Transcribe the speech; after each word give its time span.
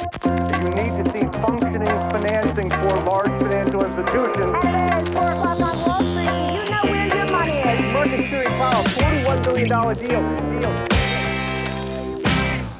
You 0.00 0.70
need 0.70 0.92
to 0.98 1.04
see 1.12 1.26
functioning 1.44 1.98
financing 2.12 2.70
for 2.70 2.94
large 3.10 3.34
financial 3.40 3.84
institutions. 3.84 4.52
It's 4.64 5.08
four 5.08 5.28
o'clock 5.30 5.60
on 5.60 5.74
Wall 5.84 5.98
Street. 6.10 6.30
You 6.56 6.64
know 6.70 6.84
where 6.92 7.06
your 7.16 7.26
money 7.36 7.56
is. 7.72 7.92
Market 7.92 8.18
Security 8.18 8.50
Powell, 8.60 8.84
$41 8.84 9.44
billion 9.44 9.68
deal. 9.68 10.60
deal. 10.60 10.72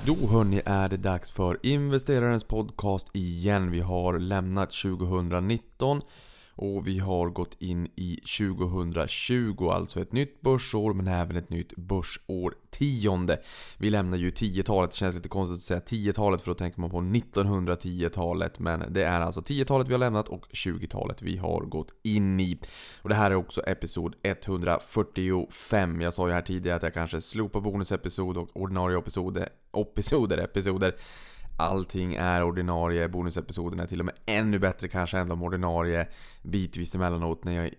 Då 0.06 0.26
hörni 0.26 0.62
är 0.64 0.88
det 0.88 0.96
dags 0.96 1.30
för 1.30 1.58
investerarens 1.62 2.44
podcast 2.44 3.06
igen. 3.12 3.70
Vi 3.70 3.80
har 3.80 4.18
lämnat 4.18 4.70
2019 4.70 6.02
och 6.60 6.86
vi 6.86 6.98
har 6.98 7.30
gått 7.30 7.56
in 7.58 7.88
i 7.96 8.20
2020, 8.38 9.68
alltså 9.68 10.00
ett 10.00 10.12
nytt 10.12 10.40
börsår 10.40 10.92
men 10.92 11.08
även 11.08 11.36
ett 11.36 11.50
nytt 11.50 11.76
börsår 11.76 12.54
tionde. 12.70 13.40
Vi 13.78 13.90
lämnar 13.90 14.18
ju 14.18 14.30
10-talet, 14.30 14.90
det 14.90 14.96
känns 14.96 15.14
lite 15.14 15.28
konstigt 15.28 15.56
att 15.56 15.64
säga 15.64 15.80
10-talet 15.80 16.42
för 16.42 16.50
då 16.50 16.54
tänker 16.54 16.80
man 16.80 16.90
på 16.90 17.00
1910-talet. 17.00 18.58
Men 18.58 18.84
det 18.92 19.04
är 19.04 19.20
alltså 19.20 19.40
10-talet 19.40 19.88
vi 19.88 19.92
har 19.92 19.98
lämnat 19.98 20.28
och 20.28 20.46
20-talet 20.52 21.22
vi 21.22 21.36
har 21.36 21.60
gått 21.60 21.92
in 22.02 22.40
i. 22.40 22.58
Och 23.02 23.08
det 23.08 23.14
här 23.14 23.30
är 23.30 23.34
också 23.34 23.62
episod 23.66 24.14
145. 24.22 26.00
Jag 26.00 26.14
sa 26.14 26.28
ju 26.28 26.34
här 26.34 26.42
tidigare 26.42 26.76
att 26.76 26.82
jag 26.82 26.94
kanske 26.94 27.20
slopar 27.20 27.60
bonusepisod 27.60 28.36
och 28.36 28.48
ordinarie 28.52 28.98
episoder, 28.98 29.48
episoder, 29.72 30.38
episoder 30.38 30.94
allting 31.60 32.14
är 32.14 32.42
ordinarie. 32.42 33.08
Bonusepisoderna 33.08 33.82
är 33.82 33.86
till 33.86 34.00
och 34.00 34.06
med 34.06 34.14
ännu 34.26 34.58
bättre 34.58 34.88
kanske 34.88 35.18
än 35.18 35.28
de 35.28 35.42
ordinarie 35.42 36.06
bitvis 36.42 36.94
emellanåt 36.94 37.44
när 37.44 37.52
jag 37.52 37.70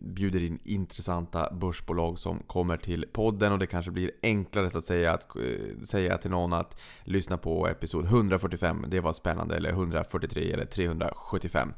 bjuder 0.00 0.42
in 0.42 0.58
intressanta 0.64 1.52
börsbolag 1.52 2.18
som 2.18 2.38
kommer 2.38 2.76
till 2.76 3.06
podden 3.12 3.52
och 3.52 3.58
det 3.58 3.66
kanske 3.66 3.90
blir 3.90 4.10
enklare 4.22 4.70
så 4.70 4.78
att 4.78 4.84
säga 4.84 5.12
att 5.12 5.36
eh, 5.36 5.84
säga 5.84 6.18
till 6.18 6.30
någon 6.30 6.52
att 6.52 6.80
lyssna 7.04 7.38
på 7.38 7.68
episod 7.68 8.04
145, 8.04 8.84
det 8.88 9.00
var 9.00 9.12
spännande, 9.12 9.56
eller 9.56 9.70
143 9.70 10.52
eller 10.52 10.64
375. 10.64 11.72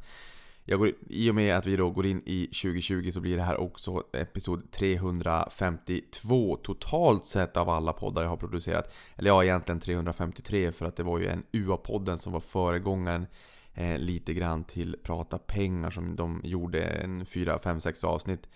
Jag 0.71 0.79
går, 0.79 0.93
I 1.09 1.31
och 1.31 1.35
med 1.35 1.57
att 1.57 1.67
vi 1.67 1.77
då 1.77 1.91
går 1.91 2.07
in 2.07 2.23
i 2.27 2.47
2020 2.47 3.11
så 3.11 3.21
blir 3.21 3.37
det 3.37 3.43
här 3.43 3.61
också 3.61 4.03
episod 4.13 4.71
352 4.71 6.57
totalt 6.57 7.25
sett 7.25 7.57
av 7.57 7.69
alla 7.69 7.93
poddar 7.93 8.23
jag 8.23 8.29
har 8.29 8.37
producerat. 8.37 8.93
Eller 9.17 9.31
ja, 9.31 9.45
egentligen 9.45 9.81
353 9.81 10.73
för 10.73 10.87
att 10.87 10.97
det 10.97 11.03
var 11.03 11.19
ju 11.19 11.27
en 11.27 11.43
UA-podden 11.53 12.17
som 12.17 12.33
var 12.33 12.41
föregångaren 12.41 13.27
eh, 13.75 13.99
lite 13.99 14.35
grann 14.35 14.65
till 14.65 14.97
Prata 15.03 15.39
pengar 15.39 15.91
som 15.91 16.17
de 16.17 16.41
gjorde 16.45 16.83
en 16.83 17.27
4, 17.27 17.59
5, 17.59 17.81
6 17.81 18.05
avsnitt. 18.05 18.49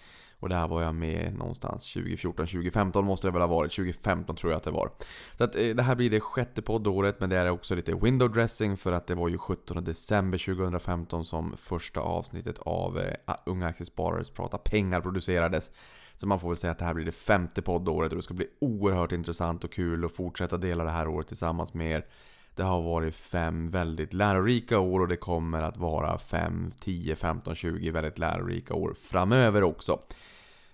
Och 0.45 0.51
där 0.51 0.69
var 0.69 0.83
jag 0.83 0.95
med 0.95 1.35
någonstans 1.39 1.93
2014, 1.93 2.47
2015 2.47 3.05
måste 3.05 3.27
det 3.27 3.31
väl 3.31 3.43
ha 3.43 3.47
varit. 3.47 3.73
2015 3.73 4.37
tror 4.37 4.53
jag 4.53 4.57
att 4.57 4.65
det 4.65 4.71
var. 4.71 4.91
Så 5.39 5.45
att, 5.45 5.57
eh, 5.57 5.69
det 5.69 5.83
här 5.83 5.95
blir 5.95 6.11
det 6.11 6.21
sjätte 6.21 6.63
poddåret 6.63 7.21
men 7.21 7.31
det 7.31 7.37
är 7.37 7.51
också 7.51 7.75
lite 7.75 7.95
window 7.95 8.33
dressing 8.33 8.77
för 8.77 8.93
att 8.93 9.07
det 9.07 9.15
var 9.15 9.29
ju 9.29 9.39
17 9.39 9.85
december 9.85 10.39
2015 10.39 11.25
som 11.25 11.57
första 11.57 12.01
avsnittet 12.01 12.59
av 12.59 12.99
eh, 12.99 13.35
Unga 13.47 13.67
Aktiesparares 13.67 14.31
Prata 14.31 14.59
Pengar 14.59 15.01
producerades. 15.01 15.71
Så 16.17 16.27
man 16.27 16.41
får 16.41 16.49
väl 16.49 16.57
säga 16.57 16.71
att 16.71 16.79
det 16.79 16.85
här 16.85 16.95
blir 16.95 17.05
det 17.05 17.13
femte 17.13 17.63
poddåret 17.63 18.11
och 18.13 18.17
det 18.17 18.23
ska 18.23 18.35
bli 18.35 18.47
oerhört 18.61 19.13
intressant 19.13 19.65
och 19.65 19.73
kul 19.73 20.05
att 20.05 20.13
fortsätta 20.13 20.57
dela 20.57 20.85
det 20.85 20.91
här 20.91 21.09
året 21.09 21.29
tillsammans 21.29 21.75
med 21.75 21.91
er. 21.91 22.07
Det 22.55 22.63
har 22.63 22.83
varit 22.83 23.15
fem 23.15 23.71
väldigt 23.71 24.13
lärorika 24.13 24.79
år 24.79 25.01
och 25.01 25.09
det 25.09 25.17
kommer 25.17 25.63
att 25.63 25.77
vara 25.77 26.19
5, 26.19 26.73
10, 26.81 27.17
15, 27.17 27.55
20 27.55 27.91
väldigt 27.91 28.19
lärorika 28.19 28.75
år 28.75 28.95
framöver 28.95 29.63
också. 29.63 29.99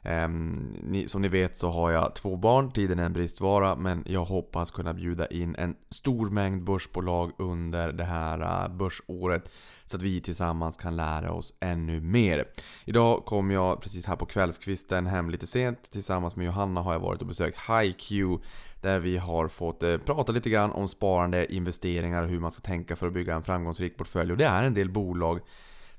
Ehm, 0.02 0.52
ni, 0.82 1.08
som 1.08 1.22
ni 1.22 1.28
vet 1.28 1.56
så 1.56 1.70
har 1.70 1.90
jag 1.90 2.14
två 2.14 2.36
barn, 2.36 2.72
tiden 2.72 2.98
är 2.98 3.04
en 3.04 3.12
bristvara, 3.12 3.76
men 3.76 4.04
jag 4.06 4.24
hoppas 4.24 4.70
kunna 4.70 4.94
bjuda 4.94 5.26
in 5.26 5.54
en 5.58 5.74
stor 5.90 6.30
mängd 6.30 6.64
börsbolag 6.64 7.32
under 7.38 7.92
det 7.92 8.04
här 8.04 8.64
äh, 8.64 8.76
börsåret. 8.76 9.50
Så 9.86 9.96
att 9.96 10.02
vi 10.02 10.20
tillsammans 10.20 10.76
kan 10.76 10.96
lära 10.96 11.32
oss 11.32 11.54
ännu 11.60 12.00
mer. 12.00 12.44
Idag 12.84 13.24
kom 13.24 13.50
jag 13.50 13.82
precis 13.82 14.06
här 14.06 14.16
på 14.16 14.26
kvällskvisten 14.26 15.06
hem 15.06 15.30
lite 15.30 15.47
sent. 15.47 15.91
Tillsammans 15.91 16.36
med 16.36 16.46
Johanna 16.46 16.80
har 16.80 16.92
jag 16.92 17.00
varit 17.00 17.20
och 17.20 17.26
besökt 17.26 17.58
HiQ. 17.58 18.41
Där 18.80 18.98
vi 18.98 19.16
har 19.16 19.48
fått 19.48 19.82
äh, 19.82 19.98
prata 19.98 20.32
lite 20.32 20.50
grann 20.50 20.72
om 20.72 20.88
sparande, 20.88 21.54
investeringar 21.54 22.22
och 22.22 22.28
hur 22.28 22.41
man 22.41 22.50
ska 22.50 22.60
tänka 22.60 22.96
för 22.96 23.06
att 23.06 23.12
bygga 23.12 23.34
en 23.34 23.42
framgångsrik 23.42 23.96
portfölj. 23.96 24.32
Och 24.32 24.38
det 24.38 24.44
är 24.44 24.62
en 24.62 24.75
del 24.75 24.91
bolag 24.91 25.41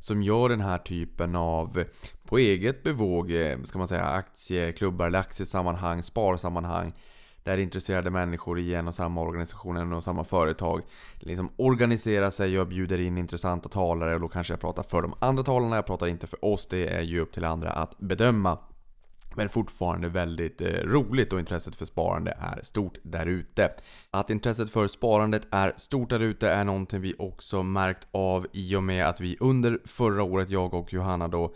som 0.02 0.22
gör 0.22 0.50
den 0.50 0.62
här 0.62 0.78
typen 0.78 1.36
av, 1.36 1.84
på 2.26 2.38
eget 2.38 2.84
bevåg, 2.84 3.32
eh, 3.32 3.62
ska 3.64 3.78
man 3.78 3.88
säga, 3.88 4.04
aktieklubbar 4.04 5.08
eller 5.08 5.20
aktiesammanhang, 5.20 6.04
sparsammanhang. 6.04 6.94
Där 7.44 7.58
intresserade 7.58 8.10
människor 8.10 8.60
i 8.60 8.74
en 8.74 8.88
och 8.88 8.94
samma 8.94 9.22
organisation, 9.22 9.94
och 9.94 10.04
samma 10.04 10.24
företag 10.24 10.82
liksom 11.20 11.50
organiserar 11.56 12.30
sig 12.30 12.60
och 12.60 12.68
bjuder 12.68 13.02
in 13.02 13.18
intressanta 13.18 13.70
talare 13.70 14.16
och 14.16 14.22
då 14.22 14.28
kanske 14.28 14.54
jag 14.54 14.60
pratar 14.60 14.84
för 14.84 15.02
de 15.02 15.14
andra 15.20 15.44
talarna, 15.44 15.76
jag 15.76 15.86
pratar 15.86 16.08
inte 16.08 16.28
för 16.28 16.46
oss, 16.46 16.68
det 16.68 16.88
är 16.88 17.02
ju 17.02 17.20
upp 17.20 17.34
till 17.34 17.46
andra 17.46 17.72
att 17.72 17.98
bedöma. 17.98 18.58
Men 19.36 19.50
fortfarande 19.50 20.10
väldigt 20.10 20.62
eh, 20.62 20.68
roligt 20.68 21.34
och 21.34 21.40
intresset 21.40 21.76
för 21.76 21.86
sparande 21.86 22.38
är 22.40 22.60
stort 22.64 22.98
där 23.04 23.26
ute. 23.26 23.72
Att 24.12 24.30
intresset 24.30 24.70
för 24.70 24.88
sparandet 24.88 25.48
är 25.52 25.74
stort 25.78 26.10
där 26.10 26.20
ute 26.20 26.50
är 26.50 26.64
någonting 26.64 27.02
vi 27.02 27.16
också 27.20 27.64
märkt 27.64 28.08
av 28.12 28.48
i 28.52 28.76
och 28.76 28.84
med 28.84 29.08
att 29.08 29.22
vi 29.22 29.38
under 29.40 29.80
förra 29.86 30.24
året, 30.24 30.50
jag 30.50 30.74
och 30.74 30.94
Johanna 30.94 31.28
då, 31.28 31.56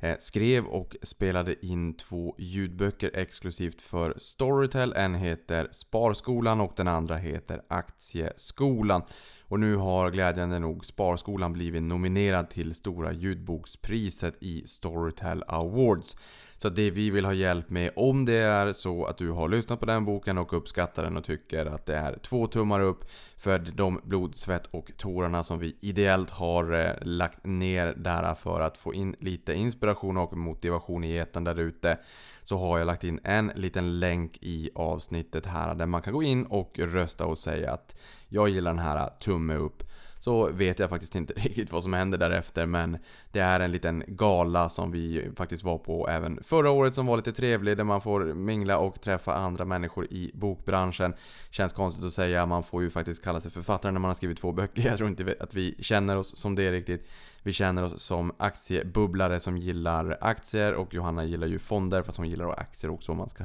eh, 0.00 0.16
skrev 0.18 0.64
och 0.64 0.96
spelade 1.02 1.66
in 1.66 1.94
två 1.96 2.34
ljudböcker 2.38 3.10
exklusivt 3.14 3.82
för 3.82 4.14
Storytel. 4.16 4.92
En 4.96 5.14
heter 5.14 5.68
Sparskolan 5.70 6.60
och 6.60 6.72
den 6.76 6.88
andra 6.88 7.16
heter 7.16 7.62
Aktieskolan. 7.68 9.02
Och 9.48 9.60
nu 9.60 9.76
har 9.76 10.10
glädjande 10.10 10.58
nog 10.58 10.86
Sparskolan 10.86 11.52
blivit 11.52 11.82
nominerad 11.82 12.50
till 12.50 12.74
Stora 12.74 13.12
ljudbokspriset 13.12 14.34
i 14.40 14.66
Storytel 14.66 15.44
Awards. 15.46 16.16
Så 16.58 16.68
det 16.68 16.90
vi 16.90 17.10
vill 17.10 17.24
ha 17.24 17.32
hjälp 17.32 17.70
med, 17.70 17.90
om 17.96 18.24
det 18.24 18.34
är 18.34 18.72
så 18.72 19.04
att 19.04 19.18
du 19.18 19.30
har 19.30 19.48
lyssnat 19.48 19.80
på 19.80 19.86
den 19.86 20.04
boken 20.04 20.38
och 20.38 20.52
uppskattar 20.52 21.02
den 21.02 21.16
och 21.16 21.24
tycker 21.24 21.66
att 21.66 21.86
det 21.86 21.96
är 21.96 22.18
två 22.22 22.46
tummar 22.46 22.80
upp 22.80 23.04
för 23.36 23.58
de 23.58 24.00
blod, 24.04 24.36
svett 24.36 24.66
och 24.70 24.90
tårarna 24.96 25.42
som 25.42 25.58
vi 25.58 25.76
ideellt 25.80 26.30
har 26.30 26.72
eh, 26.72 26.92
lagt 27.02 27.44
ner 27.46 27.94
där 27.96 28.34
för 28.34 28.60
att 28.60 28.76
få 28.76 28.94
in 28.94 29.16
lite 29.18 29.54
inspiration 29.54 30.16
och 30.16 30.36
motivation 30.36 31.04
i 31.04 31.14
eten 31.14 31.44
där 31.44 31.60
ute. 31.60 31.98
Så 32.42 32.58
har 32.58 32.78
jag 32.78 32.86
lagt 32.86 33.04
in 33.04 33.20
en 33.24 33.52
liten 33.54 34.00
länk 34.00 34.38
i 34.40 34.70
avsnittet 34.74 35.46
här 35.46 35.74
där 35.74 35.86
man 35.86 36.02
kan 36.02 36.12
gå 36.12 36.22
in 36.22 36.46
och 36.46 36.78
rösta 36.78 37.26
och 37.26 37.38
säga 37.38 37.72
att 37.72 37.96
jag 38.28 38.48
gillar 38.48 38.70
den 38.70 38.78
här 38.78 38.96
eh, 38.96 39.08
tumme 39.20 39.54
upp 39.54 39.82
så 40.26 40.50
vet 40.52 40.78
jag 40.78 40.90
faktiskt 40.90 41.14
inte 41.14 41.32
riktigt 41.36 41.72
vad 41.72 41.82
som 41.82 41.92
händer 41.92 42.18
därefter 42.18 42.66
men 42.66 42.98
det 43.32 43.40
är 43.40 43.60
en 43.60 43.72
liten 43.72 44.04
gala 44.06 44.68
som 44.68 44.92
vi 44.92 45.30
faktiskt 45.36 45.64
var 45.64 45.78
på 45.78 46.08
även 46.08 46.42
förra 46.42 46.70
året 46.70 46.94
som 46.94 47.06
var 47.06 47.16
lite 47.16 47.32
trevlig 47.32 47.76
där 47.76 47.84
man 47.84 48.00
får 48.00 48.20
mingla 48.34 48.78
och 48.78 49.00
träffa 49.00 49.34
andra 49.34 49.64
människor 49.64 50.06
i 50.06 50.30
bokbranschen. 50.34 51.14
Känns 51.50 51.72
konstigt 51.72 52.04
att 52.04 52.12
säga, 52.12 52.46
man 52.46 52.62
får 52.62 52.82
ju 52.82 52.90
faktiskt 52.90 53.24
kalla 53.24 53.40
sig 53.40 53.50
författare 53.50 53.92
när 53.92 54.00
man 54.00 54.08
har 54.08 54.14
skrivit 54.14 54.38
två 54.38 54.52
böcker. 54.52 54.82
Jag 54.86 54.96
tror 54.96 55.08
inte 55.08 55.34
att 55.40 55.54
vi 55.54 55.76
känner 55.78 56.16
oss 56.16 56.36
som 56.36 56.54
det 56.54 56.72
riktigt. 56.72 57.08
Vi 57.46 57.52
känner 57.52 57.82
oss 57.82 58.02
som 58.02 58.32
aktiebubblare 58.38 59.40
som 59.40 59.58
gillar 59.58 60.18
aktier 60.20 60.74
och 60.74 60.94
Johanna 60.94 61.24
gillar 61.24 61.46
ju 61.46 61.58
fonder 61.58 62.02
fast 62.02 62.18
hon 62.18 62.28
gillar 62.28 62.50
aktier 62.50 62.90
också 62.90 63.12
om 63.12 63.18
man 63.18 63.28
ska... 63.28 63.44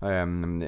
Ehm, 0.06 0.64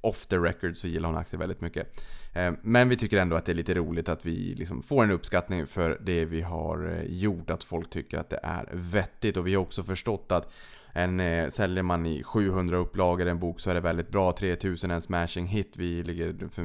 off 0.00 0.26
the 0.26 0.36
record 0.36 0.76
så 0.76 0.88
gillar 0.88 1.08
hon 1.08 1.18
aktier 1.18 1.40
väldigt 1.40 1.60
mycket. 1.60 2.04
Ehm, 2.34 2.56
men 2.62 2.88
vi 2.88 2.96
tycker 2.96 3.16
ändå 3.16 3.36
att 3.36 3.44
det 3.44 3.52
är 3.52 3.54
lite 3.54 3.74
roligt 3.74 4.08
att 4.08 4.26
vi 4.26 4.54
liksom 4.54 4.82
får 4.82 5.04
en 5.04 5.10
uppskattning 5.10 5.66
för 5.66 5.98
det 6.00 6.24
vi 6.24 6.40
har 6.40 6.88
eh, 6.88 7.02
gjort. 7.02 7.50
Att 7.50 7.64
folk 7.64 7.90
tycker 7.90 8.18
att 8.18 8.30
det 8.30 8.40
är 8.42 8.68
vettigt 8.72 9.36
och 9.36 9.46
vi 9.46 9.54
har 9.54 9.62
också 9.62 9.82
förstått 9.82 10.32
att 10.32 10.52
en, 10.92 11.20
eh, 11.20 11.48
säljer 11.48 11.82
man 11.82 12.06
i 12.06 12.22
700 12.22 12.76
upplagor 12.76 13.26
en 13.26 13.38
bok 13.38 13.60
så 13.60 13.70
är 13.70 13.74
det 13.74 13.80
väldigt 13.80 14.10
bra. 14.10 14.32
3000 14.32 14.90
är 14.90 14.94
en 14.94 15.02
smashing 15.02 15.46
hit. 15.46 15.72
Vi 15.76 16.02
ligger 16.02 16.48
för 16.48 16.62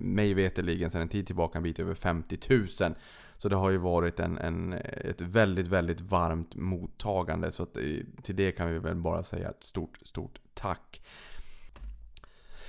mig 0.00 0.34
veterligen 0.34 0.90
sedan 0.90 1.02
en 1.02 1.08
tid 1.08 1.26
tillbaka 1.26 1.58
en 1.58 1.62
bit 1.64 1.78
över 1.78 1.94
50 1.94 2.38
000. 2.80 2.94
Så 3.44 3.48
det 3.48 3.56
har 3.56 3.70
ju 3.70 3.78
varit 3.78 4.20
en, 4.20 4.38
en, 4.38 4.72
ett 4.72 5.20
väldigt, 5.20 5.68
väldigt 5.68 6.00
varmt 6.00 6.54
mottagande. 6.54 7.52
Så 7.52 7.62
att, 7.62 7.72
till 8.22 8.36
det 8.36 8.52
kan 8.52 8.72
vi 8.72 8.78
väl 8.78 8.94
bara 8.94 9.22
säga 9.22 9.50
ett 9.50 9.64
stort, 9.64 9.98
stort 10.02 10.38
tack. 10.54 11.02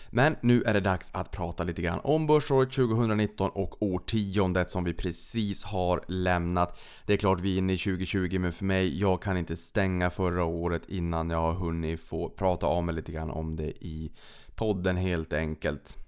Men 0.10 0.36
nu 0.42 0.63
är 0.63 0.74
det 0.74 0.80
dags 0.80 1.10
att 1.13 1.31
prata 1.31 1.63
lite 1.63 1.81
grann 1.81 2.00
om 2.04 2.27
börsåret 2.27 2.72
2019 2.72 3.50
och 3.50 3.83
årtiondet 3.83 4.69
som 4.69 4.83
vi 4.83 4.94
precis 4.94 5.63
har 5.63 6.04
lämnat. 6.07 6.80
Det 7.06 7.13
är 7.13 7.18
klart 7.18 7.39
vi 7.39 7.54
är 7.54 7.57
inne 7.57 7.74
i 7.74 7.78
2020 7.78 8.39
men 8.39 8.51
för 8.51 8.66
mig, 8.66 9.00
jag 9.00 9.21
kan 9.21 9.38
inte 9.38 9.56
stänga 9.56 10.10
förra 10.10 10.44
året 10.44 10.89
innan 10.89 11.30
jag 11.30 11.42
har 11.42 11.54
hunnit 11.54 12.01
få 12.01 12.30
prata 12.30 12.68
om 12.68 12.86
mig 12.86 12.95
lite 12.95 13.12
grann 13.12 13.30
om 13.30 13.56
det 13.56 13.86
i 13.86 14.12
podden 14.56 14.98
helt 14.98 15.33
enkelt. 15.33 16.05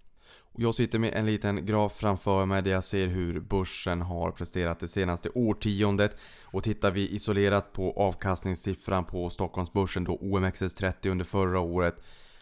Jag 0.59 0.75
sitter 0.75 0.99
med 0.99 1.13
en 1.13 1.25
liten 1.25 1.65
graf 1.65 1.93
framför 1.93 2.45
mig 2.45 2.61
där 2.61 2.71
jag 2.71 2.83
ser 2.83 3.07
hur 3.07 3.39
börsen 3.39 4.01
har 4.01 4.31
presterat 4.31 4.79
det 4.79 4.87
senaste 4.87 5.29
årtiondet. 5.29 6.17
Och 6.43 6.63
tittar 6.63 6.91
vi 6.91 7.09
isolerat 7.09 7.73
på 7.73 7.91
avkastningssiffran 7.91 9.05
på 9.05 9.29
Stockholmsbörsen 9.29 10.03
då 10.03 10.17
OMXS30 10.17 11.09
under 11.09 11.25
förra 11.25 11.59
året 11.59 11.95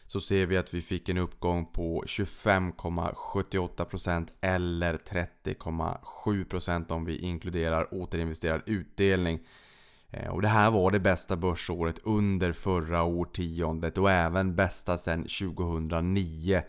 så 0.08 0.20
ser 0.20 0.46
vi 0.46 0.58
att 0.58 0.74
vi 0.74 0.82
fick 0.82 1.10
en 1.10 1.18
uppgång 1.18 1.66
på 1.66 2.04
25,78% 2.08 4.28
eller 4.42 4.98
30,7% 4.98 6.92
om 6.92 7.06
vi 7.06 7.18
inkluderar 7.18 7.94
återinvesterad 7.94 8.62
utdelning. 8.66 9.40
Eh, 10.10 10.30
och 10.30 10.42
det 10.42 10.48
här 10.48 10.72
var 10.72 10.92
det 10.92 11.00
bästa 11.00 11.36
börsåret 11.36 12.00
under 12.04 12.54
förra 12.54 13.04
årtiondet 13.04 13.98
och 13.98 14.12
även 14.12 14.56
bästa 14.56 14.98
sedan 14.98 15.24
2009 15.24 16.62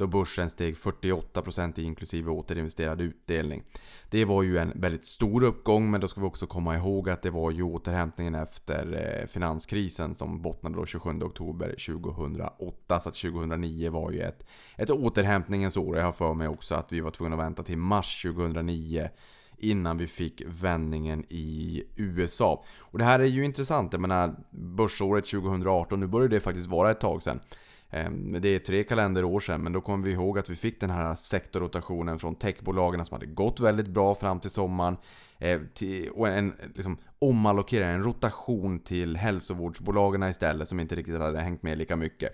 då 0.00 0.06
börsen 0.06 0.50
steg 0.50 0.74
48% 0.74 1.80
inklusive 1.80 2.30
återinvesterad 2.30 3.00
utdelning. 3.00 3.62
Det 4.10 4.24
var 4.24 4.42
ju 4.42 4.58
en 4.58 4.72
väldigt 4.74 5.04
stor 5.04 5.42
uppgång 5.42 5.90
men 5.90 6.00
då 6.00 6.08
ska 6.08 6.20
vi 6.20 6.26
också 6.26 6.46
komma 6.46 6.76
ihåg 6.76 7.10
att 7.10 7.22
det 7.22 7.30
var 7.30 7.50
ju 7.50 7.62
återhämtningen 7.62 8.34
efter 8.34 9.18
eh, 9.20 9.26
finanskrisen 9.26 10.14
som 10.14 10.42
bottnade 10.42 10.76
då 10.76 10.86
27 10.86 11.10
oktober 11.22 11.74
2008. 11.86 13.00
Så 13.00 13.08
att 13.08 13.14
2009 13.14 13.90
var 13.90 14.10
ju 14.10 14.20
ett, 14.20 14.46
ett 14.76 14.90
återhämtningens 14.90 15.76
år. 15.76 15.96
Jag 15.96 16.04
har 16.04 16.12
för 16.12 16.34
mig 16.34 16.48
också 16.48 16.74
att 16.74 16.92
vi 16.92 17.00
var 17.00 17.10
tvungna 17.10 17.36
att 17.36 17.42
vänta 17.42 17.62
till 17.62 17.78
mars 17.78 18.22
2009 18.22 19.08
innan 19.60 19.98
vi 19.98 20.06
fick 20.06 20.42
vändningen 20.46 21.24
i 21.28 21.82
USA. 21.96 22.64
Och 22.78 22.98
det 22.98 23.04
här 23.04 23.20
är 23.20 23.24
ju 23.24 23.44
intressant. 23.44 23.92
Jag 23.92 24.00
menar, 24.00 24.34
börsåret 24.50 25.26
2018, 25.26 26.00
nu 26.00 26.06
börjar 26.06 26.28
det 26.28 26.40
faktiskt 26.40 26.68
vara 26.68 26.90
ett 26.90 27.00
tag 27.00 27.22
sedan. 27.22 27.40
Ehm, 27.90 28.36
det 28.40 28.48
är 28.48 28.58
tre 28.58 28.84
kalenderår 28.84 29.40
sedan, 29.40 29.62
men 29.62 29.72
då 29.72 29.80
kommer 29.80 30.04
vi 30.04 30.12
ihåg 30.12 30.38
att 30.38 30.50
vi 30.50 30.56
fick 30.56 30.80
den 30.80 30.90
här 30.90 31.14
sektorrotationen 31.14 32.18
från 32.18 32.34
techbolagen 32.34 33.06
som 33.06 33.14
hade 33.14 33.26
gått 33.26 33.60
väldigt 33.60 33.88
bra 33.88 34.14
fram 34.14 34.40
till 34.40 34.50
sommaren. 34.50 34.96
Eh, 35.38 35.60
och 36.12 36.28
en 36.28 36.52
liksom, 36.74 36.98
omallokering, 37.18 37.88
en 37.88 38.02
rotation 38.02 38.78
till 38.78 39.16
hälsovårdsbolagen 39.16 40.22
istället 40.22 40.68
som 40.68 40.80
inte 40.80 40.94
riktigt 40.94 41.18
hade 41.18 41.40
hängt 41.40 41.62
med 41.62 41.78
lika 41.78 41.96
mycket. 41.96 42.30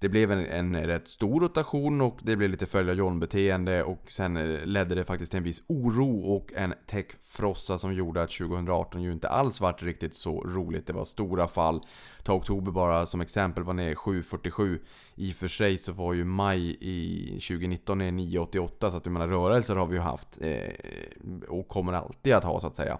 Det 0.00 0.08
blev 0.08 0.32
en, 0.32 0.46
en 0.46 0.86
rätt 0.86 1.08
stor 1.08 1.40
rotation 1.40 2.00
och 2.00 2.18
det 2.22 2.36
blev 2.36 2.50
lite 2.50 2.66
följa 2.66 2.94
John-beteende 2.94 3.82
och 3.82 4.10
sen 4.10 4.36
eh, 4.36 4.66
ledde 4.66 4.94
det 4.94 5.04
faktiskt 5.04 5.32
till 5.32 5.38
en 5.38 5.44
viss 5.44 5.62
oro 5.66 6.20
och 6.20 6.52
en 6.56 6.74
techfrossa 6.86 7.78
som 7.78 7.94
gjorde 7.94 8.22
att 8.22 8.30
2018 8.30 9.02
ju 9.02 9.12
inte 9.12 9.28
alls 9.28 9.60
vart 9.60 9.82
riktigt 9.82 10.14
så 10.14 10.42
roligt. 10.42 10.86
Det 10.86 10.92
var 10.92 11.04
stora 11.04 11.48
fall. 11.48 11.80
Ta 12.22 12.34
oktober 12.34 12.72
bara 12.72 13.06
som 13.06 13.20
exempel 13.20 13.64
var 13.64 13.74
ner 13.74 13.94
7.47. 13.94 14.78
I 15.14 15.30
och 15.30 15.34
för 15.34 15.48
sig 15.48 15.78
så 15.78 15.92
var 15.92 16.12
ju 16.12 16.24
maj 16.24 16.76
i 16.80 17.26
2019 17.30 17.98
ner 17.98 18.12
9.88 18.12 18.90
så 18.90 18.96
att 18.96 19.04
du 19.04 19.10
menar 19.10 19.28
rörelser 19.28 19.76
har 19.76 19.86
vi 19.86 19.94
ju 19.94 20.00
haft 20.00 20.38
eh, 20.40 20.72
och 21.48 21.68
kommer 21.68 21.92
alltid 21.92 22.32
att 22.32 22.44
ha 22.44 22.60
så 22.60 22.66
att 22.66 22.76
säga. 22.76 22.98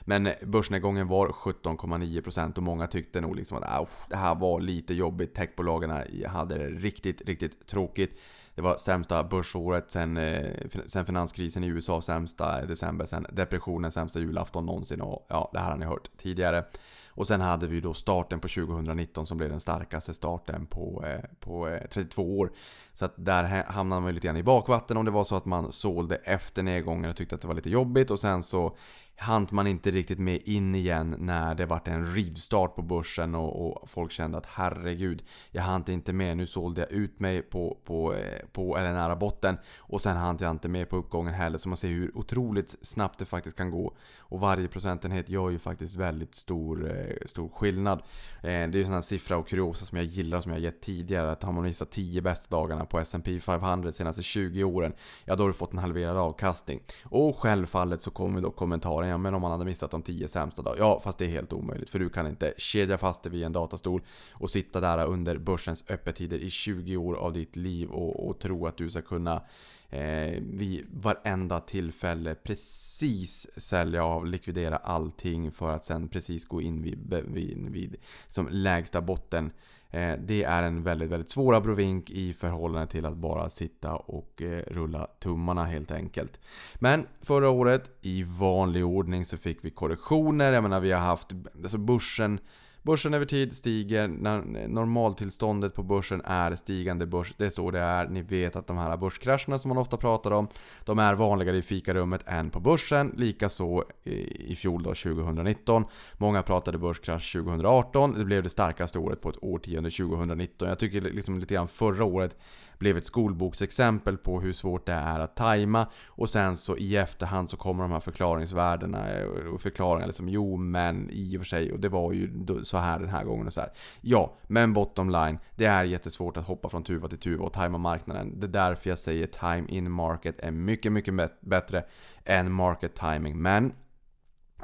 Men 0.00 0.28
börsnedgången 0.42 1.08
var 1.08 1.28
17,9% 1.28 2.56
och 2.56 2.62
många 2.62 2.86
tyckte 2.86 3.20
nog 3.20 3.36
liksom 3.36 3.58
att 3.58 3.64
äh, 3.64 3.88
det 4.08 4.16
här 4.16 4.34
var 4.34 4.60
lite 4.60 4.94
jobbigt. 4.94 5.34
Techbolagen 5.34 5.90
hade 6.26 6.58
det 6.58 6.68
riktigt, 6.68 7.22
riktigt 7.22 7.66
tråkigt. 7.66 8.18
Det 8.56 8.62
var 8.62 8.76
sämsta 8.76 9.24
börsåret 9.24 9.90
sen, 9.90 10.16
eh, 10.16 10.50
sen 10.86 11.06
finanskrisen 11.06 11.64
i 11.64 11.66
USA, 11.66 12.00
sämsta 12.00 12.66
december, 12.66 13.04
sen 13.04 13.26
depressionen, 13.32 13.90
sämsta 13.90 14.18
julafton 14.18 14.66
någonsin 14.66 15.00
och 15.00 15.26
ja, 15.28 15.50
det 15.52 15.58
här 15.58 15.70
har 15.70 15.76
ni 15.76 15.86
hört 15.86 16.10
tidigare. 16.16 16.64
Och 17.08 17.26
sen 17.26 17.40
hade 17.40 17.66
vi 17.66 17.80
då 17.80 17.94
starten 17.94 18.40
på 18.40 18.48
2019 18.48 19.26
som 19.26 19.38
blev 19.38 19.50
den 19.50 19.60
starkaste 19.60 20.14
starten 20.14 20.66
på, 20.66 21.04
eh, 21.06 21.24
på 21.40 21.68
eh, 21.68 21.80
32 21.90 22.38
år. 22.38 22.52
Så 22.94 23.04
att 23.04 23.14
där 23.16 23.64
hamnade 23.68 24.02
man 24.02 24.14
lite 24.14 24.26
grann 24.26 24.36
i 24.36 24.42
bakvatten 24.42 24.96
om 24.96 25.04
det 25.04 25.10
var 25.10 25.24
så 25.24 25.36
att 25.36 25.44
man 25.44 25.72
sålde 25.72 26.16
efter 26.16 26.62
nedgången 26.62 27.10
och 27.10 27.16
tyckte 27.16 27.34
att 27.34 27.40
det 27.40 27.48
var 27.48 27.54
lite 27.54 27.70
jobbigt 27.70 28.10
och 28.10 28.20
sen 28.20 28.42
så 28.42 28.76
Hant 29.18 29.52
man 29.52 29.66
inte 29.66 29.90
riktigt 29.90 30.18
med 30.18 30.42
in 30.44 30.74
igen 30.74 31.16
när 31.18 31.54
det 31.54 31.66
vart 31.66 31.88
en 31.88 32.14
rivstart 32.14 32.74
på 32.74 32.82
börsen 32.82 33.34
och, 33.34 33.66
och, 33.66 33.88
folk 33.88 34.12
kände 34.12 34.38
att 34.38 34.46
herregud, 34.46 35.22
jag 35.50 35.62
hant 35.62 35.88
inte 35.88 36.12
med. 36.12 36.36
Nu 36.36 36.46
sålde 36.46 36.80
jag 36.80 36.90
ut 36.90 37.20
mig 37.20 37.42
på, 37.42 37.78
på, 37.84 38.14
eh, 38.14 38.46
på 38.52 38.78
eller 38.78 38.92
nära 38.92 39.16
botten 39.16 39.56
och 39.78 40.00
sen 40.00 40.16
hant 40.16 40.40
jag 40.40 40.50
inte 40.50 40.68
med 40.68 40.88
på 40.88 40.96
uppgången 40.96 41.34
heller. 41.34 41.58
Så 41.58 41.68
man 41.68 41.76
ser 41.76 41.88
hur 41.88 42.18
otroligt 42.18 42.76
snabbt 42.82 43.18
det 43.18 43.24
faktiskt 43.24 43.56
kan 43.56 43.70
gå. 43.70 43.96
Och 44.18 44.40
varje 44.40 44.68
procentenhet 44.68 45.28
gör 45.28 45.50
ju 45.50 45.58
faktiskt 45.58 45.94
väldigt 45.94 46.34
stor, 46.34 46.90
eh, 46.90 47.16
stor 47.26 47.48
skillnad. 47.48 47.98
Eh, 47.98 48.42
det 48.42 48.50
är 48.50 48.76
ju 48.76 48.84
sån 48.84 48.94
här 48.94 49.00
siffra 49.00 49.36
och 49.36 49.48
kuriosa 49.48 49.84
som 49.84 49.98
jag 49.98 50.06
gillar 50.06 50.40
som 50.40 50.52
jag 50.52 50.60
gett 50.60 50.80
tidigare. 50.80 51.32
Att 51.32 51.42
har 51.42 51.52
man 51.52 51.66
gissat 51.66 51.90
10 51.90 52.22
bästa 52.22 52.56
dagarna 52.56 52.84
på 52.84 52.98
S&P 52.98 53.40
500 53.40 53.92
senaste 53.92 54.22
20 54.22 54.64
åren, 54.64 54.92
ja 55.24 55.36
då 55.36 55.42
har 55.42 55.48
du 55.48 55.54
fått 55.54 55.72
en 55.72 55.78
halverad 55.78 56.16
avkastning. 56.16 56.80
Och 57.04 57.38
självfallet 57.38 58.02
så 58.02 58.10
kommer 58.10 58.40
då 58.40 58.50
kommentaren 58.50 59.05
ja 59.08 59.18
men 59.18 59.34
om 59.34 59.42
man 59.42 59.50
hade 59.50 59.64
missat 59.64 59.90
de 59.90 60.02
10 60.02 60.28
sämsta 60.28 60.62
dagarna. 60.62 60.86
Ja, 60.86 61.00
fast 61.00 61.18
det 61.18 61.24
är 61.24 61.28
helt 61.28 61.52
omöjligt. 61.52 61.90
För 61.90 61.98
du 61.98 62.08
kan 62.08 62.26
inte 62.26 62.54
kedja 62.56 62.98
fast 62.98 63.22
dig 63.22 63.32
vid 63.32 63.44
en 63.44 63.52
datastol 63.52 64.02
och 64.32 64.50
sitta 64.50 64.80
där 64.80 65.06
under 65.06 65.38
börsens 65.38 65.84
öppettider 65.88 66.38
i 66.38 66.50
20 66.50 66.96
år 66.96 67.14
av 67.14 67.32
ditt 67.32 67.56
liv 67.56 67.90
och, 67.90 68.28
och 68.28 68.38
tro 68.38 68.66
att 68.66 68.76
du 68.76 68.90
ska 68.90 69.02
kunna 69.02 69.42
eh, 69.90 70.42
vid 70.42 70.86
varenda 70.90 71.60
tillfälle 71.60 72.34
precis 72.34 73.46
sälja 73.56 74.04
av, 74.04 74.26
likvidera 74.26 74.76
allting 74.76 75.52
för 75.52 75.70
att 75.70 75.84
sen 75.84 76.08
precis 76.08 76.44
gå 76.44 76.62
in 76.62 76.82
vid, 76.82 77.14
vid, 77.26 77.70
vid 77.70 77.96
som 78.28 78.48
lägsta 78.50 79.00
botten. 79.00 79.50
Eh, 79.90 80.14
det 80.18 80.42
är 80.44 80.62
en 80.62 80.82
väldigt, 80.82 81.10
väldigt 81.10 81.30
svår 81.30 81.54
abrovink 81.54 82.10
i 82.10 82.32
förhållande 82.32 82.86
till 82.86 83.06
att 83.06 83.16
bara 83.16 83.48
sitta 83.48 83.96
och 83.96 84.42
eh, 84.42 84.62
rulla 84.66 85.06
tummarna 85.20 85.64
helt 85.64 85.90
enkelt. 85.90 86.40
Men 86.74 87.06
förra 87.20 87.48
året, 87.50 87.90
i 88.02 88.22
vanlig 88.22 88.84
ordning, 88.84 89.24
så 89.24 89.36
fick 89.36 89.64
vi 89.64 89.70
korrektioner. 89.70 90.52
Jag 90.52 90.62
menar, 90.62 90.80
vi 90.80 90.92
har 90.92 91.00
haft... 91.00 91.32
Alltså 91.62 91.78
börsen 91.78 92.40
Börsen 92.86 93.14
över 93.14 93.26
tid 93.26 93.56
stiger, 93.56 94.08
när 94.08 94.68
normaltillståndet 94.68 95.74
på 95.74 95.82
börsen 95.82 96.22
är 96.24 96.54
stigande 96.54 97.06
börs. 97.06 97.34
Det 97.36 97.46
är 97.46 97.50
så 97.50 97.70
det 97.70 97.78
är. 97.78 98.08
Ni 98.08 98.22
vet 98.22 98.56
att 98.56 98.66
de 98.66 98.78
här 98.78 98.96
börskrascherna 98.96 99.58
som 99.58 99.68
man 99.68 99.78
ofta 99.78 99.96
pratar 99.96 100.30
om, 100.30 100.48
de 100.84 100.98
är 100.98 101.14
vanligare 101.14 101.56
i 101.56 101.62
fikarummet 101.62 102.22
än 102.26 102.50
på 102.50 102.60
börsen. 102.60 103.14
Likaså 103.16 103.84
i 104.04 104.56
fjol 104.56 104.82
då, 104.82 104.94
2019. 104.94 105.84
Många 106.18 106.42
pratade 106.42 106.78
börskrasch 106.78 107.32
2018. 107.32 108.18
Det 108.18 108.24
blev 108.24 108.42
det 108.42 108.48
starkaste 108.48 108.98
året 108.98 109.20
på 109.20 109.28
ett 109.28 109.42
årtionde 109.42 109.90
2019. 109.90 110.68
Jag 110.68 110.78
tycker 110.78 111.00
liksom 111.00 111.38
lite 111.38 111.54
grann 111.54 111.68
förra 111.68 112.04
året 112.04 112.36
blev 112.78 112.96
ett 112.96 113.06
skolboksexempel 113.06 114.16
på 114.16 114.40
hur 114.40 114.52
svårt 114.52 114.86
det 114.86 114.92
är 114.92 115.20
att 115.20 115.36
tajma. 115.36 115.86
Och 116.06 116.30
sen 116.30 116.56
så 116.56 116.76
i 116.76 116.96
efterhand 116.96 117.50
så 117.50 117.56
kommer 117.56 117.82
de 117.82 117.92
här 117.92 118.00
förklaringsvärdena 118.00 119.10
eh, 119.10 119.26
och 119.26 119.60
förklaringar 119.60 120.06
liksom 120.06 120.28
Jo 120.28 120.56
men 120.56 121.10
i 121.10 121.36
och 121.36 121.40
för 121.40 121.46
sig 121.46 121.72
och 121.72 121.80
det 121.80 121.88
var 121.88 122.12
ju 122.12 122.30
så 122.62 122.78
här 122.78 122.98
den 122.98 123.08
här 123.08 123.24
gången 123.24 123.46
och 123.46 123.52
så 123.52 123.60
här. 123.60 123.70
Ja, 124.00 124.36
men 124.42 124.72
bottom 124.72 125.10
line. 125.10 125.38
Det 125.56 125.66
är 125.66 125.84
jättesvårt 125.84 126.36
att 126.36 126.46
hoppa 126.46 126.68
från 126.68 126.82
tuva 126.82 127.08
till 127.08 127.18
tuva 127.18 127.44
och 127.44 127.52
tajma 127.52 127.78
marknaden. 127.78 128.40
Det 128.40 128.46
är 128.46 128.48
därför 128.48 128.90
jag 128.90 128.98
säger 128.98 129.26
time 129.26 129.68
in 129.68 129.90
market 129.90 130.40
är 130.40 130.50
mycket, 130.50 130.92
mycket 130.92 131.40
bättre 131.40 131.84
än 132.24 132.52
market 132.52 132.94
timing. 132.94 133.42
Men 133.42 133.72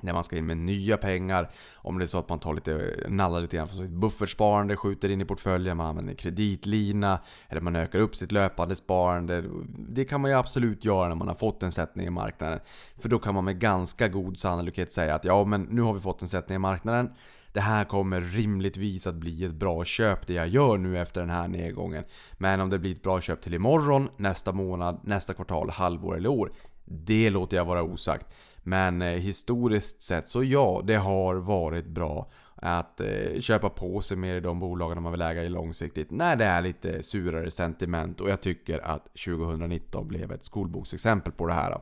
när 0.00 0.12
man 0.12 0.24
ska 0.24 0.36
in 0.36 0.46
med 0.46 0.56
nya 0.56 0.96
pengar. 0.96 1.50
Om 1.76 1.98
det 1.98 2.04
är 2.04 2.06
så 2.06 2.18
att 2.18 2.28
man 2.28 2.38
tar 2.38 2.54
lite, 2.54 3.04
nallar 3.08 3.40
lite 3.40 3.56
grann 3.56 3.68
från 3.68 3.78
sitt 3.78 3.90
buffertsparande, 3.90 4.76
skjuter 4.76 5.08
in 5.08 5.20
i 5.20 5.24
portföljen, 5.24 5.76
man 5.76 5.86
använder 5.86 6.14
kreditlina, 6.14 7.18
eller 7.48 7.60
man 7.60 7.76
ökar 7.76 7.98
upp 7.98 8.16
sitt 8.16 8.32
löpande 8.32 8.76
sparande. 8.76 9.44
Det 9.88 10.04
kan 10.04 10.20
man 10.20 10.30
ju 10.30 10.36
absolut 10.36 10.84
göra 10.84 11.08
när 11.08 11.16
man 11.16 11.28
har 11.28 11.34
fått 11.34 11.62
en 11.62 11.72
sättning 11.72 12.06
i 12.06 12.10
marknaden. 12.10 12.60
För 12.96 13.08
då 13.08 13.18
kan 13.18 13.34
man 13.34 13.44
med 13.44 13.58
ganska 13.58 14.08
god 14.08 14.38
sannolikhet 14.38 14.92
säga 14.92 15.14
att 15.14 15.24
ja, 15.24 15.44
men 15.44 15.62
nu 15.62 15.82
har 15.82 15.92
vi 15.92 16.00
fått 16.00 16.22
en 16.22 16.28
sättning 16.28 16.56
i 16.56 16.58
marknaden. 16.58 17.10
Det 17.52 17.60
här 17.60 17.84
kommer 17.84 18.20
rimligtvis 18.20 19.06
att 19.06 19.14
bli 19.14 19.44
ett 19.44 19.54
bra 19.54 19.84
köp 19.84 20.26
det 20.26 20.32
jag 20.32 20.48
gör 20.48 20.76
nu 20.76 20.98
efter 20.98 21.20
den 21.20 21.30
här 21.30 21.48
nedgången. 21.48 22.04
Men 22.32 22.60
om 22.60 22.70
det 22.70 22.78
blir 22.78 22.92
ett 22.92 23.02
bra 23.02 23.20
köp 23.20 23.42
till 23.42 23.54
imorgon, 23.54 24.08
nästa 24.16 24.52
månad, 24.52 25.00
nästa 25.04 25.34
kvartal, 25.34 25.70
halvår 25.70 26.16
eller 26.16 26.28
år. 26.28 26.52
Det 26.84 27.30
låter 27.30 27.56
jag 27.56 27.64
vara 27.64 27.82
osagt. 27.82 28.26
Men 28.62 29.02
eh, 29.02 29.08
historiskt 29.08 30.02
sett 30.02 30.28
så 30.28 30.44
ja, 30.44 30.82
det 30.84 30.96
har 30.96 31.34
varit 31.34 31.86
bra 31.86 32.30
att 32.54 33.00
eh, 33.00 33.40
köpa 33.40 33.70
på 33.70 34.00
sig 34.00 34.16
mer 34.16 34.36
i 34.36 34.40
de 34.40 34.60
bolagen 34.60 35.02
man 35.02 35.12
vill 35.12 35.22
äga 35.22 35.42
i 35.42 35.48
långsiktigt 35.48 36.10
när 36.10 36.36
det 36.36 36.44
är 36.44 36.62
lite 36.62 37.02
surare 37.02 37.50
sentiment 37.50 38.20
och 38.20 38.30
jag 38.30 38.40
tycker 38.40 38.78
att 38.78 39.04
2019 39.04 40.08
blev 40.08 40.32
ett 40.32 40.44
skolboksexempel 40.44 41.32
på 41.32 41.46
det 41.46 41.54
här. 41.54 41.80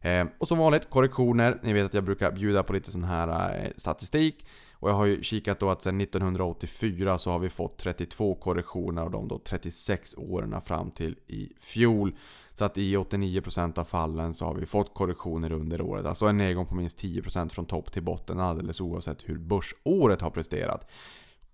Ehm, 0.00 0.28
och 0.38 0.48
som 0.48 0.58
vanligt 0.58 0.90
korrektioner. 0.90 1.58
Ni 1.62 1.72
vet 1.72 1.86
att 1.86 1.94
jag 1.94 2.04
brukar 2.04 2.32
bjuda 2.32 2.62
på 2.62 2.72
lite 2.72 2.92
sån 2.92 3.04
här 3.04 3.58
eh, 3.64 3.70
statistik. 3.76 4.46
Och 4.72 4.90
jag 4.90 4.94
har 4.94 5.06
ju 5.06 5.22
kikat 5.22 5.60
då 5.60 5.70
att 5.70 5.82
sedan 5.82 6.00
1984 6.00 7.18
så 7.18 7.30
har 7.30 7.38
vi 7.38 7.48
fått 7.48 7.78
32 7.78 8.34
korrektioner 8.34 9.02
av 9.02 9.10
de 9.10 9.28
då 9.28 9.38
36 9.38 10.14
åren 10.14 10.60
fram 10.60 10.90
till 10.90 11.16
i 11.26 11.52
fjol. 11.60 12.14
Så 12.60 12.64
att 12.64 12.78
i 12.78 12.96
89% 12.96 13.78
av 13.78 13.84
fallen 13.84 14.34
så 14.34 14.44
har 14.44 14.54
vi 14.54 14.66
fått 14.66 14.94
korrektioner 14.94 15.52
under 15.52 15.80
året. 15.80 16.06
Alltså 16.06 16.26
en 16.26 16.36
nedgång 16.36 16.66
på 16.66 16.74
minst 16.74 17.02
10% 17.02 17.48
från 17.48 17.66
topp 17.66 17.92
till 17.92 18.02
botten 18.02 18.40
alldeles 18.40 18.80
oavsett 18.80 19.28
hur 19.28 19.38
börsåret 19.38 20.20
har 20.20 20.30
presterat. 20.30 20.90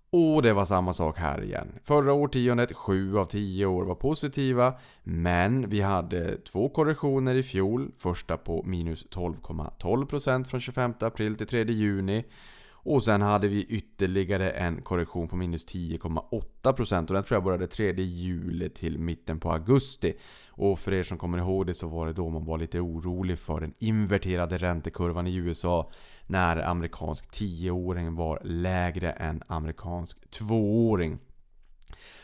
Och 0.09 0.41
det 0.41 0.53
var 0.53 0.65
samma 0.65 0.93
sak 0.93 1.17
här 1.17 1.43
igen. 1.43 1.79
Förra 1.83 2.13
årtiondet, 2.13 2.75
7 2.75 3.17
av 3.17 3.25
10 3.25 3.65
år 3.65 3.85
var 3.85 3.95
positiva. 3.95 4.73
Men 5.03 5.69
vi 5.69 5.81
hade 5.81 6.37
två 6.37 6.69
korrektioner 6.69 7.35
i 7.35 7.43
fjol. 7.43 7.91
Första 7.97 8.37
på 8.37 8.63
minus 8.63 9.05
12,12% 9.05 10.43
från 10.43 10.59
25 10.59 10.93
april 10.99 11.35
till 11.35 11.47
3 11.47 11.63
juni. 11.63 12.25
Och 12.71 13.03
sen 13.03 13.21
hade 13.21 13.47
vi 13.47 13.63
ytterligare 13.63 14.51
en 14.51 14.81
korrektion 14.81 15.27
på 15.27 15.35
minus 15.35 15.65
10,8% 15.65 17.07
och 17.07 17.13
den 17.13 17.23
tror 17.23 17.35
jag 17.35 17.43
började 17.43 17.67
3 17.67 17.91
juli 17.91 18.69
till 18.69 18.99
mitten 18.99 19.39
på 19.39 19.51
augusti. 19.51 20.13
Och 20.57 20.79
för 20.79 20.93
er 20.93 21.03
som 21.03 21.17
kommer 21.17 21.37
ihåg 21.37 21.65
det 21.65 21.73
så 21.73 21.87
var 21.87 22.07
det 22.07 22.13
då 22.13 22.29
man 22.29 22.45
var 22.45 22.57
lite 22.57 22.79
orolig 22.79 23.39
för 23.39 23.59
den 23.59 23.73
inverterade 23.79 24.57
räntekurvan 24.57 25.27
i 25.27 25.35
USA 25.35 25.91
när 26.27 26.57
amerikansk 26.57 27.31
10-åring 27.31 28.15
var 28.15 28.39
lägre 28.43 29.11
än 29.11 29.43
amerikansk 29.47 30.17
2-åring. 30.31 31.17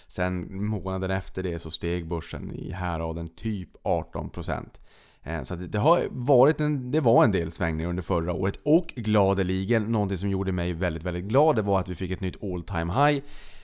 Sen 0.07 0.65
månaden 0.65 1.11
efter 1.11 1.43
det 1.43 1.59
så 1.59 1.71
steg 1.71 2.07
börsen 2.07 2.51
i 2.51 2.71
häraden 2.71 3.29
typ 3.35 3.69
18%. 3.83 4.65
Eh, 5.23 5.43
så 5.43 5.55
det, 5.55 5.77
har 5.77 6.07
varit 6.09 6.61
en, 6.61 6.91
det 6.91 6.99
var 6.99 7.23
en 7.23 7.31
del 7.31 7.51
svängningar 7.51 7.89
under 7.89 8.03
förra 8.03 8.33
året 8.33 8.59
och 8.65 8.87
gladeligen, 8.95 9.83
någonting 9.83 10.17
som 10.17 10.29
gjorde 10.29 10.51
mig 10.51 10.73
väldigt, 10.73 11.03
väldigt 11.03 11.25
glad, 11.25 11.55
det 11.55 11.61
var 11.61 11.79
att 11.79 11.89
vi 11.89 11.95
fick 11.95 12.11
ett 12.11 12.21
nytt 12.21 12.43
all 12.43 12.63
time 12.63 12.93
high. 12.93 13.23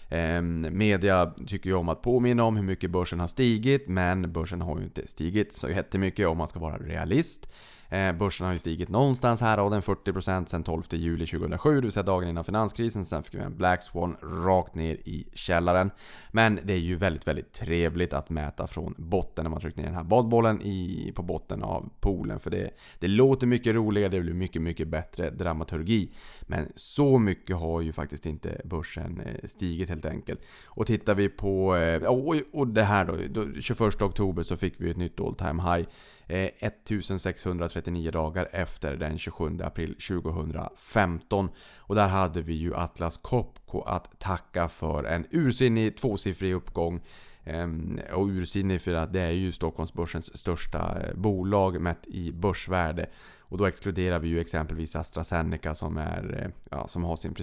Eh, 0.10 0.42
media 0.42 1.34
tycker 1.48 1.70
ju 1.70 1.76
om 1.76 1.90
att 1.90 2.02
påminna 2.02 2.44
om 2.44 2.56
hur 2.56 2.64
mycket 2.64 2.92
börsen 2.92 3.20
har 3.20 3.28
stigit, 3.28 3.88
men 3.88 4.34
börsen 4.34 4.62
har 4.62 4.78
ju 4.78 4.84
inte 4.84 5.08
stigit 5.08 5.54
så 5.54 5.70
jättemycket 5.70 6.28
om 6.28 6.38
man 6.38 6.48
ska 6.48 6.60
vara 6.60 6.78
realist. 6.78 7.52
Eh, 7.90 8.14
börsen 8.14 8.46
har 8.46 8.54
ju 8.54 8.60
stigit 8.60 8.90
någonstans 8.90 9.42
här 9.42 9.60
och 9.60 9.72
den 9.72 9.82
40% 9.82 10.46
sen 10.46 10.64
12 10.64 10.84
juli 10.92 11.26
2007, 11.28 11.76
det 11.76 11.82
vill 11.82 11.92
säga 11.92 12.04
dagen 12.04 12.30
innan 12.30 12.44
finanskrisen. 12.44 13.06
Sen 13.06 13.24
fick 13.24 13.34
vi 13.34 13.40
en 13.40 13.58
Black 13.58 13.84
Swan 13.84 14.18
rakt 14.22 14.76
ner 14.76 14.96
i 14.96 15.28
källaren. 15.34 15.92
Men 16.32 16.60
det 16.64 16.74
är 16.74 16.78
ju 16.78 16.96
väldigt, 16.96 17.28
väldigt 17.28 17.54
trevligt 17.54 18.14
att 18.14 18.30
mäta 18.30 18.68
från 18.68 18.96
botten 18.98 19.44
när 19.44 19.50
man 19.50 19.62
trycker 19.62 19.78
ner 19.78 19.86
den 19.86 19.96
här 19.96 20.04
badbollen 20.04 20.62
i, 20.62 21.12
på 21.16 21.24
botten 21.24 21.64
av 21.64 21.90
poolen. 22.00 22.40
För 22.40 22.50
det, 22.50 22.70
det 23.00 23.08
låter 23.08 23.48
mycket 23.48 23.76
roligare, 23.76 24.10
det 24.10 24.22
blir 24.22 24.34
mycket, 24.34 24.62
mycket 24.62 24.88
bättre 24.88 25.30
dramaturgi. 25.30 26.12
Men 26.42 26.72
så 26.76 27.20
mycket 27.20 27.56
har 27.56 27.82
ju 27.82 27.92
faktiskt 27.94 28.26
inte 28.26 28.62
börsen 28.66 29.22
eh, 29.22 29.48
stigit 29.48 29.90
helt 29.90 30.06
enkelt. 30.06 30.42
Och 30.66 30.88
tittar 30.88 31.16
vi 31.16 31.30
på, 31.30 31.76
eh, 31.76 32.04
och 32.52 32.68
det 32.68 32.84
här 32.84 33.06
då, 33.06 33.16
då 33.30 33.62
21 33.62 34.02
oktober 34.02 34.44
så 34.44 34.58
fick 34.58 34.74
vi 34.78 34.92
ett 34.92 34.98
nytt 34.98 35.20
all 35.20 35.36
time 35.36 35.64
high. 35.64 35.88
Eh, 36.30 36.50
1639 36.60 38.12
dagar 38.12 38.50
efter 38.52 38.96
den 38.96 39.18
27 39.18 39.62
april 39.64 39.96
2015. 39.96 41.50
Och 41.78 41.96
där 41.96 42.08
hade 42.08 42.42
vi 42.42 42.54
ju 42.54 42.76
Atlas 42.76 43.18
Copco 43.18 43.82
att 43.82 44.20
tacka 44.20 44.70
för 44.70 45.04
en 45.04 45.26
ursinnig 45.32 45.98
tvåsiffrig 45.98 46.54
uppgång. 46.54 47.02
Ehm, 47.44 48.00
och 48.14 48.28
ursinnig 48.28 48.82
för 48.82 48.94
att 48.94 49.14
det 49.14 49.22
är 49.22 49.32
ju 49.32 49.52
Stockholmsbörsens 49.52 50.38
största 50.38 51.02
eh, 51.02 51.16
bolag 51.16 51.82
mätt 51.82 52.08
i 52.08 52.32
börsvärde. 52.32 53.10
Och 53.40 53.58
då 53.58 53.66
exkluderar 53.66 54.20
vi 54.20 54.28
ju 54.28 54.40
exempelvis 54.40 54.96
AstraZeneca 54.96 55.76
som, 55.76 55.98
är, 55.98 56.44
eh, 56.44 56.52
ja, 56.72 56.88
som 56.88 57.04
har 57.04 57.16
sin 57.16 57.36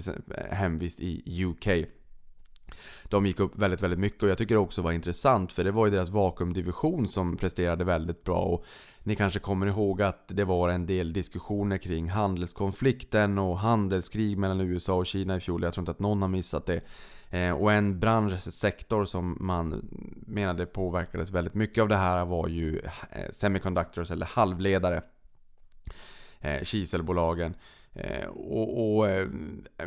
hemvist 0.51 0.99
i 0.99 1.45
UK. 1.45 1.67
De 3.03 3.25
gick 3.25 3.39
upp 3.39 3.55
väldigt, 3.55 3.81
väldigt 3.81 3.99
mycket 3.99 4.23
och 4.23 4.29
jag 4.29 4.37
tycker 4.37 4.55
det 4.55 4.59
också 4.59 4.81
var 4.81 4.91
intressant 4.91 5.53
för 5.53 5.63
det 5.63 5.71
var 5.71 5.85
ju 5.85 5.91
deras 5.91 6.09
vakuumdivision 6.09 7.07
som 7.07 7.37
presterade 7.37 7.83
väldigt 7.83 8.23
bra. 8.23 8.39
Och 8.39 8.65
ni 9.03 9.15
kanske 9.15 9.39
kommer 9.39 9.67
ihåg 9.67 10.01
att 10.01 10.27
det 10.27 10.43
var 10.43 10.69
en 10.69 10.85
del 10.85 11.13
diskussioner 11.13 11.77
kring 11.77 12.09
handelskonflikten 12.09 13.37
och 13.37 13.59
handelskrig 13.59 14.37
mellan 14.37 14.61
USA 14.61 14.93
och 14.95 15.05
Kina 15.05 15.35
i 15.35 15.39
fjol. 15.39 15.63
Jag 15.63 15.73
tror 15.73 15.81
inte 15.81 15.91
att 15.91 15.99
någon 15.99 16.21
har 16.21 16.29
missat 16.29 16.65
det. 16.65 16.81
Eh, 17.29 17.51
och 17.51 17.73
en 17.73 17.99
branschsektor 17.99 19.05
som 19.05 19.37
man 19.39 19.89
menade 20.27 20.65
påverkades 20.65 21.31
väldigt 21.31 21.53
mycket 21.53 21.81
av 21.81 21.87
det 21.87 21.95
här 21.95 22.25
var 22.25 22.47
ju 22.47 22.79
eh, 23.11 23.29
semiconductors 23.31 24.11
eller 24.11 24.25
halvledare. 24.25 25.01
Eh, 26.39 26.63
kiselbolagen. 26.63 27.55
Eh, 27.99 28.27
och, 28.27 28.97
och 28.97 29.09
eh, 29.09 29.27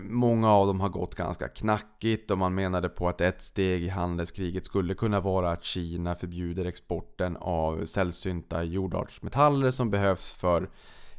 Många 0.01 0.51
av 0.51 0.67
dem 0.67 0.81
har 0.81 0.89
gått 0.89 1.15
ganska 1.15 1.49
knackigt 1.49 2.31
och 2.31 2.39
man 2.39 2.55
menade 2.55 2.89
på 2.89 3.09
att 3.09 3.21
ett 3.21 3.43
steg 3.43 3.83
i 3.83 3.89
handelskriget 3.89 4.65
skulle 4.65 4.95
kunna 4.95 5.21
vara 5.21 5.51
att 5.51 5.65
Kina 5.65 6.15
förbjuder 6.15 6.65
exporten 6.65 7.37
av 7.37 7.85
sällsynta 7.85 8.65
jordartsmetaller 8.65 9.71
som 9.71 9.91
behövs 9.91 10.33
för 10.33 10.71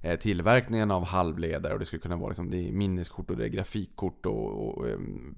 eh, 0.02 0.20
tillverkningen 0.20 0.92
av 0.92 1.06
halvledare 1.06 1.74
och 1.74 1.80
det 1.80 1.86
skulle 1.86 2.02
kunna 2.02 2.18
vara 2.18 2.30
liksom, 2.30 2.50
det 2.50 2.68
är 2.68 2.72
minneskort 2.72 3.30
och 3.30 3.38
det 3.38 3.46
är 3.46 3.50
grafikkort 3.50 4.26
och, 4.26 4.68
och 4.68 4.86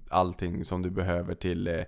allting 0.10 0.66
som 0.66 0.82
du 0.82 0.90
behöver 0.90 1.36
till 1.36 1.84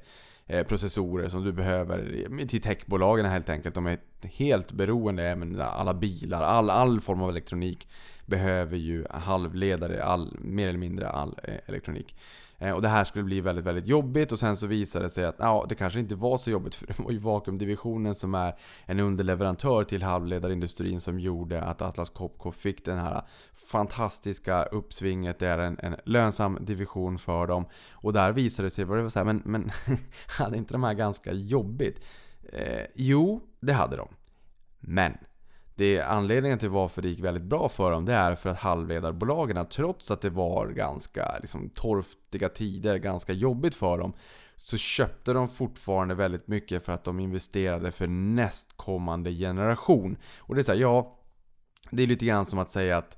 processorer 0.68 1.28
som 1.28 1.44
du 1.44 1.52
behöver 1.52 2.28
till 2.48 2.62
techbolagen 2.62 3.26
helt 3.26 3.50
enkelt. 3.50 3.76
De 3.76 3.88
är 3.88 4.00
helt 4.22 4.72
beroende, 4.72 5.24
även 5.24 5.62
alla 5.62 5.94
bilar, 5.94 6.42
all, 6.42 6.70
all 6.70 7.02
form 7.02 7.22
av 7.22 7.30
elektronik 7.30 7.88
behöver 8.26 8.78
ju 8.78 9.06
halvledare, 9.10 10.04
all, 10.04 10.38
mer 10.40 10.68
eller 10.68 10.80
mindre 10.80 11.10
all 11.10 11.40
eh, 11.44 11.56
elektronik. 11.66 12.16
Eh, 12.58 12.72
och 12.72 12.82
det 12.82 12.88
här 12.88 13.04
skulle 13.04 13.24
bli 13.24 13.42
väldigt, 13.42 13.66
väldigt 13.66 13.88
jobbigt 13.88 14.32
och 14.32 14.40
sen 14.40 14.58
så 14.58 14.68
visade 14.68 15.06
det 15.06 15.10
sig 15.10 15.26
att 15.26 15.36
ja, 15.40 15.66
det 15.70 15.76
kanske 15.76 16.00
inte 16.00 16.16
var 16.16 16.38
så 16.38 16.52
jobbigt 16.52 16.76
för 16.76 16.88
det 16.88 17.00
var 17.00 17.12
ju 17.12 17.18
vakuumdivisionen 17.18 18.16
som 18.16 18.36
är 18.36 18.56
en 18.86 19.00
underleverantör 19.00 19.84
till 19.84 20.04
halvledarindustrin 20.04 21.02
som 21.02 21.20
gjorde 21.20 21.62
att 21.62 21.82
Atlas 21.82 22.10
Copco 22.10 22.52
fick 22.52 22.86
den 22.86 22.98
här 22.98 23.22
fantastiska 23.54 24.64
uppsvinget. 24.64 25.40
Det 25.40 25.48
är 25.48 25.58
en, 25.58 25.80
en 25.80 25.96
lönsam 26.06 26.58
division 26.62 27.20
för 27.20 27.48
dem. 27.48 27.66
Och 27.92 28.14
där 28.14 28.32
visade 28.32 28.68
det 28.68 28.72
sig, 28.72 28.86
var 28.86 28.98
det 28.98 29.10
så 29.10 29.20
här, 29.20 29.26
men, 29.26 29.42
men 29.46 29.72
hade 30.38 30.58
inte 30.58 30.74
de 30.74 30.84
här 30.84 30.94
ganska 30.94 31.34
jobbigt? 31.34 32.02
Eh, 32.54 32.86
jo, 32.96 33.42
det 33.60 33.74
hade 33.74 33.98
de. 33.98 34.08
Men 34.80 35.18
det 35.76 36.02
anledningen 36.02 36.60
till 36.60 36.70
varför 36.70 37.02
det 37.02 37.10
gick 37.10 37.20
väldigt 37.20 37.44
bra 37.44 37.70
för 37.70 37.92
dem, 37.92 38.06
det 38.06 38.14
är 38.14 38.36
för 38.36 38.50
att 38.50 38.60
halvledarbolagen, 38.60 39.66
trots 39.66 40.12
att 40.12 40.22
det 40.22 40.30
var 40.30 40.68
ganska 40.68 41.38
liksom, 41.40 41.70
torftiga 41.70 42.50
tider, 42.50 42.98
ganska 42.98 43.34
jobbigt 43.34 43.76
för 43.76 43.98
dem, 43.98 44.14
så 44.56 44.78
köpte 44.78 45.34
de 45.34 45.48
fortfarande 45.48 46.16
väldigt 46.16 46.48
mycket 46.48 46.86
för 46.86 46.94
att 46.94 47.04
de 47.04 47.20
investerade 47.20 47.92
för 47.92 48.08
nästkommande 48.08 49.32
generation. 49.32 50.18
Och 50.38 50.56
det 50.56 50.62
är 50.62 50.64
så 50.64 50.72
här, 50.72 50.80
ja, 50.80 51.20
det 51.92 52.04
är 52.04 52.08
lite 52.08 52.26
grann 52.26 52.46
som 52.46 52.60
att 52.60 52.72
säga 52.72 52.98
att 52.98 53.18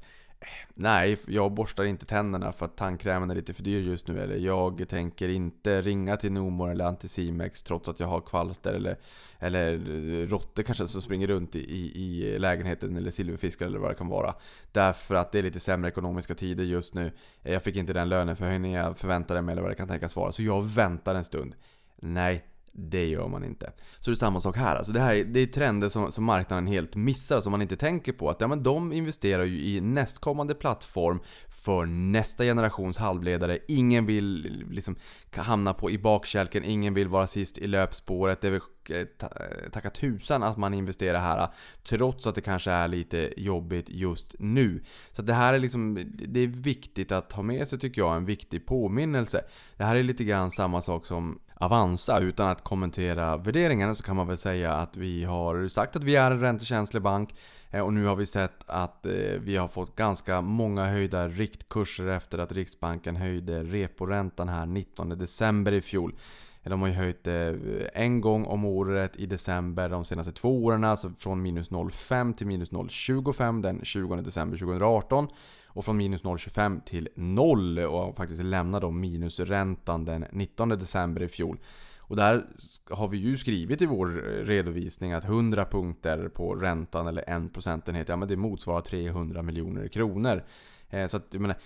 Nej, 0.73 1.17
jag 1.27 1.51
borstar 1.51 1.83
inte 1.83 2.05
tänderna 2.05 2.51
för 2.51 2.65
att 2.65 2.77
tandkrämen 2.77 3.31
är 3.31 3.35
lite 3.35 3.53
för 3.53 3.63
dyr 3.63 3.81
just 3.81 4.07
nu. 4.07 4.19
Eller 4.19 4.35
jag 4.37 4.89
tänker 4.89 5.29
inte 5.29 5.81
ringa 5.81 6.17
till 6.17 6.31
Nomor 6.31 6.71
eller 6.71 6.85
Anticimex 6.85 7.61
trots 7.61 7.89
att 7.89 7.99
jag 7.99 8.07
har 8.07 8.21
kvalster 8.21 8.73
eller, 8.73 8.97
eller 9.39 9.73
eh, 9.73 10.27
råttor 10.27 10.63
kanske 10.63 10.87
som 10.87 11.01
springer 11.01 11.27
runt 11.27 11.55
i, 11.55 11.59
i 12.01 12.39
lägenheten 12.39 12.97
eller 12.97 13.11
silverfiskar 13.11 13.65
eller 13.65 13.79
vad 13.79 13.91
det 13.91 13.95
kan 13.95 14.07
vara. 14.07 14.35
Därför 14.71 15.15
att 15.15 15.31
det 15.31 15.39
är 15.39 15.43
lite 15.43 15.59
sämre 15.59 15.89
ekonomiska 15.89 16.35
tider 16.35 16.63
just 16.63 16.93
nu. 16.93 17.11
Jag 17.41 17.63
fick 17.63 17.75
inte 17.75 17.93
den 17.93 18.09
löneförhöjning 18.09 18.73
jag 18.73 18.97
förväntade 18.97 19.41
mig 19.41 19.51
eller 19.51 19.61
vad 19.61 19.71
det 19.71 19.75
kan 19.75 19.87
tänkas 19.87 20.15
vara. 20.15 20.31
Så 20.31 20.43
jag 20.43 20.63
väntar 20.63 21.15
en 21.15 21.25
stund. 21.25 21.55
Nej, 21.95 22.45
det 22.71 23.05
gör 23.05 23.27
man 23.27 23.43
inte. 23.43 23.71
Så 23.99 24.09
det 24.09 24.13
är 24.13 24.15
samma 24.15 24.39
sak 24.39 24.57
här. 24.57 24.75
Alltså 24.75 24.91
det, 24.91 24.99
här 24.99 25.15
det 25.15 25.39
är 25.39 25.45
trender 25.45 25.89
som, 25.89 26.11
som 26.11 26.23
marknaden 26.23 26.67
helt 26.67 26.95
missar, 26.95 27.41
som 27.41 27.51
man 27.51 27.61
inte 27.61 27.77
tänker 27.77 28.13
på. 28.13 28.29
Att 28.29 28.41
ja, 28.41 28.47
men 28.47 28.63
de 28.63 28.93
investerar 28.93 29.43
ju 29.43 29.63
i 29.63 29.81
nästkommande 29.81 30.55
plattform 30.55 31.19
för 31.65 31.85
nästa 31.85 32.43
generations 32.43 32.97
halvledare. 32.97 33.59
Ingen 33.67 34.05
vill 34.05 34.63
liksom 34.71 34.95
hamna 35.35 35.73
på 35.73 35.91
i 35.91 35.97
bakkälken, 35.97 36.63
ingen 36.63 36.93
vill 36.93 37.07
vara 37.07 37.27
sist 37.27 37.57
i 37.57 37.67
löpspåret. 37.67 38.41
Det 38.41 38.47
är 38.47 38.51
väl 38.51 38.61
eh, 38.89 38.97
eh, 38.97 39.69
tacka 39.71 39.89
tusan 39.89 40.43
att 40.43 40.57
man 40.57 40.73
investerar 40.73 41.19
här, 41.19 41.47
trots 41.83 42.27
att 42.27 42.35
det 42.35 42.41
kanske 42.41 42.71
är 42.71 42.87
lite 42.87 43.33
jobbigt 43.37 43.89
just 43.89 44.35
nu. 44.39 44.83
Så 45.11 45.21
det 45.21 45.33
här 45.33 45.53
är 45.53 45.59
liksom, 45.59 46.05
det 46.13 46.39
är 46.39 46.47
viktigt 46.47 47.11
att 47.11 47.31
ha 47.31 47.43
med 47.43 47.67
sig 47.67 47.79
tycker 47.79 48.01
jag, 48.01 48.15
en 48.15 48.25
viktig 48.25 48.65
påminnelse. 48.65 49.43
Det 49.77 49.83
här 49.83 49.95
är 49.95 50.03
lite 50.03 50.23
grann 50.23 50.51
samma 50.51 50.81
sak 50.81 51.05
som 51.05 51.39
Avanza. 51.59 52.19
Utan 52.19 52.47
att 52.47 52.63
kommentera 52.63 53.37
värderingarna 53.37 53.95
så 53.95 54.03
kan 54.03 54.15
man 54.15 54.27
väl 54.27 54.37
säga 54.37 54.73
att 54.73 54.97
vi 54.97 55.23
har 55.23 55.67
sagt 55.67 55.95
att 55.95 56.03
vi 56.03 56.15
är 56.15 56.31
en 56.31 56.39
räntekänslig 56.39 57.01
bank. 57.01 57.35
Eh, 57.71 57.81
och 57.81 57.93
nu 57.93 58.05
har 58.05 58.15
vi 58.15 58.25
sett 58.25 58.63
att 58.65 59.05
eh, 59.05 59.11
vi 59.39 59.57
har 59.57 59.67
fått 59.67 59.95
ganska 59.95 60.41
många 60.41 60.85
höjda 60.85 61.27
riktkurser 61.27 62.07
efter 62.07 62.37
att 62.37 62.51
Riksbanken 62.51 63.15
höjde 63.15 63.63
reporäntan 63.63 64.49
här 64.49 64.65
19 64.65 65.09
december 65.09 65.71
i 65.71 65.81
fjol. 65.81 66.15
Eh, 66.63 66.69
de 66.69 66.81
har 66.81 66.87
ju 66.87 66.93
höjt 66.93 67.23
det 67.23 67.59
en 67.93 68.21
gång 68.21 68.45
om 68.45 68.65
året 68.65 69.15
i 69.15 69.25
december 69.25 69.89
de 69.89 70.05
senaste 70.05 70.31
två 70.31 70.65
åren. 70.65 70.83
Alltså 70.83 71.11
från 71.17 71.41
minus 71.41 71.71
0,5 71.71 72.33
till 72.33 72.47
minus 72.47 72.71
0,25 72.71 73.61
den 73.61 73.79
20 73.83 74.15
december 74.15 74.57
2018. 74.57 75.27
Och 75.77 75.85
från 75.85 75.97
minus 75.97 76.23
0,25 76.23 76.81
till 76.85 77.09
0 77.15 77.79
och 77.79 78.15
faktiskt 78.15 78.43
lämna 78.43 78.79
då 78.79 78.91
minusräntan 78.91 80.05
den 80.05 80.25
19 80.31 80.69
december 80.69 81.23
i 81.23 81.27
fjol. 81.27 81.59
Och 81.97 82.15
där 82.15 82.45
har 82.89 83.07
vi 83.07 83.17
ju 83.17 83.37
skrivit 83.37 83.81
i 83.81 83.85
vår 83.85 84.07
eh, 84.07 84.45
redovisning 84.45 85.13
att 85.13 85.23
100 85.23 85.65
punkter 85.65 86.29
på 86.29 86.55
räntan 86.55 87.07
eller 87.07 87.45
1 87.45 87.53
procentenhet, 87.53 88.09
ja 88.09 88.15
men 88.15 88.27
det 88.27 88.35
motsvarar 88.35 88.81
300 88.81 89.41
miljoner 89.41 89.87
kronor. 89.87 90.43
Eh, 90.89 91.07
så 91.07 91.17
att 91.17 91.27
jag 91.31 91.41
menar, 91.41 91.57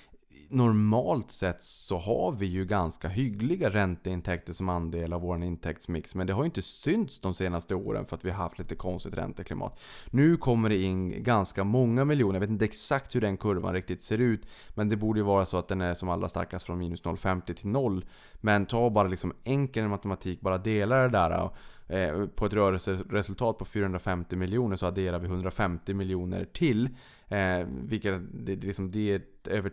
normalt 0.52 1.32
sett 1.32 1.64
så 1.64 1.98
har 1.98 2.32
vi 2.32 2.46
ju 2.46 2.66
ganska 2.66 3.08
hyggliga 3.08 3.70
ränteintäkter 3.70 4.54
som 4.54 4.70
andel 4.70 5.14
av 5.14 5.22
vår 5.22 5.44
intäktsmix. 5.44 6.16
Men 6.16 6.28
det 6.28 6.34
har 6.34 6.44
ju 6.44 6.46
inte 6.46 6.62
synts 6.62 7.20
de 7.20 7.34
senaste 7.34 7.76
åren 7.76 8.06
för 8.06 8.16
att 8.16 8.26
vi 8.26 8.30
har 8.30 8.38
haft 8.38 8.60
lite 8.60 8.76
konstigt 8.76 9.14
ränteklimat. 9.14 9.80
Nu 10.10 10.38
kommer 10.38 10.70
det 10.70 10.82
in 10.82 11.24
ganska 11.24 11.64
många 11.64 12.06
miljoner. 12.06 12.34
Jag 12.34 12.40
vet 12.40 12.50
inte 12.50 12.66
exakt 12.66 13.16
hur 13.16 13.22
den 13.22 13.38
kurvan 13.38 13.74
riktigt 13.74 14.04
ser 14.04 14.18
ut. 14.18 14.42
Men 14.70 14.90
det 14.90 14.98
borde 14.98 15.20
ju 15.20 15.26
vara 15.26 15.46
så 15.46 15.58
att 15.58 15.68
den 15.68 15.82
är 15.82 15.94
som 15.94 16.10
allra 16.10 16.30
starkast 16.30 16.66
från 16.66 16.78
minus 16.78 17.04
0,50 17.04 17.54
till 17.54 17.68
0. 17.68 18.06
Men 18.36 18.66
ta 18.66 18.90
bara 18.90 19.08
liksom 19.08 19.34
enkel 19.44 19.88
matematik, 19.88 20.42
bara 20.42 20.58
dela 20.58 20.96
det 20.96 21.10
där. 21.10 21.50
Eh, 21.92 22.26
på 22.26 22.46
ett 22.46 22.54
rörelseresultat 22.54 23.58
på 23.58 23.66
450 23.66 24.36
miljoner 24.36 24.76
så 24.76 24.86
adderar 24.86 25.20
vi 25.20 25.28
150 25.28 25.94
miljoner 25.94 26.46
till. 26.46 26.90
Eh, 27.28 27.68
vilket 27.68 28.22
det, 28.34 28.56
det, 28.56 28.68
liksom, 28.68 28.92
det 28.92 29.14
är 29.14 29.22
över 29.48 29.72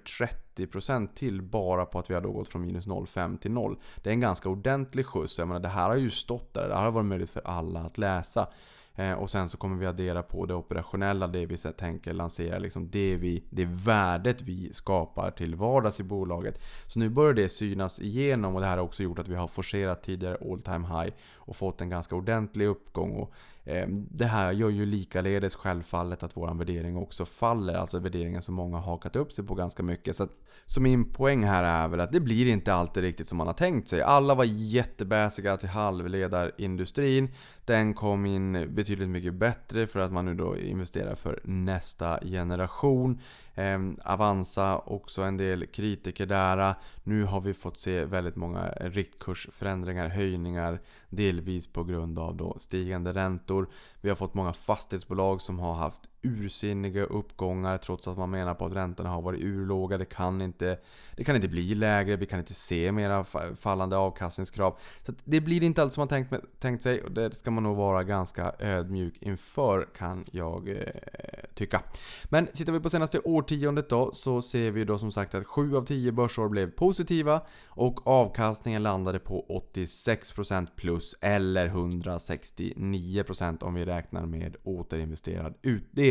30% 0.56 1.08
till 1.14 1.42
bara 1.42 1.84
på 1.84 1.98
att 1.98 2.10
vi 2.10 2.14
har 2.14 2.20
då 2.20 2.32
gått 2.32 2.48
från 2.48 2.62
minus 2.62 2.86
0,5 2.86 3.38
till 3.38 3.50
0. 3.50 3.78
Det 3.96 4.10
är 4.10 4.14
en 4.14 4.20
ganska 4.20 4.48
ordentlig 4.48 5.06
skjuts. 5.06 5.38
Jag 5.38 5.48
menar, 5.48 5.60
det 5.60 5.68
här 5.68 5.88
har 5.88 5.96
ju 5.96 6.10
stått 6.10 6.54
där. 6.54 6.68
Det 6.68 6.74
här 6.74 6.82
har 6.82 6.90
varit 6.90 7.06
möjligt 7.06 7.30
för 7.30 7.42
alla 7.44 7.80
att 7.80 7.98
läsa. 7.98 8.48
Eh, 8.98 9.12
och 9.12 9.30
sen 9.30 9.48
så 9.48 9.56
kommer 9.56 9.76
vi 9.76 9.86
addera 9.86 10.22
på 10.22 10.46
det 10.46 10.54
operationella, 10.54 11.26
det 11.26 11.46
vi 11.46 11.56
tänker 11.56 12.12
lansera, 12.12 12.58
liksom 12.58 12.90
det, 12.90 13.16
vi, 13.16 13.44
det 13.50 13.64
värdet 13.64 14.42
vi 14.42 14.70
skapar 14.72 15.30
till 15.30 15.54
vardags 15.54 16.00
i 16.00 16.02
bolaget. 16.02 16.60
Så 16.86 16.98
nu 16.98 17.08
börjar 17.08 17.34
det 17.34 17.48
synas 17.48 18.00
igenom 18.00 18.54
och 18.54 18.60
det 18.60 18.66
här 18.66 18.76
har 18.76 18.84
också 18.84 19.02
gjort 19.02 19.18
att 19.18 19.28
vi 19.28 19.34
har 19.34 19.48
forcerat 19.48 20.02
tidigare 20.02 20.38
all 20.50 20.62
time 20.62 20.86
high 20.86 21.14
och 21.48 21.56
fått 21.56 21.80
en 21.80 21.88
ganska 21.88 22.16
ordentlig 22.16 22.66
uppgång. 22.66 23.10
Och, 23.10 23.32
eh, 23.64 23.88
det 23.88 24.24
här 24.24 24.52
gör 24.52 24.68
ju 24.68 24.86
likaledes 24.86 25.54
självfallet 25.54 26.22
att 26.22 26.36
vår 26.36 26.54
värdering 26.54 26.96
också 26.96 27.24
faller. 27.24 27.74
Alltså 27.74 27.98
värderingen 27.98 28.42
som 28.42 28.54
många 28.54 28.76
har 28.76 28.92
hakat 28.92 29.16
upp 29.16 29.32
sig 29.32 29.44
på 29.44 29.54
ganska 29.54 29.82
mycket. 29.82 30.16
Så, 30.16 30.22
att, 30.22 30.30
så 30.66 30.80
min 30.80 31.12
poäng 31.12 31.44
här 31.44 31.64
är 31.64 31.88
väl 31.88 32.00
att 32.00 32.12
det 32.12 32.20
blir 32.20 32.46
inte 32.46 32.74
alltid 32.74 33.02
riktigt 33.02 33.28
som 33.28 33.38
man 33.38 33.46
har 33.46 33.54
tänkt 33.54 33.88
sig. 33.88 34.02
Alla 34.02 34.34
var 34.34 34.44
jättebäsiga 34.44 35.56
till 35.56 35.68
halvledarindustrin. 35.68 37.28
Den 37.64 37.94
kom 37.94 38.26
in 38.26 38.74
betydligt 38.74 39.08
mycket 39.08 39.34
bättre 39.34 39.86
för 39.86 40.00
att 40.00 40.12
man 40.12 40.24
nu 40.24 40.34
då 40.34 40.56
investerar 40.56 41.14
för 41.14 41.40
nästa 41.44 42.20
generation. 42.20 43.20
Eh, 43.58 43.78
Avanza, 44.04 44.78
också 44.78 45.22
en 45.22 45.36
del 45.36 45.66
kritiker 45.66 46.26
där. 46.26 46.74
Nu 47.04 47.24
har 47.24 47.40
vi 47.40 47.54
fått 47.54 47.78
se 47.78 48.04
väldigt 48.04 48.36
många 48.36 48.68
riktkursförändringar, 48.68 50.08
höjningar. 50.08 50.80
Delvis 51.08 51.72
på 51.72 51.84
grund 51.84 52.18
av 52.18 52.36
då 52.36 52.56
stigande 52.58 53.12
räntor. 53.12 53.68
Vi 54.00 54.08
har 54.08 54.16
fått 54.16 54.34
många 54.34 54.52
fastighetsbolag 54.52 55.40
som 55.40 55.58
har 55.58 55.74
haft 55.74 56.00
ursinniga 56.22 57.04
uppgångar 57.04 57.78
trots 57.78 58.08
att 58.08 58.18
man 58.18 58.30
menar 58.30 58.54
på 58.54 58.66
att 58.66 58.72
räntorna 58.72 59.10
har 59.10 59.22
varit 59.22 59.40
urlåga. 59.40 59.98
Det 59.98 60.04
kan 60.04 60.42
inte, 60.42 60.78
det 61.16 61.24
kan 61.24 61.36
inte 61.36 61.48
bli 61.48 61.74
lägre, 61.74 62.16
vi 62.16 62.26
kan 62.26 62.38
inte 62.38 62.54
se 62.54 62.92
mera 62.92 63.24
fallande 63.60 63.96
avkastningskrav. 63.96 64.78
Så 65.06 65.12
det 65.24 65.40
blir 65.40 65.62
inte 65.62 65.82
allt 65.82 65.92
som 65.92 66.00
man 66.00 66.08
tänkt, 66.08 66.34
tänkt 66.58 66.82
sig 66.82 67.02
och 67.02 67.12
det 67.12 67.34
ska 67.34 67.50
man 67.50 67.62
nog 67.62 67.76
vara 67.76 68.04
ganska 68.04 68.52
ödmjuk 68.58 69.14
inför 69.20 69.88
kan 69.96 70.24
jag 70.30 70.68
eh, 70.68 70.76
tycka. 71.54 71.82
Men 72.24 72.46
tittar 72.46 72.72
vi 72.72 72.80
på 72.80 72.90
senaste 72.90 73.18
årtiondet 73.18 73.88
då 73.88 74.12
så 74.12 74.42
ser 74.42 74.70
vi 74.70 74.84
då 74.84 74.98
som 74.98 75.12
sagt 75.12 75.34
att 75.34 75.46
7 75.46 75.76
av 75.76 75.84
10 75.84 76.12
börsår 76.12 76.48
blev 76.48 76.70
positiva 76.70 77.42
och 77.68 78.06
avkastningen 78.06 78.82
landade 78.82 79.18
på 79.18 79.62
86% 79.74 80.66
plus 80.76 81.14
eller 81.20 81.68
169% 81.68 83.62
om 83.62 83.74
vi 83.74 83.84
räknar 83.84 84.26
med 84.26 84.56
återinvesterad 84.62 85.54
utdelning. 85.62 86.07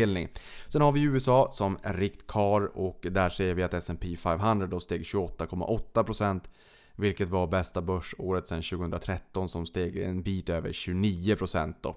Sen 0.68 0.82
har 0.82 0.92
vi 0.92 1.02
USA 1.02 1.48
som 1.52 1.78
riktkar 1.82 2.78
och 2.78 3.06
där 3.10 3.28
ser 3.28 3.54
vi 3.54 3.62
att 3.62 3.74
S&P 3.74 4.16
500 4.16 4.66
då 4.66 4.80
steg 4.80 5.02
28,8% 5.02 6.40
vilket 6.98 7.28
var 7.28 7.46
bästa 7.46 7.82
börsåret 7.82 8.48
sedan 8.48 8.62
2013 8.62 9.48
som 9.48 9.66
steg 9.66 9.96
en 9.96 10.22
bit 10.22 10.48
över 10.48 10.72
29% 10.72 11.74
då. 11.80 11.96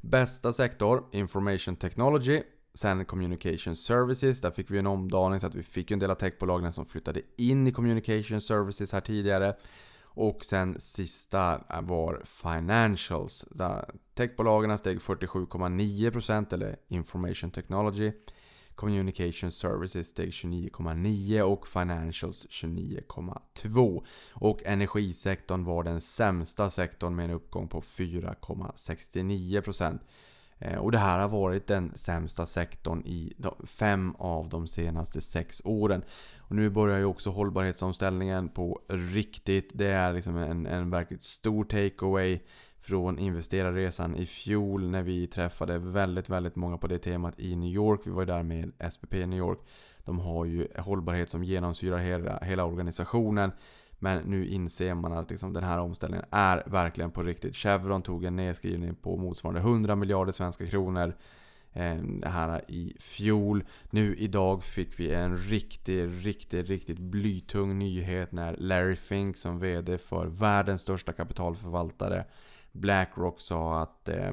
Bästa 0.00 0.52
sektor, 0.52 1.04
Information 1.12 1.76
Technology. 1.76 2.42
Sen 2.78 3.04
Communication 3.04 3.76
Services, 3.76 4.40
där 4.40 4.50
fick 4.50 4.70
vi 4.70 4.78
en 4.78 4.86
omdaning 4.86 5.40
så 5.40 5.46
att 5.46 5.54
vi 5.54 5.62
fick 5.62 5.90
en 5.90 5.98
del 5.98 6.10
av 6.10 6.14
techbolagen 6.14 6.72
som 6.72 6.84
flyttade 6.84 7.22
in 7.36 7.66
i 7.66 7.72
Communication 7.72 8.40
Services 8.40 8.92
här 8.92 9.00
tidigare. 9.00 9.56
Och 10.02 10.44
sen 10.44 10.80
sista 10.80 11.64
eh, 11.70 11.80
var 11.80 12.22
Financials. 12.24 13.44
Där 13.50 13.90
techbolagen 14.14 14.78
steg 14.78 14.98
47,9% 14.98 16.54
eller 16.54 16.76
Information 16.88 17.50
Technology. 17.50 18.12
Communication 18.74 19.50
Services 19.50 20.08
steg 20.08 20.30
29,9 20.30 21.40
och 21.40 21.68
Financials 21.68 22.46
29,2. 22.46 24.04
Och 24.32 24.62
energisektorn 24.64 25.64
var 25.64 25.82
den 25.82 26.00
sämsta 26.00 26.70
sektorn 26.70 27.16
med 27.16 27.24
en 27.24 27.30
uppgång 27.30 27.68
på 27.68 27.80
4,69%. 27.80 29.98
Eh, 30.58 30.78
och 30.78 30.92
det 30.92 30.98
här 30.98 31.18
har 31.18 31.28
varit 31.28 31.66
den 31.66 31.92
sämsta 31.94 32.46
sektorn 32.46 33.02
i 33.06 33.32
fem 33.66 34.14
av 34.18 34.48
de 34.48 34.66
senaste 34.66 35.20
sex 35.20 35.62
åren. 35.64 36.02
Och 36.38 36.56
nu 36.56 36.70
börjar 36.70 36.98
ju 36.98 37.04
också 37.04 37.30
hållbarhetsomställningen 37.30 38.48
på 38.48 38.80
riktigt. 38.88 39.70
Det 39.74 39.86
är 39.86 40.12
liksom 40.12 40.36
en, 40.36 40.66
en 40.66 40.90
verkligt 40.90 41.22
stor 41.22 41.64
takeaway 41.64 42.40
från 42.80 43.18
investerarresan 43.18 44.16
i 44.16 44.26
fjol 44.26 44.90
när 44.90 45.02
vi 45.02 45.26
träffade 45.26 45.78
väldigt, 45.78 46.28
väldigt 46.28 46.56
många 46.56 46.78
på 46.78 46.86
det 46.86 46.98
temat 46.98 47.40
i 47.40 47.56
New 47.56 47.70
York. 47.70 48.00
Vi 48.04 48.10
var 48.10 48.24
där 48.24 48.42
med 48.42 48.72
SPP 48.92 49.12
New 49.12 49.38
York. 49.38 49.58
De 50.04 50.18
har 50.18 50.44
ju 50.44 50.68
hållbarhet 50.78 51.30
som 51.30 51.44
genomsyrar 51.44 51.98
hela, 51.98 52.38
hela 52.38 52.64
organisationen. 52.64 53.52
Men 53.98 54.22
nu 54.22 54.46
inser 54.46 54.94
man 54.94 55.12
att 55.12 55.30
liksom 55.30 55.52
den 55.52 55.64
här 55.64 55.78
omställningen 55.78 56.26
är 56.30 56.62
verkligen 56.66 57.10
på 57.10 57.22
riktigt. 57.22 57.56
Chevron 57.56 58.02
tog 58.02 58.24
en 58.24 58.36
nedskrivning 58.36 58.94
på 58.94 59.16
motsvarande 59.16 59.60
100 59.60 59.96
miljarder 59.96 60.32
svenska 60.32 60.66
kronor 60.66 61.16
eh, 61.72 61.96
här 62.24 62.70
i 62.70 62.96
fjol. 63.00 63.64
Nu 63.90 64.16
idag 64.16 64.64
fick 64.64 65.00
vi 65.00 65.14
en 65.14 65.36
riktigt, 65.36 66.24
riktigt, 66.24 66.68
riktigt 66.68 66.98
blytung 66.98 67.78
nyhet 67.78 68.32
när 68.32 68.56
Larry 68.56 68.96
Fink 68.96 69.36
som 69.36 69.58
VD 69.58 69.98
för 69.98 70.26
världens 70.26 70.80
största 70.80 71.12
kapitalförvaltare 71.12 72.24
Blackrock 72.72 73.40
sa 73.40 73.82
att 73.82 74.08
eh, 74.08 74.32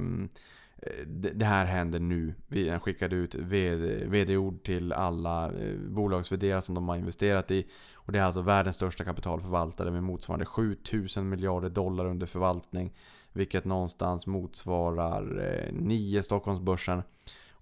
det 1.34 1.46
här 1.46 1.66
händer 1.66 2.00
nu. 2.00 2.34
Vi 2.48 2.80
skickade 2.80 3.16
ut 3.16 3.36
VD-ord 3.36 4.64
till 4.64 4.94
alla 4.94 5.52
eh, 5.52 5.78
bolags 5.78 6.32
som 6.62 6.76
de 6.76 6.90
har 6.90 6.96
investerat 6.96 7.52
i. 7.52 7.68
Och 7.94 8.12
det 8.12 8.20
är 8.20 8.24
alltså 8.24 8.42
världens 8.42 8.76
största 8.76 9.04
kapitalförvaltare 9.04 9.92
med 9.92 10.04
motsvarande 10.04 10.46
7000 10.46 11.30
miljarder 11.30 11.70
dollar 11.70 12.06
under 12.06 12.28
förvaltning. 12.28 12.94
Vilket 13.34 13.66
någonstans 13.66 14.28
motsvarar 14.28 15.48
eh, 15.48 15.74
9 15.74 16.24
Stockholmsbörsen. 16.24 17.04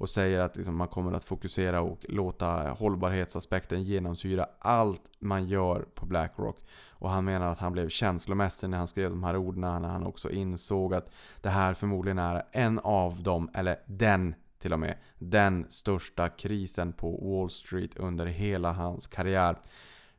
Och 0.04 0.10
säger 0.10 0.39
att 0.39 0.58
liksom 0.58 0.76
man 0.76 0.88
kommer 0.88 1.12
att 1.12 1.26
fokusera 1.26 1.82
och 1.82 2.06
låta 2.10 2.70
hållbarhetsaspekten 2.70 3.84
genomsyra 3.84 4.48
allt 4.60 5.02
man 5.20 5.48
gör 5.48 5.86
på 5.96 6.06
Blackrock. 6.06 6.58
Och 6.89 7.10
han 7.10 7.26
menar 7.26 7.48
att 7.48 7.58
han 7.58 7.74
blev 7.74 7.89
känslomässig 7.89 8.70
när 8.70 8.78
han 8.78 8.88
skrev 8.88 9.10
de 9.10 9.24
här 9.24 9.38
orden. 9.38 9.62
När 9.62 9.89
han 9.89 10.06
också 10.06 10.30
insåg 10.30 10.94
att 10.94 11.10
det 11.42 11.50
här 11.50 11.74
förmodligen 11.74 12.20
är 12.20 12.44
en 12.52 12.80
av 12.80 13.24
dem, 13.24 13.50
eller 13.54 13.80
den 13.86 14.36
till 14.60 14.74
och 14.74 14.80
med, 14.80 14.98
den 15.18 15.66
största 15.70 16.30
krisen 16.30 16.94
på 16.94 17.12
Wall 17.12 17.50
Street 17.50 17.98
under 17.98 18.26
hela 18.26 18.72
hans 18.72 19.08
karriär. 19.08 19.56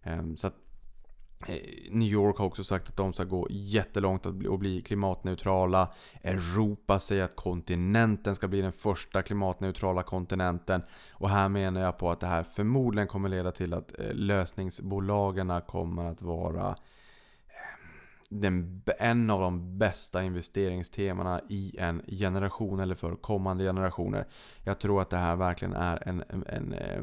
Ehm, 0.03 0.37
så 0.37 0.47
att 0.47 0.57
Eh, 1.47 1.57
New 1.91 2.09
York 2.09 2.39
har 2.39 2.47
också 2.47 2.65
sagt 2.65 2.89
att 2.89 2.97
de 2.97 3.13
ska 3.13 3.25
gå 3.25 3.47
jättelångt 3.51 4.27
och 4.27 4.59
bli 4.59 4.83
klimatneutrala. 4.83 5.89
Europa 6.23 6.99
säger 6.99 7.25
att 7.25 7.37
kontinenten 7.37 8.35
ska 8.35 8.49
bli 8.49 8.61
den 8.61 8.73
första 8.73 9.23
klimatneutrala 9.23 10.03
kontinenten. 10.03 10.83
Och 11.13 11.31
här 11.31 11.49
menar 11.49 11.81
jag 11.81 11.99
på 11.99 12.11
att 12.11 12.21
det 12.21 12.27
här 12.27 12.43
förmodligen 12.43 13.09
kommer 13.09 13.29
leda 13.29 13.53
till 13.53 13.75
att 13.75 13.99
eh, 13.99 14.15
lösningsbolagen 14.15 15.61
kommer 15.67 16.05
att 16.05 16.23
vara 16.23 16.69
eh, 16.69 16.75
den, 18.29 18.83
en 18.99 19.31
av 19.31 19.41
de 19.41 19.79
bästa 19.79 20.23
investeringstemana 20.23 21.41
i 21.49 21.77
en 21.79 22.03
generation 22.07 22.81
eller 22.81 22.95
för 22.95 23.17
kommande 23.17 23.65
generationer. 23.65 24.27
Jag 24.63 24.79
tror 24.79 25.01
att 25.01 25.11
det 25.11 25.17
här 25.17 25.37
verkligen 25.37 25.75
är 25.75 26.09
en, 26.09 26.25
en, 26.29 26.45
en, 26.47 26.73
eh, 26.73 27.03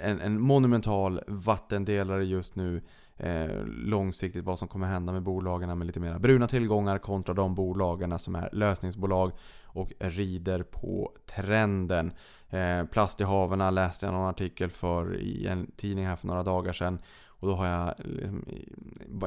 en, 0.00 0.20
en 0.20 0.40
monumental 0.40 1.20
vattendelare 1.26 2.24
just 2.24 2.56
nu. 2.56 2.82
Eh, 3.18 3.64
långsiktigt 3.66 4.44
vad 4.44 4.58
som 4.58 4.68
kommer 4.68 4.86
hända 4.86 5.12
med 5.12 5.22
bolagen 5.22 5.78
med 5.78 5.86
lite 5.86 6.00
mer 6.00 6.18
bruna 6.18 6.48
tillgångar 6.48 6.98
kontra 6.98 7.34
de 7.34 7.54
bolagen 7.54 8.18
som 8.18 8.34
är 8.34 8.48
lösningsbolag 8.52 9.32
och 9.64 9.92
rider 9.98 10.62
på 10.62 11.12
trenden. 11.26 12.12
Eh, 12.50 12.84
plast 12.84 13.20
i 13.20 13.24
haven 13.24 13.74
läste 13.74 14.06
jag 14.06 14.12
någon 14.12 14.28
artikel 14.28 14.70
för 14.70 15.16
i 15.16 15.46
en 15.46 15.70
tidning 15.76 16.06
här 16.06 16.16
för 16.16 16.26
några 16.26 16.42
dagar 16.42 16.72
sedan. 16.72 16.98
Och 17.40 17.48
då 17.48 17.54
har 17.54 17.66
jag 17.66 17.94
liksom, 17.98 18.44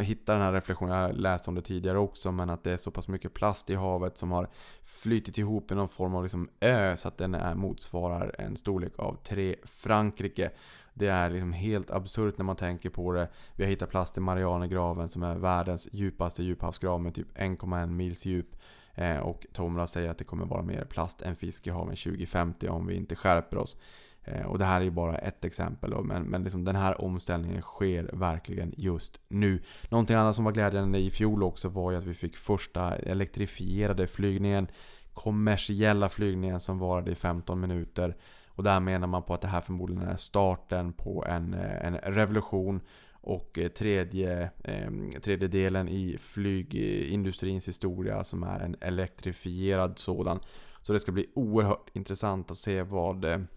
hittat 0.01 0.25
den 0.25 0.41
här 0.41 0.53
reflektionen, 0.53 0.97
jag 0.97 1.07
har 1.07 1.13
läst 1.13 1.47
om 1.47 1.55
det 1.55 1.61
tidigare 1.61 1.97
också, 1.97 2.31
men 2.31 2.49
att 2.49 2.63
det 2.63 2.71
är 2.71 2.77
så 2.77 2.91
pass 2.91 3.07
mycket 3.07 3.33
plast 3.33 3.69
i 3.69 3.75
havet 3.75 4.17
som 4.17 4.31
har 4.31 4.47
flytit 4.83 5.37
ihop 5.37 5.71
i 5.71 5.75
någon 5.75 5.87
form 5.87 6.15
av 6.15 6.23
liksom 6.23 6.49
ö 6.59 6.97
så 6.97 7.07
att 7.07 7.17
den 7.17 7.35
är, 7.35 7.55
motsvarar 7.55 8.35
en 8.37 8.57
storlek 8.57 8.99
av 8.99 9.17
tre 9.23 9.55
Frankrike. 9.63 10.51
Det 10.93 11.07
är 11.07 11.29
liksom 11.29 11.53
helt 11.53 11.91
absurt 11.91 12.37
när 12.37 12.45
man 12.45 12.55
tänker 12.55 12.89
på 12.89 13.11
det. 13.11 13.27
Vi 13.55 13.63
har 13.63 13.69
hittat 13.69 13.89
plast 13.89 14.17
i 14.17 14.21
Marianergraven 14.21 15.09
som 15.09 15.23
är 15.23 15.35
världens 15.35 15.87
djupaste 15.91 16.43
djuphavsgrav 16.43 17.01
med 17.01 17.15
typ 17.15 17.37
1,1 17.37 17.87
mils 17.87 18.25
djup. 18.25 18.55
Eh, 18.95 19.17
och 19.17 19.45
Tomra 19.53 19.87
säger 19.87 20.09
att 20.09 20.17
det 20.17 20.23
kommer 20.23 20.45
vara 20.45 20.61
mer 20.61 20.85
plast 20.85 21.21
än 21.21 21.35
fisk 21.35 21.67
i 21.67 21.69
haven 21.69 21.95
2050 21.95 22.67
om 22.67 22.87
vi 22.87 22.95
inte 22.95 23.15
skärper 23.15 23.57
oss. 23.57 23.77
Eh, 24.23 24.45
och 24.45 24.59
det 24.59 24.65
här 24.65 24.79
är 24.79 24.85
ju 24.85 24.91
bara 24.91 25.17
ett 25.17 25.45
exempel. 25.45 26.03
Men, 26.03 26.23
men 26.23 26.43
liksom 26.43 26.63
den 26.63 26.75
här 26.75 27.01
omställningen 27.01 27.61
sker 27.61 28.09
verkligen 28.13 28.73
just 28.77 29.19
nu. 29.27 29.61
Någonting 29.89 30.15
annat 30.15 30.35
som 30.35 30.45
var 30.45 30.51
glädjande 30.51 30.99
i 30.99 31.09
fjol 31.09 31.43
också 31.43 31.69
var 31.69 31.91
ju 31.91 31.97
att 31.97 32.03
vi 32.03 32.13
fick 32.13 32.37
första 32.37 32.95
elektrifierade 32.95 34.07
flygningen. 34.07 34.67
Kommersiella 35.13 36.09
flygningen 36.09 36.59
som 36.59 36.79
varade 36.79 37.11
i 37.11 37.15
15 37.15 37.59
minuter. 37.59 38.15
Och 38.47 38.63
där 38.63 38.79
menar 38.79 39.07
man 39.07 39.23
på 39.23 39.33
att 39.33 39.41
det 39.41 39.47
här 39.47 39.61
förmodligen 39.61 40.07
är 40.07 40.15
starten 40.15 40.93
på 40.93 41.25
en, 41.25 41.53
eh, 41.53 41.85
en 41.85 41.97
revolution. 41.97 42.81
Och 43.23 43.59
eh, 43.59 43.67
tredje, 43.67 44.49
ehm, 44.63 45.11
tredje 45.11 45.47
delen 45.47 45.89
i 45.89 46.17
flygindustrins 46.19 47.67
historia 47.67 48.23
som 48.23 48.43
är 48.43 48.59
en 48.59 48.75
elektrifierad 48.81 49.99
sådan. 49.99 50.39
Så 50.81 50.93
det 50.93 50.99
ska 50.99 51.11
bli 51.11 51.29
oerhört 51.33 51.89
intressant 51.93 52.51
att 52.51 52.57
se 52.57 52.83
vad 52.83 53.47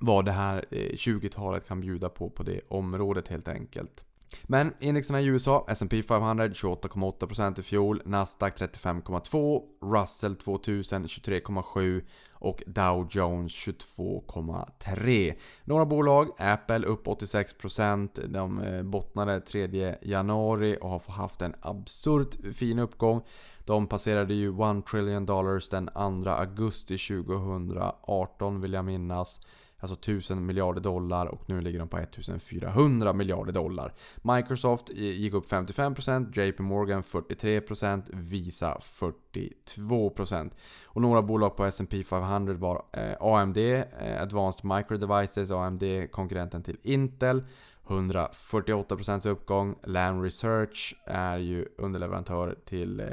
vad 0.00 0.24
det 0.24 0.32
här 0.32 0.64
eh, 0.70 0.78
20-talet 0.78 1.68
kan 1.68 1.80
bjuda 1.80 2.08
på 2.08 2.30
på 2.30 2.42
det 2.42 2.60
området 2.68 3.28
helt 3.28 3.48
enkelt. 3.48 4.04
Men 4.42 4.74
indexerna 4.80 5.20
i 5.20 5.26
USA, 5.26 5.66
S&P 5.68 6.02
500 6.02 6.48
28,8% 6.48 7.60
i 7.60 7.62
fjol, 7.62 8.02
Nasdaq 8.04 8.58
35,2%, 8.60 9.62
Russell 9.82 10.36
2000 10.36 11.06
23,7% 11.06 12.02
och 12.40 12.62
Dow 12.66 13.08
Jones 13.10 13.52
22,3%. 13.52 15.34
Några 15.64 15.86
bolag, 15.86 16.28
Apple 16.38 16.86
upp 16.86 17.06
86%, 17.06 18.26
de 18.26 18.60
eh, 18.62 18.82
bottnade 18.82 19.40
3 19.40 19.96
januari 20.02 20.78
och 20.80 20.90
har 20.90 21.12
haft 21.12 21.42
en 21.42 21.54
absurt 21.60 22.56
fin 22.56 22.78
uppgång. 22.78 23.22
De 23.64 23.86
passerade 23.86 24.34
ju 24.34 24.78
1 24.78 24.86
trillion 24.86 25.26
dollars 25.26 25.68
den 25.68 25.86
2 26.24 26.30
augusti 26.30 26.98
2018 26.98 28.60
vill 28.60 28.72
jag 28.72 28.84
minnas. 28.84 29.40
Alltså 29.80 29.94
1000 29.94 30.46
miljarder 30.46 30.80
dollar 30.80 31.26
och 31.26 31.42
nu 31.48 31.60
ligger 31.60 31.78
de 31.78 31.88
på 31.88 31.98
1400 31.98 33.12
miljarder 33.12 33.52
dollar. 33.52 33.94
Microsoft 34.16 34.90
gick 34.94 35.34
upp 35.34 35.50
55%, 35.50 36.40
JP 36.40 36.62
Morgan 36.62 37.02
43%, 37.02 38.02
Visa 38.12 38.80
42%. 38.80 40.50
Och 40.84 41.02
några 41.02 41.22
bolag 41.22 41.56
på 41.56 41.64
S&P 41.64 42.04
500 42.04 42.54
var 42.54 42.82
eh, 42.92 43.14
AMD, 43.20 43.58
eh, 43.58 44.22
Advanced 44.22 44.64
Micro 44.64 44.96
Devices, 44.96 45.50
AMD 45.50 45.82
konkurrenten 46.10 46.62
till 46.62 46.76
Intel. 46.82 47.42
148% 47.88 49.28
uppgång. 49.28 49.74
Lam 49.84 50.22
Research 50.22 50.96
är 51.06 51.38
ju 51.38 51.68
underleverantör 51.78 52.58
till 52.64 53.00
eh, 53.00 53.06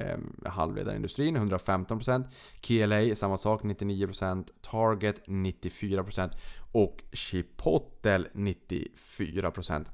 halvledarindustrin, 0.46 1.38
115%. 1.38 2.24
KLA, 2.62 3.16
samma 3.16 3.38
sak, 3.38 3.64
99%. 3.64 4.48
Target, 4.62 5.28
94%. 5.28 6.32
Och 6.72 7.04
Chipotle, 7.12 8.28
94%. 8.34 9.86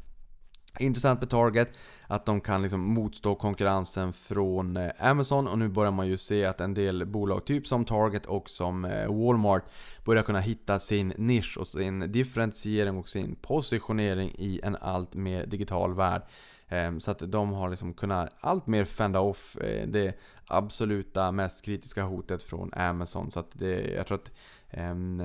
Intressant 0.80 1.20
med 1.20 1.30
Target, 1.30 1.74
att 2.08 2.26
de 2.26 2.42
kan 2.42 2.62
liksom 2.62 2.94
motstå 2.94 3.36
konkurrensen 3.36 4.14
från 4.14 4.78
eh, 4.78 4.92
Amazon 5.00 5.48
och 5.48 5.60
nu 5.60 5.70
börjar 5.70 5.92
man 5.92 6.08
ju 6.08 6.18
se 6.18 6.46
att 6.46 6.62
en 6.62 6.74
del 6.74 7.06
bolag, 7.06 7.46
typ 7.46 7.68
som 7.68 7.86
Target 7.86 8.26
och 8.26 8.50
som 8.50 8.86
eh, 8.86 9.08
Walmart, 9.08 9.64
börjar 10.06 10.24
kunna 10.24 10.40
hitta 10.40 10.80
sin 10.80 11.14
nisch 11.18 11.58
och 11.58 11.68
sin 11.68 12.12
differentiering 12.12 12.98
och 12.98 13.10
sin 13.10 13.36
positionering 13.36 14.36
i 14.38 14.60
en 14.64 14.76
allt 14.76 15.14
mer 15.14 15.46
digital 15.46 15.94
värld. 15.94 16.22
Ehm, 16.68 17.00
så 17.00 17.12
att 17.12 17.32
de 17.32 17.52
har 17.52 17.70
liksom 17.70 17.94
kunnat 17.94 18.36
allt 18.40 18.68
mer 18.68 18.86
fenda 18.86 19.20
off 19.20 19.58
eh, 19.58 19.88
det 19.88 20.20
absoluta 20.46 21.32
mest 21.32 21.66
kritiska 21.66 22.04
hotet 22.04 22.44
från 22.44 22.74
Amazon. 22.74 23.32
Så 23.32 23.40
att 23.40 23.50
det, 23.54 23.94
jag 23.96 24.08
tror 24.08 24.18
att 24.18 24.32
Ehm, 24.74 25.18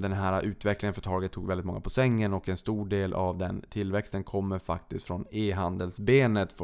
den 0.00 0.12
här 0.12 0.42
utvecklingen 0.42 0.94
för 0.94 1.00
Target 1.00 1.32
tog 1.32 1.48
väldigt 1.48 1.66
många 1.66 1.80
på 1.80 1.90
sängen 1.90 2.32
och 2.32 2.48
en 2.48 2.56
stor 2.56 2.86
del 2.86 3.14
av 3.14 3.38
den 3.38 3.64
tillväxten 3.70 4.24
kommer 4.24 4.58
faktiskt 4.58 5.04
från 5.04 5.26
e-handelsbenet 5.30 6.56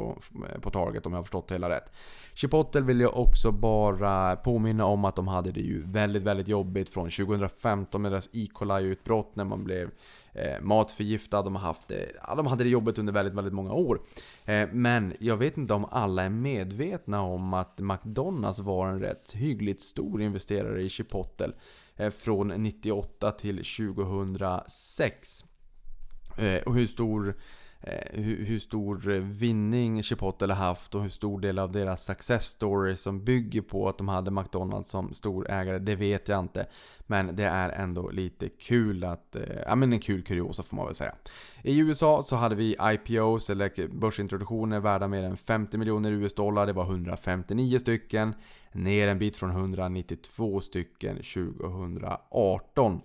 på 0.61 0.70
Target 0.72 1.07
om 1.07 1.12
jag 1.12 1.18
har 1.18 1.22
förstått 1.22 1.48
det 1.48 1.54
hela 1.54 1.70
rätt. 1.70 1.92
Chipotle 2.35 2.81
vill 2.81 3.00
jag 3.00 3.16
också 3.16 3.52
bara 3.52 4.37
påminna 4.37 4.85
om 4.85 5.04
att 5.04 5.16
de 5.16 5.28
hade 5.28 5.52
det 5.52 5.61
ju 5.61 5.83
väldigt, 5.87 6.22
väldigt 6.22 6.48
jobbigt 6.48 6.90
från 6.90 7.11
2015 7.11 8.02
med 8.02 8.12
deras 8.12 8.28
E. 8.33 8.46
coli-utbrott 8.52 9.37
när 9.37 9.44
man 9.44 9.64
blev 9.64 9.90
eh, 10.33 10.62
matförgiftad. 10.62 11.42
De, 11.42 11.54
har 11.54 11.62
haft 11.62 11.88
det, 11.88 12.12
ja, 12.26 12.35
de 12.35 12.46
hade 12.46 12.64
det 12.64 12.70
jobbigt 12.70 12.98
under 12.98 13.12
väldigt, 13.12 13.35
väldigt 13.35 13.54
många 13.54 13.72
år. 13.72 14.00
Eh, 14.44 14.68
men 14.72 15.14
jag 15.20 15.37
vet 15.37 15.57
inte 15.57 15.74
om 15.74 15.85
alla 15.85 16.22
är 16.22 16.31
medvetna 16.31 17.22
om 17.22 17.54
att 17.54 17.78
McDonalds 17.78 18.59
var 18.59 18.88
en 18.88 19.00
rätt 19.00 19.33
hyggligt 19.33 19.83
stor 19.83 20.22
investerare 20.22 20.83
i 20.83 20.88
Chipotle. 20.88 21.52
Eh, 21.98 22.11
från 22.11 22.48
98 22.48 23.32
till 23.32 23.56
2006. 23.56 25.44
Eh, 26.38 26.62
och 26.62 26.74
hur 26.74 26.87
stor 26.87 27.34
eh, 27.80 28.20
hur, 28.20 28.44
hur, 28.44 28.58
stor 28.58 28.96
vinning 29.20 30.02
Chipotle 30.02 30.54
har 30.54 30.66
haft 30.66 30.94
och 30.94 31.02
hur 31.02 31.08
stor 31.08 31.40
del 31.40 31.58
av 31.58 31.72
deras 31.72 32.04
success 32.04 32.44
story 32.44 32.96
som 32.96 33.24
bygger 33.24 33.62
på 33.62 33.88
att 33.88 33.98
de 33.98 34.08
hade 34.08 34.30
McDonalds 34.30 34.90
som 34.90 35.14
stor 35.14 35.50
ägare, 35.50 35.78
det 35.78 35.94
vet 35.94 36.28
jag 36.28 36.40
inte. 36.40 36.66
Men 37.06 37.37
det 37.37 37.44
är 37.44 37.68
ändå 37.68 38.11
lite 38.11 38.48
kul 38.48 39.04
att, 39.04 39.37
ja 39.66 39.74
men 39.74 39.92
en 39.92 40.00
kul 40.00 40.22
kuriosa 40.22 40.62
får 40.62 40.76
man 40.76 40.87
väl 40.87 40.94
säga. 40.94 41.14
I 41.62 41.78
USA 41.78 42.22
så 42.22 42.37
hade 42.37 42.54
vi 42.54 42.76
IPOs, 42.82 43.50
eller 43.50 43.88
börsintroduktioner 43.88 44.80
värda 44.80 45.08
mer 45.08 45.22
än 45.22 45.37
50 45.37 45.78
miljoner 45.78 46.12
US 46.12 46.34
dollar, 46.34 46.66
det 46.66 46.72
var 46.72 46.84
159 46.84 47.78
stycken. 47.78 48.34
Ner 48.72 49.09
en 49.09 49.18
bit 49.18 49.37
från 49.37 49.50
192 49.50 50.61
stycken 50.61 51.16
2018. 51.16 53.00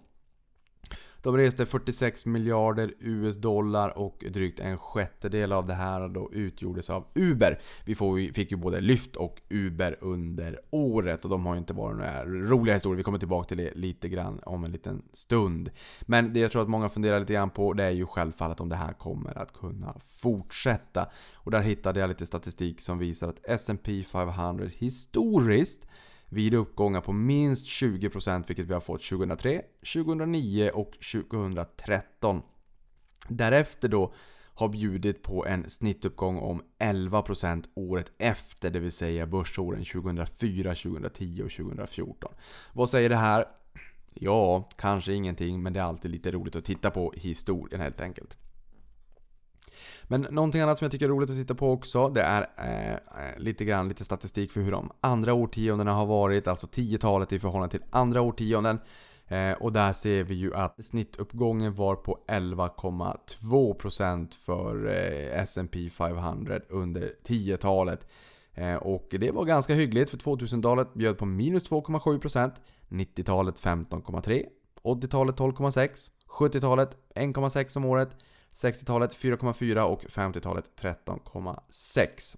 De 1.23 1.37
reste 1.37 1.65
46 1.65 2.25
miljarder 2.25 2.93
US 2.99 3.37
dollar 3.37 3.97
och 3.97 4.25
drygt 4.29 4.59
en 4.59 4.77
sjättedel 4.77 5.51
av 5.51 5.67
det 5.67 5.73
här 5.73 6.07
då 6.07 6.29
utgjordes 6.33 6.89
av 6.89 7.05
Uber. 7.15 7.59
Vi 7.85 7.95
fick 8.33 8.51
ju 8.51 8.57
både 8.57 8.81
Lyft 8.81 9.15
och 9.15 9.41
Uber 9.49 9.97
under 10.01 10.59
året 10.69 11.23
och 11.23 11.29
de 11.29 11.45
har 11.45 11.53
ju 11.53 11.59
inte 11.59 11.73
varit 11.73 11.97
några 11.97 12.25
roliga 12.25 12.73
historier. 12.73 12.97
Vi 12.97 13.03
kommer 13.03 13.17
tillbaka 13.17 13.47
till 13.47 13.57
det 13.57 13.71
lite 13.75 14.09
grann 14.09 14.39
om 14.43 14.63
en 14.63 14.71
liten 14.71 15.01
stund. 15.13 15.71
Men 16.01 16.33
det 16.33 16.39
jag 16.39 16.51
tror 16.51 16.61
att 16.61 16.69
många 16.69 16.89
funderar 16.89 17.19
lite 17.19 17.33
grann 17.33 17.49
på 17.49 17.73
det 17.73 17.83
är 17.83 17.91
ju 17.91 18.05
självfallet 18.05 18.59
om 18.59 18.69
det 18.69 18.75
här 18.75 18.93
kommer 18.93 19.37
att 19.37 19.53
kunna 19.53 19.95
fortsätta. 19.99 21.09
Och 21.33 21.51
där 21.51 21.61
hittade 21.61 21.99
jag 21.99 22.07
lite 22.07 22.25
statistik 22.25 22.81
som 22.81 22.99
visar 22.99 23.29
att 23.29 23.39
S&P 23.43 24.03
500 24.03 24.65
historiskt 24.77 25.85
vid 26.33 26.53
uppgångar 26.53 27.01
på 27.01 27.13
minst 27.13 27.67
20% 27.67 28.43
vilket 28.47 28.65
vi 28.65 28.73
har 28.73 28.81
fått 28.81 29.03
2003, 29.03 29.61
2009 29.93 30.71
och 30.73 30.91
2013. 31.11 32.41
Därefter 33.27 33.87
då 33.87 34.13
har 34.55 34.69
bjudit 34.69 35.23
på 35.23 35.45
en 35.45 35.69
snittuppgång 35.69 36.37
om 36.37 36.63
11% 36.79 37.63
året 37.75 38.11
efter, 38.17 38.69
det 38.69 38.79
vill 38.79 38.91
säga 38.91 39.25
börsåren 39.25 39.85
2004, 39.85 40.75
2010 40.75 41.41
och 41.45 41.51
2014. 41.51 42.33
Vad 42.73 42.89
säger 42.89 43.09
det 43.09 43.15
här? 43.15 43.45
Ja, 44.13 44.69
kanske 44.77 45.13
ingenting, 45.13 45.63
men 45.63 45.73
det 45.73 45.79
är 45.79 45.83
alltid 45.83 46.11
lite 46.11 46.31
roligt 46.31 46.55
att 46.55 46.65
titta 46.65 46.91
på 46.91 47.13
historien 47.15 47.81
helt 47.81 48.01
enkelt. 48.01 48.37
Men 50.03 50.21
någonting 50.21 50.61
annat 50.61 50.77
som 50.77 50.85
jag 50.85 50.91
tycker 50.91 51.05
är 51.05 51.09
roligt 51.09 51.29
att 51.29 51.35
titta 51.35 51.55
på 51.55 51.71
också, 51.71 52.09
det 52.09 52.21
är 52.21 52.49
eh, 52.57 52.93
eh 52.93 52.99
lite 53.37 53.65
grann 53.65 53.87
lite 53.87 54.05
statistik 54.05 54.51
för 54.51 54.61
hur 54.61 54.71
de 54.71 54.91
andra 55.01 55.33
årtiondena 55.33 55.93
har 55.93 56.05
varit, 56.05 56.47
alltså 56.47 56.67
10-talet 56.67 57.33
i 57.33 57.39
förhållande 57.39 57.71
till 57.71 57.83
andra 57.89 58.21
årtionden. 58.21 58.79
Eh, 59.27 59.51
och 59.51 59.73
där 59.73 59.93
ser 59.93 60.23
vi 60.23 60.35
ju 60.35 60.55
att 60.55 60.85
snittuppgången 60.85 61.73
var 61.73 61.95
på 61.95 62.19
11,2% 62.27 64.33
för 64.33 64.87
eh, 64.87 65.41
S&P 65.41 65.89
500 65.89 66.59
under 66.69 67.13
10-talet. 67.25 68.07
Eh, 68.53 68.75
och 68.75 69.15
det 69.19 69.31
var 69.31 69.45
ganska 69.45 69.73
hyggligt 69.73 70.09
för 70.09 70.17
2000-talet 70.17 70.93
bjöd 70.93 71.17
på 71.17 71.25
minus 71.25 71.71
2,7%, 71.71 72.51
90-talet 72.89 73.55
15,3%, 73.55 74.45
80-talet 74.83 75.35
12,6%, 75.35 76.09
70-talet 76.27 76.97
1,6% 77.15 77.77
om 77.77 77.85
året, 77.85 78.09
60-talet 78.53 79.17
4,4% 79.17 79.79
och 79.79 80.03
50-talet 80.03 80.65
13,6%. 80.81 82.37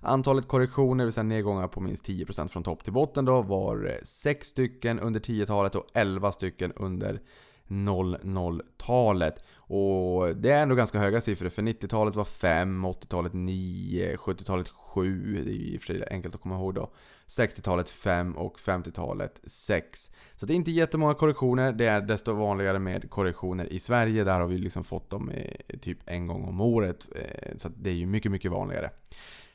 Antalet 0.00 0.48
korrektioner, 0.48 0.98
det 0.98 1.04
vill 1.04 1.12
säga 1.12 1.24
nedgångar 1.24 1.68
på 1.68 1.80
minst 1.80 2.08
10% 2.08 2.48
från 2.48 2.62
topp 2.62 2.84
till 2.84 2.92
botten 2.92 3.24
då, 3.24 3.42
var 3.42 3.86
eh, 3.86 4.02
6 4.02 4.46
stycken 4.46 5.00
under 5.00 5.20
10-talet 5.20 5.74
och 5.74 5.86
11 5.94 6.32
stycken 6.32 6.72
under 6.72 7.20
00-talet. 7.68 9.44
Och 9.54 10.36
det 10.36 10.50
är 10.50 10.62
ändå 10.62 10.74
ganska 10.74 10.98
höga 10.98 11.20
siffror 11.20 11.48
för 11.48 11.62
90-talet 11.62 12.16
var 12.16 12.24
5, 12.24 12.86
80-talet 12.86 13.32
9, 13.32 14.16
70-talet 14.16 14.68
7, 14.94 15.44
det 15.44 15.50
är 15.50 15.54
ju 15.54 15.74
i 15.74 15.76
och 15.76 15.82
för 15.82 15.86
sig 15.86 16.04
enkelt 16.10 16.34
att 16.34 16.40
komma 16.40 16.54
ihåg 16.54 16.74
då. 16.74 16.90
60-talet 17.28 17.90
5 17.90 18.36
och 18.36 18.58
50-talet 18.58 19.40
6. 19.44 20.10
Så 20.36 20.46
det 20.46 20.52
är 20.52 20.54
inte 20.54 20.70
jättemånga 20.70 21.14
korrektioner, 21.14 21.72
det 21.72 21.86
är 21.86 22.00
desto 22.00 22.32
vanligare 22.32 22.78
med 22.78 23.10
korrektioner 23.10 23.72
i 23.72 23.80
Sverige. 23.80 24.24
Där 24.24 24.40
har 24.40 24.46
vi 24.46 24.58
liksom 24.58 24.84
fått 24.84 25.10
dem 25.10 25.30
eh, 25.30 25.78
typ 25.78 25.98
en 26.06 26.26
gång 26.26 26.44
om 26.44 26.60
året. 26.60 27.08
Eh, 27.16 27.56
så 27.56 27.68
det 27.68 27.90
är 27.90 27.94
ju 27.94 28.06
mycket, 28.06 28.32
mycket 28.32 28.50
vanligare. 28.50 28.90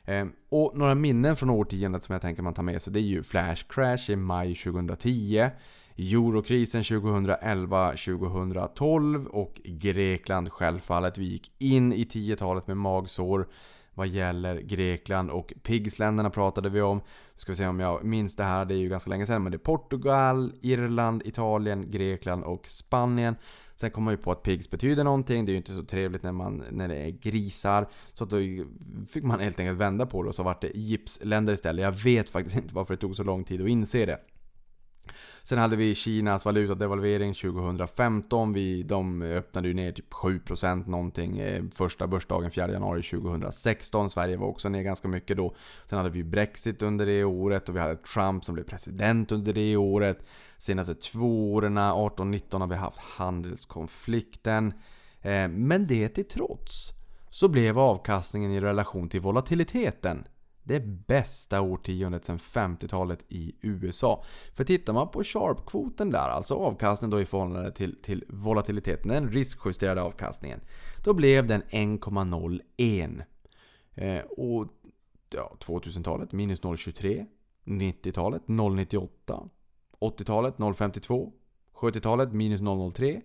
Eh, 0.04 0.26
och 0.48 0.78
några 0.78 0.94
minnen 0.94 1.36
från 1.36 1.50
årtiondet 1.50 2.02
som 2.02 2.12
jag 2.12 2.22
tänker 2.22 2.42
man 2.42 2.54
tar 2.54 2.62
med 2.62 2.82
sig 2.82 2.92
det 2.92 3.00
är 3.00 3.02
ju 3.02 3.22
Flash 3.22 3.64
Crash 3.68 4.10
i 4.10 4.16
maj 4.16 4.54
2010 4.54 5.50
Eurokrisen 5.98 6.82
2011-2012 6.82 9.26
och 9.26 9.60
Grekland 9.64 10.52
självfallet. 10.52 11.18
Vi 11.18 11.24
gick 11.24 11.52
in 11.58 11.92
i 11.92 12.04
10-talet 12.04 12.66
med 12.66 12.76
magsår 12.76 13.48
vad 13.98 14.08
gäller 14.08 14.60
Grekland 14.60 15.30
och 15.30 15.52
PIGS-länderna 15.62 16.30
pratade 16.30 16.68
vi 16.68 16.80
om. 16.80 16.96
Nu 16.96 17.40
ska 17.40 17.52
vi 17.52 17.56
se 17.56 17.66
om 17.66 17.80
jag 17.80 18.04
minns 18.04 18.36
det 18.36 18.44
här, 18.44 18.64
det 18.64 18.74
är 18.74 18.78
ju 18.78 18.88
ganska 18.88 19.10
länge 19.10 19.26
sedan. 19.26 19.42
Men 19.42 19.52
det 19.52 19.56
är 19.56 19.58
Portugal, 19.58 20.52
Irland, 20.60 21.22
Italien, 21.24 21.90
Grekland 21.90 22.44
och 22.44 22.66
Spanien. 22.66 23.36
Sen 23.74 23.90
kom 23.90 24.04
man 24.04 24.12
ju 24.12 24.18
på 24.18 24.32
att 24.32 24.42
pigs 24.42 24.70
betyder 24.70 25.04
någonting. 25.04 25.44
Det 25.44 25.50
är 25.50 25.52
ju 25.52 25.58
inte 25.58 25.72
så 25.72 25.82
trevligt 25.82 26.22
när, 26.22 26.32
man, 26.32 26.64
när 26.70 26.88
det 26.88 26.96
är 26.96 27.10
grisar. 27.10 27.88
Så 28.12 28.24
då 28.24 28.36
fick 29.08 29.24
man 29.24 29.40
helt 29.40 29.60
enkelt 29.60 29.78
vända 29.78 30.06
på 30.06 30.22
det 30.22 30.28
och 30.28 30.34
så 30.34 30.42
vart 30.42 30.60
det 30.60 30.70
gipsländer 30.74 31.52
istället. 31.52 31.82
Jag 31.82 31.92
vet 31.92 32.30
faktiskt 32.30 32.56
inte 32.56 32.74
varför 32.74 32.94
det 32.94 33.00
tog 33.00 33.16
så 33.16 33.22
lång 33.22 33.44
tid 33.44 33.62
att 33.62 33.68
inse 33.68 34.06
det. 34.06 34.18
Sen 35.48 35.58
hade 35.58 35.76
vi 35.76 35.94
Kinas 35.94 36.44
valutadevalvering 36.44 37.34
2015. 37.34 38.52
Vi, 38.52 38.82
de 38.82 39.22
öppnade 39.22 39.68
ju 39.68 39.74
ner 39.74 39.92
typ 39.92 40.12
7% 40.12 40.88
någonting 40.88 41.38
eh, 41.38 41.64
första 41.74 42.06
börsdagen 42.06 42.50
4 42.50 42.72
januari 42.72 43.02
2016. 43.02 44.10
Sverige 44.10 44.36
var 44.36 44.46
också 44.46 44.68
ner 44.68 44.82
ganska 44.82 45.08
mycket 45.08 45.36
då. 45.36 45.54
Sen 45.86 45.98
hade 45.98 46.10
vi 46.10 46.24
Brexit 46.24 46.82
under 46.82 47.06
det 47.06 47.24
året 47.24 47.68
och 47.68 47.76
vi 47.76 47.80
hade 47.80 47.96
Trump 47.96 48.44
som 48.44 48.54
blev 48.54 48.64
president 48.64 49.32
under 49.32 49.52
det 49.52 49.76
året. 49.76 50.18
Senaste 50.58 50.94
två 50.94 51.54
åren, 51.54 51.78
18-19, 51.78 52.60
har 52.60 52.66
vi 52.66 52.74
haft 52.74 52.98
handelskonflikten. 52.98 54.72
Eh, 55.20 55.48
men 55.48 55.86
det 55.86 56.08
till 56.08 56.28
trots 56.28 56.92
så 57.30 57.48
blev 57.48 57.78
avkastningen 57.78 58.50
i 58.50 58.60
relation 58.60 59.08
till 59.08 59.20
volatiliteten 59.20 60.24
det 60.68 60.80
bästa 60.80 61.60
årtiondet 61.60 62.24
sedan 62.24 62.38
50-talet 62.38 63.24
i 63.28 63.54
USA. 63.60 64.24
För 64.54 64.64
tittar 64.64 64.92
man 64.92 65.08
på 65.08 65.24
Sharp-kvoten 65.24 66.10
där, 66.10 66.28
alltså 66.28 66.54
avkastningen 66.54 67.10
då 67.10 67.20
i 67.20 67.26
förhållande 67.26 67.72
till, 67.72 68.02
till 68.02 68.24
volatiliteten, 68.28 69.08
den 69.08 69.28
riskjusterade 69.28 70.02
avkastningen. 70.02 70.60
Då 71.04 71.14
blev 71.14 71.46
den 71.46 71.62
1,01. 71.62 73.22
Eh, 73.94 74.20
och 74.20 74.66
ja, 75.30 75.56
2000-talet 75.60 76.32
minus 76.32 76.60
0,23. 76.60 77.26
90-talet 77.64 78.42
0,98. 78.46 79.48
80-talet 80.00 80.56
0,52. 80.56 81.32
70-talet 81.74 82.32
minus 82.32 82.60
0,03. 82.60 83.22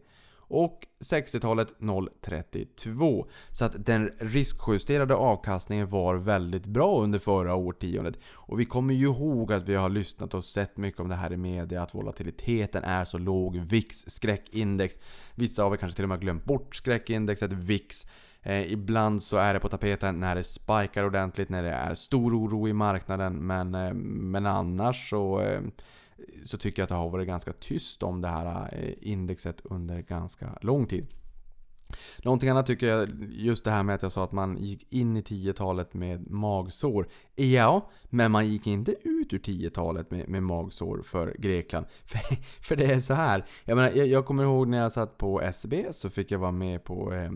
Och 0.48 0.88
60-talet 1.00 1.76
0,32. 1.80 3.26
Så 3.52 3.66
att 3.66 3.86
den 3.86 4.12
riskjusterade 4.20 5.16
avkastningen 5.16 5.90
var 5.90 6.16
väldigt 6.16 6.66
bra 6.66 7.02
under 7.02 7.20
förra 7.20 7.56
årtiondet. 7.56 8.20
Och 8.32 8.60
vi 8.60 8.66
kommer 8.66 8.94
ju 8.94 9.06
ihåg 9.06 9.54
att 9.54 9.70
vi 9.70 9.76
har 9.76 9.90
lyssnat 9.90 10.34
och 10.34 10.46
sett 10.46 10.78
mycket 10.78 11.00
om 11.00 11.10
det 11.10 11.16
här 11.16 11.34
i 11.34 11.38
media, 11.38 11.82
att 11.82 11.96
volatiliteten 11.96 12.84
är 12.84 13.06
så 13.06 13.18
låg. 13.18 13.58
VIX, 13.58 14.06
skräckindex. 14.08 15.00
Vissa 15.36 15.64
av 15.64 15.74
er 15.74 15.78
kanske 15.78 15.96
till 15.96 16.06
och 16.06 16.10
med 16.10 16.18
har 16.18 16.22
glömt 16.22 16.46
bort 16.46 16.76
skräckindexet 16.76 17.52
VIX. 17.52 18.06
Eh, 18.42 18.72
ibland 18.72 19.24
så 19.24 19.38
är 19.38 19.54
det 19.54 19.60
på 19.60 19.70
tapeten 19.70 20.20
när 20.20 20.36
det 20.36 20.44
spikar 20.44 21.04
ordentligt, 21.04 21.50
när 21.50 21.64
det 21.64 21.72
är 21.72 21.96
stor 21.96 22.34
oro 22.38 22.68
i 22.68 22.74
marknaden. 22.74 23.34
Men, 23.48 23.76
eh, 23.76 23.94
men 23.94 24.46
annars 24.46 25.10
så... 25.10 25.42
Eh, 25.42 25.62
så 26.44 26.58
tycker 26.58 26.82
jag 26.82 26.84
att 26.84 26.90
det 26.90 26.96
har 26.96 27.10
varit 27.10 27.28
ganska 27.28 27.54
tyst 27.54 28.04
om 28.04 28.22
det 28.22 28.28
här 28.28 28.70
eh, 28.72 28.94
indexet 29.02 29.62
under 29.64 30.02
ganska 30.02 30.58
lång 30.62 30.88
tid. 30.88 31.08
Någonting 32.24 32.50
annat 32.50 32.66
tycker 32.66 32.88
jag, 32.88 33.10
just 33.30 33.64
det 33.64 33.72
här 33.72 33.84
med 33.84 33.96
att 33.96 34.04
jag 34.04 34.12
sa 34.12 34.24
att 34.24 34.32
man 34.32 34.58
gick 34.58 34.88
in 34.90 35.18
i 35.18 35.22
10-talet 35.22 35.94
med 35.94 36.32
magsår. 36.32 37.08
Ja, 37.36 37.90
men 38.10 38.32
man 38.32 38.48
gick 38.48 38.68
inte 38.68 38.92
ut 39.04 39.34
ur 39.34 39.40
10-talet 39.40 40.12
med, 40.12 40.30
med 40.30 40.44
magsår 40.44 41.02
för 41.02 41.36
Grekland. 41.40 41.86
För, 42.06 42.20
för 42.62 42.76
det 42.76 42.86
är 42.86 43.00
så 43.00 43.14
här. 43.14 43.46
Jag, 43.66 43.76
menar, 43.76 43.92
jag, 43.96 44.08
jag, 44.08 44.26
kommer 44.26 44.44
ihåg 44.44 44.68
när 44.68 44.78
jag 44.78 44.92
satt 44.92 45.18
på 45.18 45.42
SB 45.42 45.86
så 45.92 46.10
fick 46.10 46.32
jag 46.32 46.40
vara 46.40 46.52
med 46.52 46.84
på, 46.84 47.14
eh, 47.14 47.32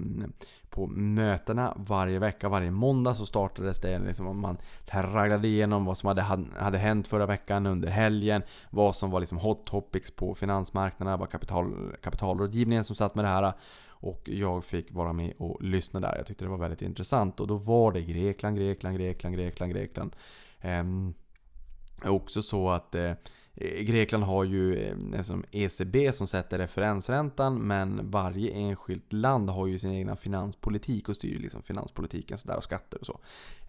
på 0.69 0.87
mötena 0.87 1.73
varje 1.77 2.19
vecka. 2.19 2.49
Varje 2.49 2.71
måndag 2.71 3.13
så 3.13 3.25
startades 3.25 3.79
det 3.79 3.99
liksom, 3.99 4.39
man 4.39 4.57
tragglade 4.85 5.47
igenom 5.47 5.85
vad 5.85 5.97
som 5.97 6.07
hade, 6.07 6.21
hade 6.57 6.77
hänt 6.77 7.07
förra 7.07 7.25
veckan 7.25 7.65
under 7.65 7.89
helgen. 7.89 8.41
Vad 8.69 8.95
som 8.95 9.11
var 9.11 9.19
liksom 9.19 9.37
hot 9.37 9.65
topics 9.65 10.11
på 10.11 10.35
finansmarknaderna. 10.35 11.17
Vad 11.17 11.29
kapital, 11.29 11.95
kapitalrådgivningen 12.01 12.83
som 12.83 12.95
satt 12.95 13.15
med 13.15 13.25
det 13.25 13.29
här. 13.29 13.53
Och 13.99 14.29
jag 14.29 14.65
fick 14.65 14.91
vara 14.91 15.13
med 15.13 15.33
och 15.37 15.63
lyssna 15.63 15.99
där. 15.99 16.15
Jag 16.17 16.27
tyckte 16.27 16.45
det 16.45 16.49
var 16.49 16.57
väldigt 16.57 16.81
intressant. 16.81 17.39
Och 17.39 17.47
då 17.47 17.55
var 17.55 17.91
det 17.91 18.01
Grekland, 18.01 18.57
Grekland, 18.57 18.97
Grekland, 18.97 19.35
Grekland, 19.35 19.71
Grekland. 19.71 20.15
Eh, 20.61 20.83
också 22.11 22.41
så 22.41 22.69
att 22.69 22.95
Eh, 22.95 23.11
Eh, 23.57 23.83
Grekland 23.83 24.23
har 24.23 24.43
ju 24.43 24.75
eh, 24.75 25.37
ECB 25.51 26.11
som 26.13 26.27
sätter 26.27 26.57
referensräntan 26.57 27.67
men 27.67 28.11
varje 28.11 28.51
enskilt 28.51 29.13
land 29.13 29.49
har 29.49 29.67
ju 29.67 29.79
sin 29.79 29.91
egna 29.91 30.15
finanspolitik 30.15 31.09
och 31.09 31.15
styr 31.15 31.39
liksom 31.39 31.61
finanspolitiken 31.61 32.37
sådär 32.37 32.57
och 32.57 32.63
skatter 32.63 32.99
och 32.99 33.05
så. 33.05 33.19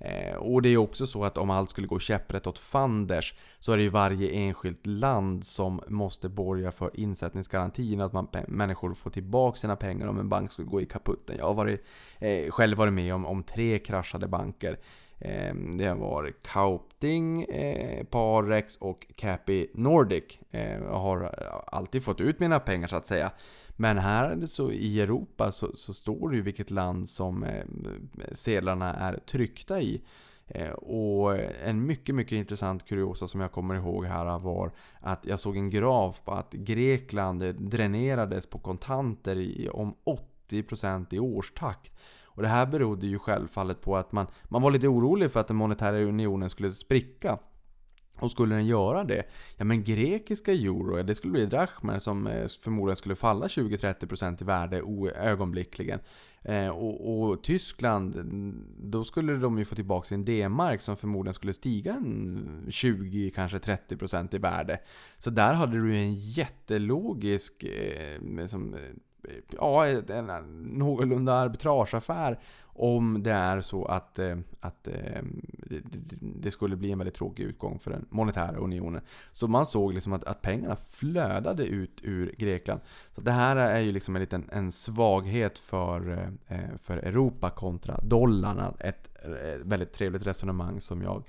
Eh, 0.00 0.36
och 0.36 0.62
det 0.62 0.68
är 0.68 0.70
ju 0.70 0.78
också 0.78 1.06
så 1.06 1.24
att 1.24 1.38
om 1.38 1.50
allt 1.50 1.70
skulle 1.70 1.86
gå 1.86 1.98
käpprätt 1.98 2.46
åt 2.46 2.58
fanders 2.58 3.34
så 3.58 3.72
är 3.72 3.76
det 3.76 3.82
ju 3.82 3.88
varje 3.88 4.30
enskilt 4.30 4.86
land 4.86 5.44
som 5.44 5.80
måste 5.88 6.28
borga 6.28 6.72
för 6.72 6.90
insättningsgarantin 6.94 8.00
att 8.00 8.12
man, 8.12 8.28
människor 8.48 8.94
får 8.94 9.10
tillbaka 9.10 9.56
sina 9.56 9.76
pengar 9.76 10.06
om 10.06 10.18
en 10.18 10.28
bank 10.28 10.52
skulle 10.52 10.68
gå 10.68 10.80
i 10.80 10.86
kaputten. 10.86 11.36
Jag 11.38 11.46
har 11.46 11.54
varit, 11.54 11.84
eh, 12.18 12.50
själv 12.50 12.78
varit 12.78 12.92
med 12.92 13.14
om, 13.14 13.26
om 13.26 13.42
tre 13.42 13.78
kraschade 13.78 14.28
banker. 14.28 14.78
Ehm, 15.20 15.78
det 15.78 15.88
det 15.88 15.94
var 15.94 16.32
Kaupting, 16.42 17.42
eh, 17.42 18.04
Parex 18.04 18.76
och 18.76 19.06
Capi 19.16 19.70
Nordic. 19.74 20.38
Ehm, 20.50 20.82
jag 20.82 20.98
har 20.98 21.22
eh, 21.22 21.60
alltid 21.66 22.04
fått 22.04 22.20
ut 22.20 22.40
mina 22.40 22.60
pengar 22.60 22.88
så 22.88 22.96
att 22.96 23.06
säga. 23.06 23.30
Men 23.76 23.98
här 23.98 24.46
så 24.46 24.72
i 24.72 25.00
Europa 25.00 25.52
så, 25.52 25.76
så 25.76 25.94
står 25.94 26.30
det 26.30 26.36
ju 26.36 26.42
vilket 26.42 26.70
land 26.70 27.08
som 27.08 27.44
eh, 27.44 27.64
sedlarna 28.32 28.94
är 28.94 29.18
tryckta 29.26 29.80
i. 29.80 30.02
Ehm, 30.46 30.74
och 30.74 31.38
en 31.64 31.86
mycket, 31.86 32.14
mycket 32.14 32.32
intressant 32.32 32.86
kuriosa 32.86 33.28
som 33.28 33.40
jag 33.40 33.52
kommer 33.52 33.74
ihåg 33.74 34.04
här 34.04 34.38
var 34.38 34.72
att 35.00 35.26
jag 35.26 35.40
såg 35.40 35.56
en 35.56 35.70
graf 35.70 36.24
på 36.24 36.32
att 36.32 36.52
Grekland 36.52 37.54
dränerades 37.54 38.46
på 38.46 38.58
kontanter 38.58 39.36
i, 39.36 39.68
om 39.72 39.94
80% 40.50 41.14
i 41.14 41.18
årstakt. 41.18 41.92
Och 42.38 42.42
det 42.42 42.48
här 42.48 42.66
berodde 42.66 43.06
ju 43.06 43.18
självfallet 43.18 43.80
på 43.80 43.96
att 43.96 44.12
man, 44.12 44.26
man 44.44 44.62
var 44.62 44.70
lite 44.70 44.88
orolig 44.88 45.30
för 45.30 45.40
att 45.40 45.48
den 45.48 45.56
monetära 45.56 45.98
unionen 45.98 46.50
skulle 46.50 46.70
spricka. 46.70 47.38
Och 48.18 48.30
skulle 48.30 48.54
den 48.54 48.66
göra 48.66 49.04
det, 49.04 49.22
ja 49.56 49.64
men 49.64 49.84
grekiska 49.84 50.52
euro, 50.52 51.02
det 51.02 51.14
skulle 51.14 51.32
bli 51.32 51.46
drachmer 51.46 51.98
som 51.98 52.26
eh, 52.26 52.46
förmodligen 52.60 52.96
skulle 52.96 53.14
falla 53.14 53.46
20-30% 53.46 54.42
i 54.42 54.44
värde 54.44 54.82
ögonblickligen. 55.16 56.00
Eh, 56.42 56.68
och, 56.68 57.20
och, 57.20 57.42
Tyskland, 57.42 58.16
mm, 58.16 58.66
då 58.78 59.04
skulle 59.04 59.36
de 59.36 59.58
ju 59.58 59.64
få 59.64 59.74
tillbaka 59.74 60.08
sin 60.08 60.24
D-mark 60.24 60.80
som 60.80 60.96
förmodligen 60.96 61.34
skulle 61.34 61.52
stiga 61.52 61.92
en 61.92 62.66
20, 62.68 63.30
kanske 63.30 63.58
30% 63.58 64.34
i 64.34 64.38
värde. 64.38 64.80
Så 65.18 65.30
där 65.30 65.52
hade 65.52 65.72
du 65.72 65.96
en 65.96 66.14
jättelogisk 66.14 67.64
eh, 67.64 68.20
ja, 69.48 69.86
en 69.86 70.26
någorlunda 70.62 71.34
arbitrageaffär 71.34 72.38
om 72.78 73.22
det 73.22 73.30
är 73.30 73.60
så 73.60 73.84
att, 73.84 74.18
eh, 74.18 74.36
att 74.60 74.88
eh, 74.88 75.22
det 76.20 76.50
skulle 76.50 76.76
bli 76.76 76.92
en 76.92 76.98
väldigt 76.98 77.14
tråkig 77.14 77.44
utgång 77.44 77.78
för 77.78 77.90
den 77.90 78.06
monetära 78.10 78.56
unionen. 78.56 79.02
Så 79.32 79.48
man 79.48 79.66
såg 79.66 79.94
liksom 79.94 80.12
att, 80.12 80.24
att 80.24 80.42
pengarna 80.42 80.76
flödade 80.76 81.66
ut 81.66 82.00
ur 82.02 82.34
Grekland. 82.38 82.80
Så 83.14 83.20
det 83.20 83.30
här 83.30 83.56
är 83.56 83.80
ju 83.80 83.92
liksom 83.92 84.16
en 84.16 84.20
liten 84.20 84.48
en 84.52 84.72
svaghet 84.72 85.58
för, 85.58 86.28
eh, 86.46 86.76
för 86.78 86.96
Europa 86.96 87.50
kontra 87.50 88.00
dollarn. 88.02 88.74
Ett 88.80 89.08
väldigt 89.62 89.92
trevligt 89.92 90.26
resonemang 90.26 90.80
som 90.80 91.02
jag 91.02 91.24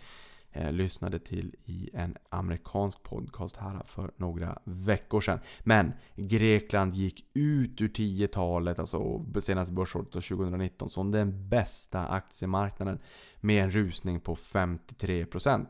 eh, 0.51 0.71
lyssnade 0.71 1.19
till 1.19 1.55
i 1.65 1.89
en 1.93 2.17
amerikansk 2.29 3.03
podcast 3.03 3.57
här 3.57 3.81
för 3.85 4.11
några 4.17 4.59
veckor 4.63 5.21
sedan. 5.21 5.39
Men 5.59 5.93
Grekland 6.15 6.95
gick 6.95 7.25
ut 7.33 7.81
ur 7.81 7.87
10-talet, 7.87 8.79
alltså 8.79 9.25
senaste 9.41 9.73
börsåret 9.73 10.11
2019, 10.11 10.89
som 10.89 11.11
den 11.11 11.49
bästa 11.49 12.07
aktiemarknaden 12.07 12.99
med 13.35 13.63
en 13.63 13.71
rusning 13.71 14.19
på 14.19 14.35
53%. 14.35 15.65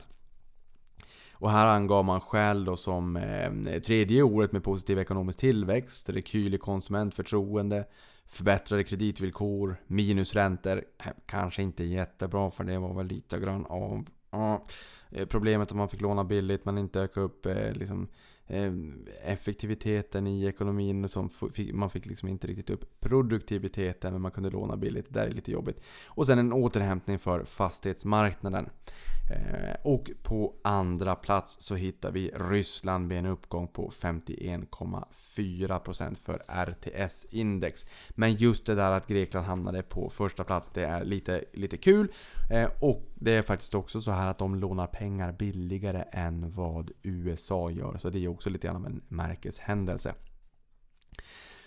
Och 1.39 1.51
här 1.51 1.65
angav 1.65 2.05
man 2.05 2.21
själv 2.21 2.65
då 2.65 2.77
som 2.77 3.15
eh, 3.15 3.79
tredje 3.81 4.23
året 4.23 4.51
med 4.51 4.63
positiv 4.63 4.99
ekonomisk 4.99 5.39
tillväxt, 5.39 6.09
rekyl 6.09 6.53
i 6.53 6.57
konsumentförtroende, 6.57 7.85
förbättrade 8.25 8.83
kreditvillkor, 8.83 9.75
minusräntor. 9.87 10.83
Kanske 11.25 11.61
inte 11.61 11.83
jättebra 11.83 12.51
för 12.51 12.63
det 12.63 12.79
var 12.79 12.93
väl 12.93 13.07
lite 13.07 13.39
grann 13.39 13.65
av 13.65 14.05
Ja, 14.31 14.65
eh, 15.11 15.25
problemet 15.25 15.71
om 15.71 15.77
man 15.77 15.89
fick 15.89 16.01
låna 16.01 16.23
billigt, 16.23 16.65
man 16.65 16.77
inte 16.77 17.01
öka 17.01 17.21
upp 17.21 17.45
eh, 17.45 17.73
liksom, 17.73 18.07
eh, 18.47 18.73
effektiviteten 19.23 20.27
i 20.27 20.45
ekonomin. 20.45 21.07
Som 21.07 21.29
man 21.73 21.89
fick 21.89 22.05
liksom 22.05 22.29
inte 22.29 22.47
riktigt 22.47 22.69
upp 22.69 22.99
produktiviteten, 22.99 24.13
men 24.13 24.21
man 24.21 24.31
kunde 24.31 24.49
låna 24.49 24.77
billigt. 24.77 25.05
Det 25.09 25.19
där 25.19 25.27
är 25.27 25.31
lite 25.31 25.51
jobbigt. 25.51 25.81
Och 26.07 26.25
sen 26.25 26.39
en 26.39 26.53
återhämtning 26.53 27.19
för 27.19 27.43
fastighetsmarknaden. 27.43 28.69
Och 29.83 30.11
på 30.23 30.53
andra 30.61 31.15
plats 31.15 31.57
så 31.59 31.75
hittar 31.75 32.11
vi 32.11 32.31
Ryssland 32.35 33.07
med 33.07 33.19
en 33.19 33.25
uppgång 33.25 33.67
på 33.67 33.89
51,4% 33.89 36.15
för 36.15 36.41
RTS-index. 36.47 37.85
Men 38.09 38.35
just 38.35 38.65
det 38.65 38.75
där 38.75 38.91
att 38.91 39.07
Grekland 39.07 39.45
hamnade 39.45 39.83
på 39.83 40.09
första 40.09 40.43
plats, 40.43 40.71
det 40.73 40.85
är 40.85 41.05
lite, 41.05 41.43
lite 41.53 41.77
kul. 41.77 42.11
Och 42.79 43.08
det 43.19 43.31
är 43.31 43.41
faktiskt 43.41 43.75
också 43.75 44.01
så 44.01 44.11
här 44.11 44.27
att 44.27 44.37
de 44.37 44.55
lånar 44.55 44.87
pengar 44.87 45.31
billigare 45.31 46.03
än 46.11 46.51
vad 46.51 46.91
USA 47.03 47.71
gör. 47.71 47.97
Så 47.97 48.09
det 48.09 48.25
är 48.25 48.27
också 48.27 48.49
lite 48.49 48.67
grann 48.67 48.75
av 48.75 48.85
en 48.85 49.01
märkeshändelse. 49.07 50.13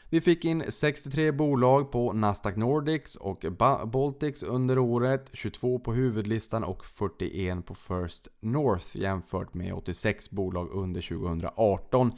Vi 0.08 0.20
fick 0.20 0.44
in 0.44 0.64
63 0.68 1.32
bolag 1.32 1.92
på 1.92 2.12
Nasdaq 2.12 2.56
Nordics 2.56 3.16
och 3.16 3.44
Baltics 3.86 4.42
under 4.42 4.78
året, 4.78 5.30
22 5.32 5.78
på 5.78 5.92
huvudlistan 5.92 6.64
och 6.64 6.84
41 6.84 7.66
på 7.66 7.74
First 7.74 8.28
North 8.40 8.96
jämfört 8.96 9.54
med 9.54 9.74
86 9.74 10.30
bolag 10.30 10.70
under 10.72 11.00
2018. 11.00 12.12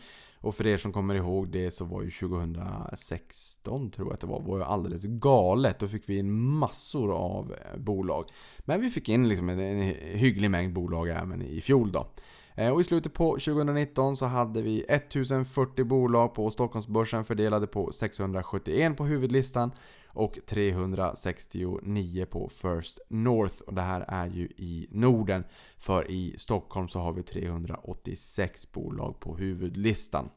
Och 0.44 0.54
för 0.54 0.66
er 0.66 0.76
som 0.76 0.92
kommer 0.92 1.14
ihåg 1.14 1.48
det 1.48 1.70
så 1.70 1.84
var 1.84 2.02
ju 2.02 2.10
2016 2.10 3.90
tror 3.90 4.08
jag 4.08 4.14
att 4.14 4.20
det 4.20 4.26
var, 4.26 4.40
var 4.40 4.58
ju 4.58 4.64
alldeles 4.64 5.04
galet. 5.04 5.78
Då 5.78 5.88
fick 5.88 6.08
vi 6.08 6.18
in 6.18 6.32
massor 6.32 7.12
av 7.12 7.52
eh, 7.52 7.80
bolag. 7.80 8.28
Men 8.58 8.80
vi 8.80 8.90
fick 8.90 9.08
in 9.08 9.28
liksom 9.28 9.48
en, 9.48 9.60
en 9.60 9.94
hygglig 10.18 10.50
mängd 10.50 10.72
bolag 10.72 11.08
även 11.08 11.42
i 11.42 11.60
fjol 11.60 11.92
då. 11.92 12.06
Eh, 12.54 12.70
och 12.70 12.80
i 12.80 12.84
slutet 12.84 13.12
på 13.12 13.30
2019 13.30 14.16
så 14.16 14.26
hade 14.26 14.62
vi 14.62 14.84
1040 14.88 15.84
bolag 15.84 16.34
på 16.34 16.50
Stockholmsbörsen 16.50 17.24
fördelade 17.24 17.66
på 17.66 17.92
671 17.92 18.96
på 18.96 19.04
huvudlistan 19.04 19.70
och 20.14 20.38
369 20.46 22.26
på 22.30 22.48
First 22.48 22.98
North. 23.08 23.62
Och 23.62 23.74
det 23.74 23.82
här 23.82 24.04
är 24.08 24.26
ju 24.26 24.44
i 24.44 24.88
Norden. 24.90 25.44
För 25.78 26.10
i 26.10 26.34
Stockholm 26.38 26.88
så 26.88 27.00
har 27.00 27.12
vi 27.12 27.22
386 27.22 28.72
bolag 28.72 29.20
på 29.20 29.36
huvudlistan. 29.36 30.30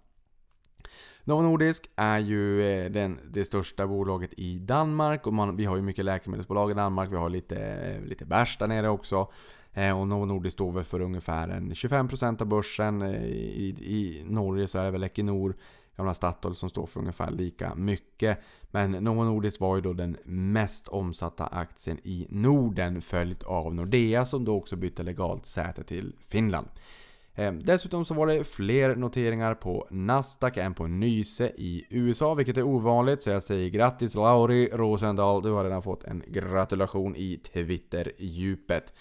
Novo 1.24 1.42
Nordisk 1.42 1.90
är 1.96 2.20
ju 2.20 2.62
eh, 2.62 2.92
den, 2.92 3.20
det 3.32 3.46
största 3.46 3.88
bolaget 3.88 4.34
i 4.38 4.60
Danmark 4.60 5.28
och 5.28 5.34
man, 5.34 5.56
vi 5.56 5.66
har 5.66 5.76
ju 5.76 5.82
mycket 5.82 6.06
läkemedelsbolag 6.06 6.72
i 6.72 6.74
Danmark. 6.74 7.12
Vi 7.12 7.16
har 7.16 7.30
lite, 7.30 7.58
eh, 7.58 8.02
lite 8.02 8.26
bärs 8.26 8.58
där 8.58 8.68
nere 8.68 8.90
också. 8.90 9.32
Eh, 9.74 10.00
och 10.00 10.08
Novo 10.08 10.26
Nordisk 10.26 10.54
står 10.54 10.72
väl 10.72 10.84
för 10.84 11.02
ungefär 11.02 11.48
en 11.48 11.74
25% 11.74 12.42
av 12.42 12.48
börsen. 12.48 13.02
I, 13.02 13.76
I 13.80 14.24
Norge 14.26 14.68
så 14.68 14.78
är 14.78 14.84
det 14.84 14.92
väl 14.92 15.04
Equinor, 15.04 15.56
gamla 15.98 16.14
Statoil, 16.14 16.56
som 16.56 16.70
står 16.70 16.86
för 16.86 17.00
ungefär 17.00 17.32
lika 17.32 17.76
mycket. 17.76 18.40
Men 18.72 18.92
Novo 18.92 19.24
Nordisk 19.24 19.60
var 19.60 19.76
ju 19.76 19.82
då 19.82 19.94
den 19.94 20.18
mest 20.24 20.88
omsatta 20.88 21.46
aktien 21.46 22.00
i 22.04 22.28
Norden 22.30 23.02
följt 23.02 23.44
av 23.44 23.76
Nordea 23.76 24.26
som 24.26 24.46
då 24.46 24.56
också 24.56 24.76
bytte 24.76 25.04
legalt 25.04 25.46
säte 25.46 25.84
till 25.84 26.14
Finland. 26.22 26.68
Ehm, 27.36 27.64
dessutom 27.64 28.06
så 28.06 28.14
var 28.14 28.28
det 28.28 28.44
fler 28.44 28.96
noteringar 28.96 29.54
på 29.54 29.88
Nasdaq 29.90 30.58
än 30.58 30.74
på 30.74 30.88
Nyse 30.88 31.52
i 31.58 31.86
USA, 31.90 32.34
vilket 32.34 32.58
är 32.58 32.64
ovanligt. 32.64 33.24
Så 33.24 33.30
jag 33.30 33.44
säger 33.44 33.70
grattis 33.70 34.16
Lauri 34.16 34.70
Rosendahl, 34.74 35.42
du 35.42 35.52
har 35.52 35.64
redan 35.64 35.82
fått 35.82 36.04
en 36.04 36.24
gratulation 36.28 37.16
i 37.16 37.38
Twitter-djupet. 37.38 38.94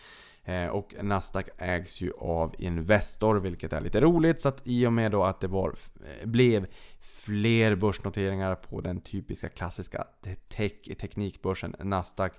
Eh, 0.46 0.66
och 0.66 0.94
Nasdaq 1.02 1.48
ägs 1.58 2.00
ju 2.00 2.12
av 2.18 2.54
Investor, 2.58 3.36
vilket 3.36 3.72
är 3.72 3.80
lite 3.80 4.00
roligt. 4.00 4.40
Så 4.40 4.48
att 4.48 4.60
i 4.64 4.86
och 4.86 4.92
med 4.92 5.10
då 5.10 5.24
att 5.24 5.40
det 5.40 5.48
var, 5.48 5.74
eh, 6.20 6.26
blev 6.26 6.66
fler 7.00 7.74
börsnoteringar 7.74 8.54
på 8.54 8.80
den 8.80 9.00
typiska 9.00 9.48
klassiska 9.48 10.04
tech, 10.48 10.98
teknikbörsen 11.00 11.76
Nasdaq 11.78 12.32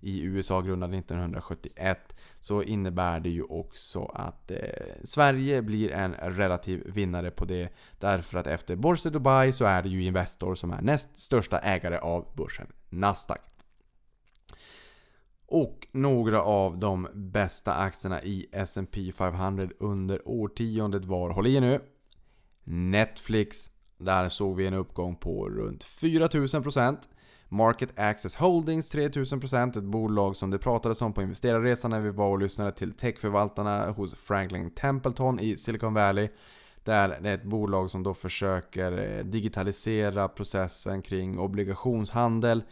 i 0.00 0.22
USA 0.22 0.60
grundad 0.60 0.94
1971 0.94 2.16
så 2.40 2.62
innebär 2.62 3.20
det 3.20 3.30
ju 3.30 3.42
också 3.42 4.04
att 4.04 4.50
eh, 4.50 4.58
Sverige 5.04 5.62
blir 5.62 5.90
en 5.90 6.14
relativ 6.14 6.82
vinnare 6.86 7.30
på 7.30 7.44
det. 7.44 7.68
Därför 7.98 8.38
att 8.38 8.46
efter 8.46 8.76
Borse 8.76 9.10
Dubai 9.10 9.52
så 9.52 9.64
är 9.64 9.82
det 9.82 9.88
ju 9.88 10.04
Investor 10.04 10.54
som 10.54 10.72
är 10.72 10.80
näst 10.82 11.18
största 11.18 11.58
ägare 11.58 11.96
av 11.98 12.26
börsen 12.36 12.66
Nasdaq. 12.88 13.40
Och 15.54 15.86
några 15.92 16.42
av 16.42 16.78
de 16.78 17.08
bästa 17.14 17.74
aktierna 17.74 18.22
i 18.22 18.46
S&P 18.52 19.12
500 19.12 19.68
under 19.78 20.28
årtiondet 20.28 21.04
var, 21.04 21.30
håll 21.30 21.46
i 21.46 21.60
nu, 21.60 21.80
Netflix. 22.64 23.70
Där 23.98 24.28
såg 24.28 24.56
vi 24.56 24.66
en 24.66 24.74
uppgång 24.74 25.16
på 25.16 25.48
runt 25.48 25.84
4000%. 25.84 26.96
Market 27.48 27.98
Access 27.98 28.36
Holdings 28.36 28.94
3000%, 28.94 29.78
ett 29.78 29.84
bolag 29.84 30.36
som 30.36 30.50
det 30.50 30.58
pratades 30.58 31.02
om 31.02 31.12
på 31.12 31.22
investerarresan 31.22 31.90
när 31.90 32.00
vi 32.00 32.10
var 32.10 32.28
och 32.28 32.38
lyssnade 32.38 32.72
till 32.72 32.92
techförvaltarna 32.92 33.90
hos 33.90 34.14
Franklin 34.14 34.70
Templeton 34.70 35.40
i 35.40 35.56
Silicon 35.56 35.94
Valley. 35.94 36.28
Där 36.84 37.18
det 37.20 37.30
är 37.30 37.34
ett 37.34 37.44
bolag 37.44 37.90
som 37.90 38.02
då 38.02 38.14
försöker 38.14 39.18
eh, 39.18 39.24
digitalisera 39.24 40.28
processen 40.28 41.02
kring 41.02 41.38
obligationshandel. 41.38 42.62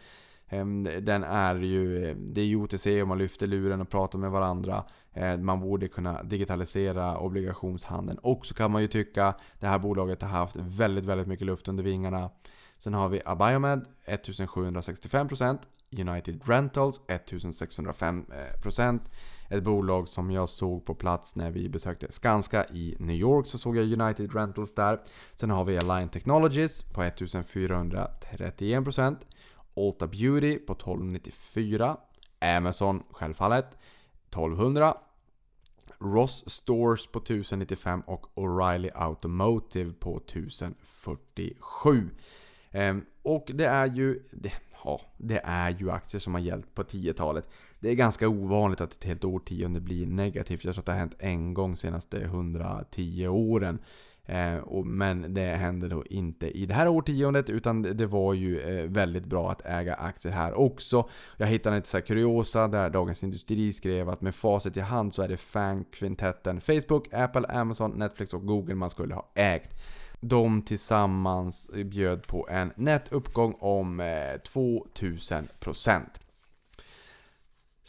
Ehm, 0.51 0.89
den 1.01 1.23
är 1.23 1.55
ju, 1.55 2.13
det 2.13 2.41
är 2.41 2.45
ju 2.45 2.55
OTC 2.55 3.01
och 3.01 3.07
man 3.07 3.17
lyfter 3.17 3.47
luren 3.47 3.81
och 3.81 3.89
pratar 3.89 4.19
med 4.19 4.31
varandra. 4.31 4.83
Ehm, 5.13 5.45
man 5.45 5.59
borde 5.59 5.87
kunna 5.87 6.23
digitalisera 6.23 7.17
obligationshandeln. 7.17 8.19
Och 8.19 8.45
så 8.45 8.53
kan 8.53 8.71
man 8.71 8.81
ju 8.81 8.87
tycka 8.87 9.33
det 9.59 9.67
här 9.67 9.79
bolaget 9.79 10.21
har 10.21 10.29
haft 10.29 10.55
väldigt, 10.55 11.05
väldigt 11.05 11.27
mycket 11.27 11.47
luft 11.47 11.67
under 11.67 11.83
vingarna. 11.83 12.29
Sen 12.77 12.93
har 12.93 13.09
vi 13.09 13.21
Abiomed 13.25 13.85
1765%, 14.05 15.57
United 15.91 16.41
Rentals 16.45 17.01
1605%. 17.07 18.99
Ett 19.49 19.63
bolag 19.63 20.07
som 20.07 20.31
jag 20.31 20.49
såg 20.49 20.85
på 20.85 20.95
plats 20.95 21.35
när 21.35 21.51
vi 21.51 21.69
besökte 21.69 22.11
Skanska 22.11 22.65
i 22.65 22.95
New 22.99 23.15
York 23.15 23.47
så 23.47 23.57
såg 23.57 23.77
jag 23.77 24.01
United 24.01 24.35
Rentals 24.35 24.75
där. 24.75 24.99
Sen 25.35 25.49
har 25.49 25.65
vi 25.65 25.77
Align 25.77 26.09
Technologies 26.09 26.83
på 26.83 27.03
1431%. 27.03 29.17
Ulta 29.75 30.07
Beauty 30.07 30.59
på 30.59 30.73
1294. 30.73 31.97
Amazon 32.39 33.03
självfallet 33.11 33.77
1200. 34.29 34.97
Ross 35.99 36.49
Stores 36.49 37.07
på 37.07 37.19
1095 37.19 38.01
och 38.01 38.25
O'Reilly 38.35 38.89
Automotive 38.93 39.93
på 39.93 40.17
1047. 40.17 42.09
Ehm, 42.71 43.05
och 43.21 43.51
det 43.53 43.65
är 43.65 43.85
ju... 43.85 44.23
Det, 44.31 44.51
ja, 44.83 45.01
det 45.17 45.41
är 45.43 45.69
ju 45.69 45.91
aktier 45.91 46.19
som 46.19 46.33
har 46.33 46.41
gällt 46.41 46.75
på 46.75 46.83
10-talet. 46.83 47.49
Det 47.79 47.89
är 47.89 47.95
ganska 47.95 48.27
ovanligt 48.29 48.81
att 48.81 48.93
ett 48.93 49.03
helt 49.03 49.23
årtionde 49.23 49.79
blir 49.79 50.05
negativt. 50.05 50.63
Jag 50.63 50.73
tror 50.73 50.81
att 50.81 50.85
det 50.85 50.91
har 50.91 50.99
hänt 50.99 51.15
en 51.19 51.53
gång 51.53 51.71
de 51.71 51.77
senaste 51.77 52.21
110 52.21 53.27
åren. 53.27 53.79
Eh, 54.25 54.55
och, 54.55 54.85
men 54.85 55.33
det 55.33 55.45
hände 55.45 55.87
då 55.87 56.05
inte 56.05 56.57
i 56.57 56.65
det 56.65 56.73
här 56.73 56.87
årtiondet 56.87 57.49
utan 57.49 57.81
det 57.81 58.05
var 58.05 58.33
ju 58.33 58.59
eh, 58.59 58.89
väldigt 58.89 59.25
bra 59.25 59.51
att 59.51 59.65
äga 59.65 59.95
aktier 59.95 60.31
här 60.31 60.53
också. 60.53 61.09
Jag 61.37 61.47
hittade 61.47 61.75
lite 61.75 61.87
så 61.87 61.97
här 61.97 62.01
kuriosa 62.01 62.67
där 62.67 62.89
Dagens 62.89 63.23
Industri 63.23 63.73
skrev 63.73 64.09
att 64.09 64.21
med 64.21 64.35
facit 64.35 64.77
i 64.77 64.79
hand 64.79 65.13
så 65.13 65.21
är 65.21 65.27
det 65.27 65.37
FANG-kvintetten 65.37 66.61
Facebook, 66.61 67.13
Apple, 67.13 67.47
Amazon, 67.47 67.91
Netflix 67.91 68.33
och 68.33 68.45
Google 68.45 68.75
man 68.75 68.89
skulle 68.89 69.15
ha 69.15 69.31
ägt. 69.35 69.69
de 70.19 70.61
tillsammans 70.61 71.69
bjöd 71.85 72.27
på 72.27 72.47
en 72.49 72.71
nettuppgång 72.75 73.55
om 73.59 73.99
eh, 73.99 74.05
2000%. 74.05 76.01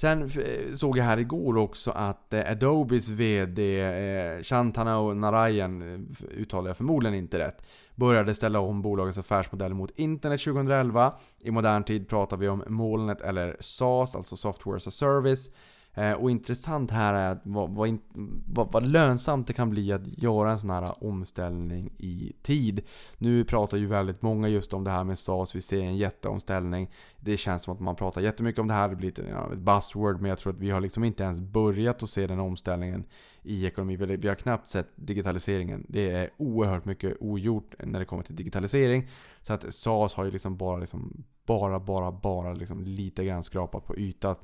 Sen 0.02 0.22
eh, 0.22 0.74
såg 0.74 0.98
jag 0.98 1.04
här 1.04 1.18
igår 1.18 1.56
också 1.56 1.90
att 1.90 2.32
eh, 2.32 2.50
Adobes 2.50 3.08
VD 3.08 3.80
eh, 3.80 4.42
Shantanu 4.42 5.14
Narayan, 5.14 6.06
uttalar 6.30 6.70
jag 6.70 6.76
förmodligen 6.76 7.18
inte 7.18 7.38
rätt, 7.38 7.62
började 7.94 8.34
ställa 8.34 8.60
om 8.60 8.82
bolagets 8.82 9.18
affärsmodell 9.18 9.74
mot 9.74 9.90
internet 9.98 10.44
2011. 10.44 11.12
I 11.40 11.50
modern 11.50 11.84
tid 11.84 12.08
pratar 12.08 12.36
vi 12.36 12.48
om 12.48 12.64
molnet 12.66 13.20
eller 13.20 13.56
SaaS, 13.60 14.14
alltså 14.14 14.36
Software 14.36 14.76
as 14.76 14.86
a 14.86 14.90
Service. 14.90 15.50
Eh, 15.94 16.12
och 16.12 16.30
intressant 16.30 16.90
här 16.90 17.14
är 17.14 17.38
vad, 17.42 17.70
vad, 17.70 17.98
vad, 18.46 18.72
vad, 18.72 18.86
lönsamt 18.86 19.46
det 19.46 19.52
kan 19.52 19.70
bli 19.70 19.92
att 19.92 20.22
göra 20.22 20.50
en 20.50 20.58
sån 20.58 20.70
här 20.70 21.04
omställning 21.04 21.92
i 21.98 22.32
tid. 22.42 22.82
Nu 23.18 23.44
pratar 23.44 23.76
ju 23.76 23.86
väldigt 23.86 24.22
många 24.22 24.48
just 24.48 24.72
om 24.72 24.84
det 24.84 24.90
här 24.90 25.04
med 25.04 25.18
SAS, 25.18 25.54
vi 25.54 25.62
ser 25.62 25.80
en 25.80 25.96
jätteomställning. 25.96 26.90
Det 27.20 27.36
känns 27.36 27.62
som 27.62 27.74
att 27.74 27.80
man 27.80 27.96
pratar 27.96 28.20
jättemycket 28.20 28.60
om 28.60 28.68
det 28.68 28.74
här, 28.74 28.88
det 28.88 28.96
blir 28.96 29.08
ett, 29.08 29.58
buzzword, 29.58 30.20
men 30.20 30.28
jag 30.28 30.38
tror 30.38 30.52
att 30.52 30.58
vi 30.58 30.70
har 30.70 30.80
liksom 30.80 31.04
inte 31.04 31.22
ens 31.22 31.40
börjat 31.40 32.02
att 32.02 32.10
se 32.10 32.26
den 32.26 32.40
omställningen 32.40 33.04
i 33.42 33.66
ekonomi. 33.66 33.96
Vi 33.96 34.28
har 34.28 34.34
knappt 34.34 34.68
sett 34.68 34.88
digitaliseringen. 34.94 35.86
Det 35.88 36.10
är 36.10 36.30
oerhört 36.36 36.84
mycket 36.84 37.16
ogjort 37.20 37.74
när 37.84 37.98
det 37.98 38.04
kommer 38.04 38.22
till 38.22 38.36
digitalisering. 38.36 39.08
Så 39.42 39.52
att 39.52 39.74
SAS 39.74 40.14
har 40.14 40.24
ju 40.24 40.30
liksom 40.30 40.56
bara, 40.56 40.76
liksom, 40.76 41.24
bara, 41.46 41.80
bara, 41.80 42.12
bara 42.12 42.52
liksom 42.52 42.84
lite 42.84 43.24
grann 43.24 43.42
skrapat 43.42 43.86
på 43.86 43.96
ytan 43.96 44.36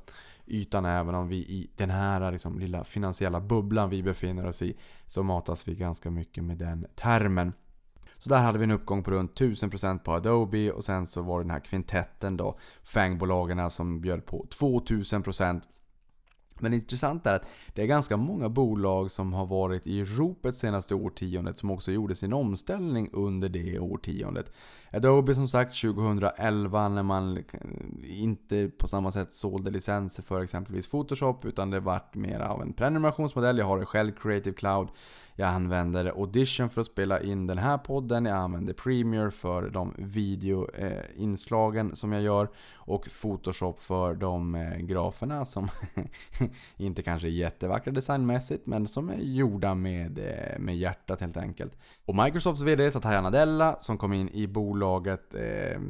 ytan 0.49 0.85
även 0.85 1.15
om 1.15 1.27
vi 1.27 1.35
i 1.35 1.69
den 1.75 1.89
här 1.89 2.31
liksom, 2.31 2.59
lilla 2.59 2.83
finansiella 2.83 3.41
bubblan 3.41 3.89
vi 3.89 4.03
befinner 4.03 4.47
oss 4.47 4.61
i 4.61 4.77
så 5.07 5.23
matas 5.23 5.67
vi 5.67 5.75
ganska 5.75 6.11
mycket 6.11 6.43
med 6.43 6.57
den 6.57 6.87
termen. 6.95 7.53
Så 8.17 8.29
där 8.29 8.41
hade 8.41 8.57
vi 8.57 8.63
en 8.63 8.71
uppgång 8.71 9.03
på 9.03 9.11
runt 9.11 9.39
1000% 9.39 9.99
på 9.99 10.13
Adobe 10.13 10.71
och 10.71 10.83
sen 10.83 11.07
så 11.07 11.21
var 11.21 11.39
det 11.39 11.43
den 11.43 11.51
här 11.51 11.59
kvintetten 11.59 12.37
då, 12.37 12.57
FANG-bolagen 12.83 13.69
som 13.69 14.01
bjöd 14.01 14.25
på 14.25 14.45
2000% 14.59 15.61
men 16.61 16.71
det 16.71 16.75
intressanta 16.75 17.31
är 17.31 17.35
att 17.35 17.47
det 17.73 17.81
är 17.81 17.85
ganska 17.85 18.17
många 18.17 18.49
bolag 18.49 19.11
som 19.11 19.33
har 19.33 19.45
varit 19.45 19.87
i 19.87 20.03
ropet 20.03 20.57
senaste 20.57 20.95
årtiondet 20.95 21.59
som 21.59 21.71
också 21.71 21.91
gjorde 21.91 22.15
sin 22.15 22.33
omställning 22.33 23.09
under 23.13 23.49
det 23.49 23.79
årtiondet. 23.79 24.51
Adobe 24.91 25.35
som 25.35 25.47
sagt 25.47 25.81
2011 25.81 26.89
när 26.89 27.03
man 27.03 27.37
eh, 27.37 28.21
inte 28.21 28.69
på 28.77 28.87
samma 28.87 29.11
sätt 29.11 29.33
sålde 29.33 29.71
licenser 29.71 30.23
för 30.23 30.41
exempelvis 30.41 30.87
Photoshop 30.87 31.45
utan 31.45 31.69
det 31.69 31.79
vart 31.79 32.15
mer 32.15 32.39
av 32.39 32.61
en 32.61 32.73
prenumerationsmodell. 32.73 33.57
Jag 33.57 33.65
har 33.65 33.79
det 33.79 33.85
själv, 33.85 34.11
Creative 34.11 34.55
Cloud. 34.55 34.87
Jag 35.39 35.49
använder 35.49 36.05
Audition 36.05 36.69
för 36.69 36.81
att 36.81 36.87
spela 36.87 37.21
in 37.21 37.47
den 37.47 37.57
här 37.57 37.77
podden. 37.77 38.25
Jag 38.25 38.37
använder 38.37 38.73
Premiere 38.73 39.31
för 39.31 39.69
de 39.69 39.93
videoinslagen 39.97 41.95
som 41.95 42.11
jag 42.11 42.21
gör. 42.21 42.49
Och 42.75 43.09
Photoshop 43.21 43.79
för 43.79 44.13
de 44.13 44.55
eh, 44.55 44.77
graferna 44.77 45.45
som 45.45 45.69
inte 46.77 47.01
kanske 47.01 47.27
är 47.27 47.31
jättevackra 47.31 47.91
designmässigt 47.91 48.65
men 48.65 48.87
som 48.87 49.09
är 49.09 49.17
gjorda 49.17 49.75
med, 49.75 50.19
eh, 50.19 50.59
med 50.59 50.77
hjärtat 50.77 51.21
helt 51.21 51.37
enkelt. 51.37 51.73
Och 52.05 52.15
Microsofts 52.15 52.61
VD 52.61 52.91
Satya 52.91 53.21
Nadella 53.21 53.77
som 53.79 53.97
kom 53.97 54.13
in 54.13 54.29
i 54.29 54.47
bolaget, 54.47 55.33
eh, 55.33 55.81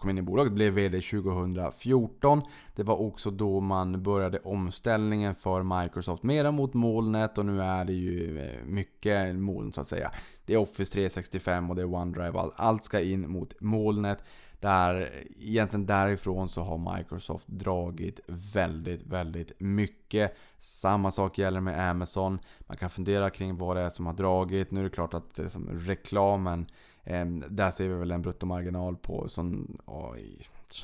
kom 0.00 0.10
in 0.10 0.18
i 0.18 0.22
bolaget, 0.22 0.52
blev 0.52 0.72
VD 0.72 1.00
2014. 1.00 2.42
Det 2.76 2.82
var 2.82 3.00
också 3.00 3.30
då 3.30 3.60
man 3.60 4.02
började 4.02 4.38
omställningen 4.38 5.34
för 5.34 5.82
Microsoft 5.82 6.22
mera 6.22 6.50
mot 6.50 6.74
molnet 6.74 7.38
och 7.38 7.46
nu 7.46 7.62
är 7.62 7.84
det 7.84 7.92
ju 7.92 8.38
eh, 8.38 8.64
mycket 8.96 9.36
moln 9.36 9.72
så 9.72 9.80
att 9.80 9.86
säga. 9.86 10.12
Det 10.44 10.54
är 10.54 10.58
Office 10.58 10.92
365 10.92 11.70
och 11.70 11.76
det 11.76 11.82
är 11.82 11.94
OneDrive. 11.94 12.50
Allt 12.56 12.84
ska 12.84 13.00
in 13.00 13.30
mot 13.30 13.60
molnet. 13.60 14.18
Där, 14.60 15.10
egentligen 15.38 15.86
därifrån 15.86 16.48
så 16.48 16.62
har 16.62 16.96
Microsoft 16.96 17.46
dragit 17.48 18.20
väldigt, 18.26 19.02
väldigt 19.02 19.52
mycket. 19.58 20.36
Samma 20.58 21.10
sak 21.10 21.38
gäller 21.38 21.60
med 21.60 21.90
Amazon. 21.90 22.38
Man 22.60 22.76
kan 22.76 22.90
fundera 22.90 23.30
kring 23.30 23.56
vad 23.56 23.76
det 23.76 23.82
är 23.82 23.90
som 23.90 24.06
har 24.06 24.12
dragit. 24.12 24.70
Nu 24.70 24.80
är 24.80 24.84
det 24.84 24.90
klart 24.90 25.14
att 25.14 25.38
liksom, 25.38 25.68
reklamen, 25.72 26.66
eh, 27.04 27.26
där 27.26 27.70
ser 27.70 27.88
vi 27.88 27.94
väl 27.94 28.10
en 28.10 28.22
bruttomarginal 28.22 28.96
på 28.96 29.28
som, 29.28 29.78
oj, 29.86 30.38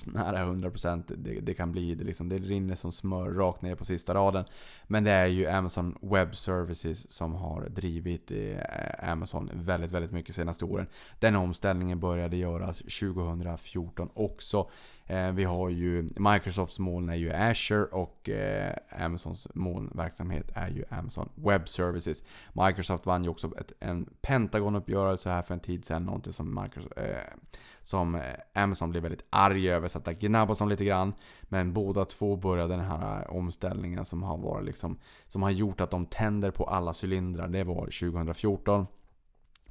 nära 0.04 0.44
100% 0.44 1.02
det, 1.16 1.40
det 1.40 1.54
kan 1.54 1.72
bli. 1.72 1.94
Det, 1.94 2.04
liksom, 2.04 2.28
det 2.28 2.38
rinner 2.38 2.74
som 2.74 2.92
smör 2.92 3.30
rakt 3.30 3.62
ner 3.62 3.74
på 3.74 3.84
sista 3.84 4.14
raden. 4.14 4.44
Men 4.86 5.04
det 5.04 5.10
är 5.10 5.26
ju 5.26 5.46
Amazon 5.46 5.98
Web 6.00 6.36
Services 6.36 7.10
som 7.10 7.34
har 7.34 7.68
drivit 7.68 8.30
eh, 8.30 9.10
Amazon 9.12 9.50
väldigt, 9.54 9.92
väldigt 9.92 10.12
mycket 10.12 10.34
senaste 10.34 10.64
åren. 10.64 10.86
Den 11.18 11.36
omställningen 11.36 12.00
började 12.00 12.36
göras 12.36 12.78
2014 12.78 14.08
också. 14.14 14.70
Eh, 15.06 15.32
vi 15.32 15.44
har 15.44 15.68
ju 15.68 16.08
Microsofts 16.16 16.78
moln 16.78 17.08
är 17.08 17.14
ju 17.14 17.32
Azure 17.32 17.84
och 17.84 18.28
eh, 18.28 18.76
Amazons 18.90 19.48
molnverksamhet 19.54 20.50
är 20.54 20.68
ju 20.68 20.84
Amazon 20.90 21.28
Web 21.34 21.68
Services. 21.68 22.22
Microsoft 22.52 23.06
vann 23.06 23.24
ju 23.24 23.30
också 23.30 23.52
ett, 23.58 23.72
en 23.80 24.08
Pentagon-uppgörelse 24.20 25.30
här 25.30 25.42
för 25.42 25.54
en 25.54 25.60
tid 25.60 25.84
sedan. 25.84 26.04
Någonting 26.04 26.32
som, 26.32 26.62
Microsoft, 26.62 26.96
eh, 26.96 27.36
som 27.82 28.14
eh, 28.14 28.22
Amazon 28.54 28.90
blev 28.90 29.02
väldigt 29.02 29.24
arg 29.30 29.70
över. 29.70 29.88
Så 29.88 29.98
att 29.98 30.04
det 30.04 30.14
gnabbas 30.14 30.60
om 30.60 30.68
lite 30.68 30.84
grann. 30.84 31.12
Men 31.42 31.72
båda 31.72 32.04
två 32.04 32.36
började 32.36 32.76
den 32.76 32.84
här 32.84 33.30
omställningen 33.30 34.04
som 34.04 34.22
har 34.22 34.36
varit 34.36 34.64
liksom, 34.64 34.98
som 35.26 35.42
har 35.42 35.50
gjort 35.50 35.80
att 35.80 35.90
de 35.90 36.06
tänder 36.06 36.50
på 36.50 36.64
alla 36.64 36.94
cylindrar. 37.02 37.48
Det 37.48 37.64
var 37.64 37.84
2014. 37.84 38.86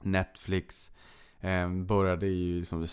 Netflix 0.02 0.92
Ehm, 1.42 1.86
började 1.86 2.28
ju 2.28 2.60
liksom 2.60 2.88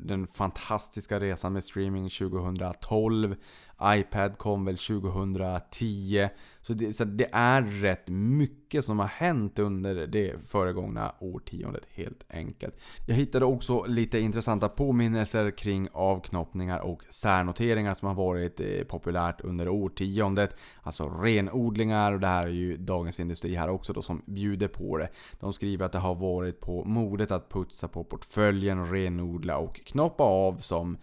den 0.00 0.26
fantastiska 0.26 1.20
resan 1.20 1.52
med 1.52 1.64
streaming 1.64 2.10
2012. 2.10 3.36
iPad 3.82 4.38
kom 4.38 4.64
väl 4.64 4.78
2010. 4.78 6.28
Så 6.66 6.72
det, 6.72 6.94
så 6.94 7.04
det 7.04 7.28
är 7.32 7.62
rätt 7.62 8.08
mycket 8.08 8.84
som 8.84 8.98
har 8.98 9.06
hänt 9.06 9.58
under 9.58 10.06
det 10.06 10.34
föregångna 10.48 11.14
årtiondet 11.20 11.82
helt 11.90 12.24
enkelt. 12.28 12.74
Jag 13.06 13.14
hittade 13.14 13.44
också 13.44 13.84
lite 13.84 14.18
intressanta 14.18 14.68
påminnelser 14.68 15.50
kring 15.50 15.88
avknoppningar 15.92 16.78
och 16.78 17.02
särnoteringar 17.10 17.94
som 17.94 18.08
har 18.08 18.14
varit 18.14 18.60
eh, 18.60 18.84
populärt 18.88 19.40
under 19.40 19.68
årtiondet. 19.68 20.56
Alltså 20.82 21.08
renodlingar 21.08 22.12
och 22.12 22.20
det 22.20 22.26
här 22.26 22.46
är 22.46 22.50
ju 22.50 22.76
Dagens 22.76 23.20
Industri 23.20 23.54
här 23.54 23.68
också 23.68 23.92
då 23.92 24.02
som 24.02 24.22
bjuder 24.26 24.68
på 24.68 24.98
det. 24.98 25.08
De 25.40 25.52
skriver 25.52 25.86
att 25.86 25.92
det 25.92 25.98
har 25.98 26.14
varit 26.14 26.60
på 26.60 26.84
modet 26.84 27.30
att 27.30 27.48
putsa 27.48 27.88
på 27.88 28.04
portföljen, 28.04 28.90
renodla 28.90 29.58
och 29.58 29.80
knoppa 29.84 30.24
av 30.24 30.58
som 30.58 30.98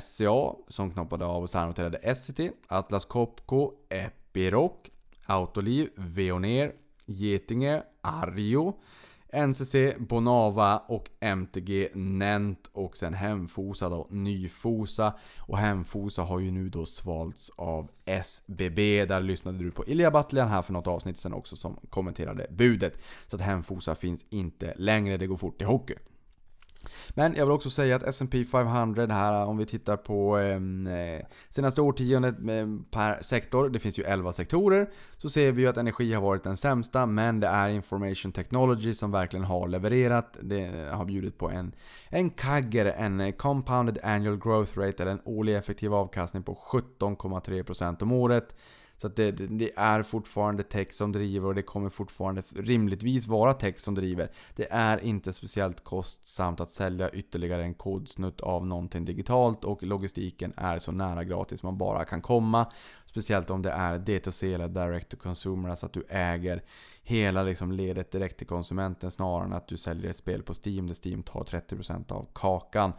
SCA 0.00 0.54
som 0.68 0.90
knoppade 0.90 1.24
av 1.24 1.42
och 1.42 1.50
särnoterade 1.50 1.98
Essity, 1.98 2.50
Atlas 2.68 3.04
Copco, 3.04 3.72
Epiroc, 3.88 4.72
Autoliv, 5.26 5.88
Veoneer, 5.96 6.72
Getinge, 7.06 7.82
Arjo, 8.00 8.74
NCC, 9.32 9.74
Bonava 9.98 10.78
och 10.78 11.10
MTG 11.20 11.88
Nent 11.94 12.70
och 12.72 12.96
sen 12.96 13.14
Hemfosa 13.14 13.88
då, 13.88 14.06
Nyfosa. 14.10 15.14
Och 15.38 15.58
Hemfosa 15.58 16.22
har 16.22 16.38
ju 16.38 16.50
nu 16.50 16.68
då 16.68 16.86
svalts 16.86 17.50
av 17.56 17.90
SBB. 18.04 19.04
Där 19.04 19.20
lyssnade 19.20 19.58
du 19.58 19.70
på 19.70 19.86
Ilja 19.86 20.10
Battlian 20.10 20.48
här 20.48 20.62
för 20.62 20.72
något 20.72 20.86
avsnitt 20.86 21.18
sen 21.18 21.32
också 21.32 21.56
som 21.56 21.76
kommenterade 21.90 22.46
budet. 22.50 22.98
Så 23.26 23.36
att 23.36 23.42
Hemfosa 23.42 23.94
finns 23.94 24.24
inte 24.30 24.74
längre, 24.76 25.16
det 25.16 25.26
går 25.26 25.36
fort 25.36 25.62
i 25.62 25.64
hockey. 25.64 25.94
Men 27.10 27.34
jag 27.34 27.46
vill 27.46 27.52
också 27.52 27.70
säga 27.70 27.96
att 27.96 28.02
S&P 28.02 28.44
500 28.44 29.06
här, 29.06 29.46
om 29.46 29.56
vi 29.56 29.66
tittar 29.66 29.96
på 29.96 30.36
ehm, 30.36 30.86
eh, 30.86 31.26
senaste 31.48 31.82
årtiondet 31.82 32.34
ehm, 32.48 32.84
per 32.90 33.22
sektor, 33.22 33.68
det 33.68 33.78
finns 33.78 33.98
ju 33.98 34.02
11 34.02 34.32
sektorer, 34.32 34.90
så 35.16 35.30
ser 35.30 35.52
vi 35.52 35.62
ju 35.62 35.68
att 35.68 35.76
energi 35.76 36.12
har 36.12 36.22
varit 36.22 36.42
den 36.42 36.56
sämsta, 36.56 37.06
men 37.06 37.40
det 37.40 37.46
är 37.46 37.68
information 37.68 38.32
technology 38.32 38.94
som 38.94 39.10
verkligen 39.10 39.44
har 39.44 39.68
levererat. 39.68 40.36
Det 40.40 40.90
har 40.92 41.04
bjudit 41.04 41.38
på 41.38 41.50
en, 41.50 41.74
en 42.08 42.30
CAGR, 42.30 42.86
en 42.86 43.20
eh, 43.20 43.32
compounded 43.32 43.98
annual 44.02 44.38
growth 44.38 44.78
rate, 44.78 45.02
eller 45.02 45.12
en 45.12 45.22
årlig 45.24 45.56
effektiv 45.56 45.94
avkastning 45.94 46.42
på 46.42 46.54
17,3% 46.54 48.02
om 48.02 48.12
året. 48.12 48.54
Så 49.02 49.08
att 49.08 49.16
det, 49.16 49.30
det, 49.30 49.70
är 49.76 50.02
fortfarande 50.02 50.62
tech 50.62 50.92
som 50.92 51.12
driver 51.12 51.48
och 51.48 51.54
det 51.54 51.62
kommer 51.62 51.88
fortfarande 51.88 52.42
rimligtvis 52.54 53.26
vara 53.26 53.54
tech 53.54 53.78
som 53.78 53.94
driver. 53.94 54.30
Det 54.56 54.66
är 54.70 54.98
inte 54.98 55.32
speciellt 55.32 55.84
kostsamt 55.84 56.60
att 56.60 56.70
sälja 56.70 57.10
ytterligare 57.10 57.62
en 57.62 57.74
kodsnutt 57.74 58.40
av 58.40 58.66
någonting 58.66 59.04
digitalt 59.04 59.64
och 59.64 59.82
logistiken 59.82 60.52
är 60.56 60.78
så 60.78 60.92
nära 60.92 61.24
gratis 61.24 61.62
man 61.62 61.78
bara 61.78 62.04
kan 62.04 62.22
komma. 62.22 62.66
Speciellt 63.06 63.50
om 63.50 63.62
det 63.62 63.70
är 63.70 63.98
D2C 63.98 64.54
eller 64.54 64.68
Direct 64.68 65.08
to 65.08 65.16
Consumer, 65.16 65.68
alltså 65.68 65.86
att 65.86 65.92
du 65.92 66.04
äger 66.08 66.62
hela 67.02 67.42
liksom 67.42 67.72
ledet 67.72 68.10
direkt 68.10 68.38
till 68.38 68.46
konsumenten 68.46 69.10
snarare 69.10 69.44
än 69.44 69.52
att 69.52 69.68
du 69.68 69.76
säljer 69.76 70.10
ett 70.10 70.16
spel 70.16 70.42
på 70.42 70.54
Steam 70.66 70.86
där 70.86 70.96
Steam 71.06 71.22
tar 71.22 71.44
30% 71.44 72.12
av 72.12 72.26
kakan. 72.32 72.92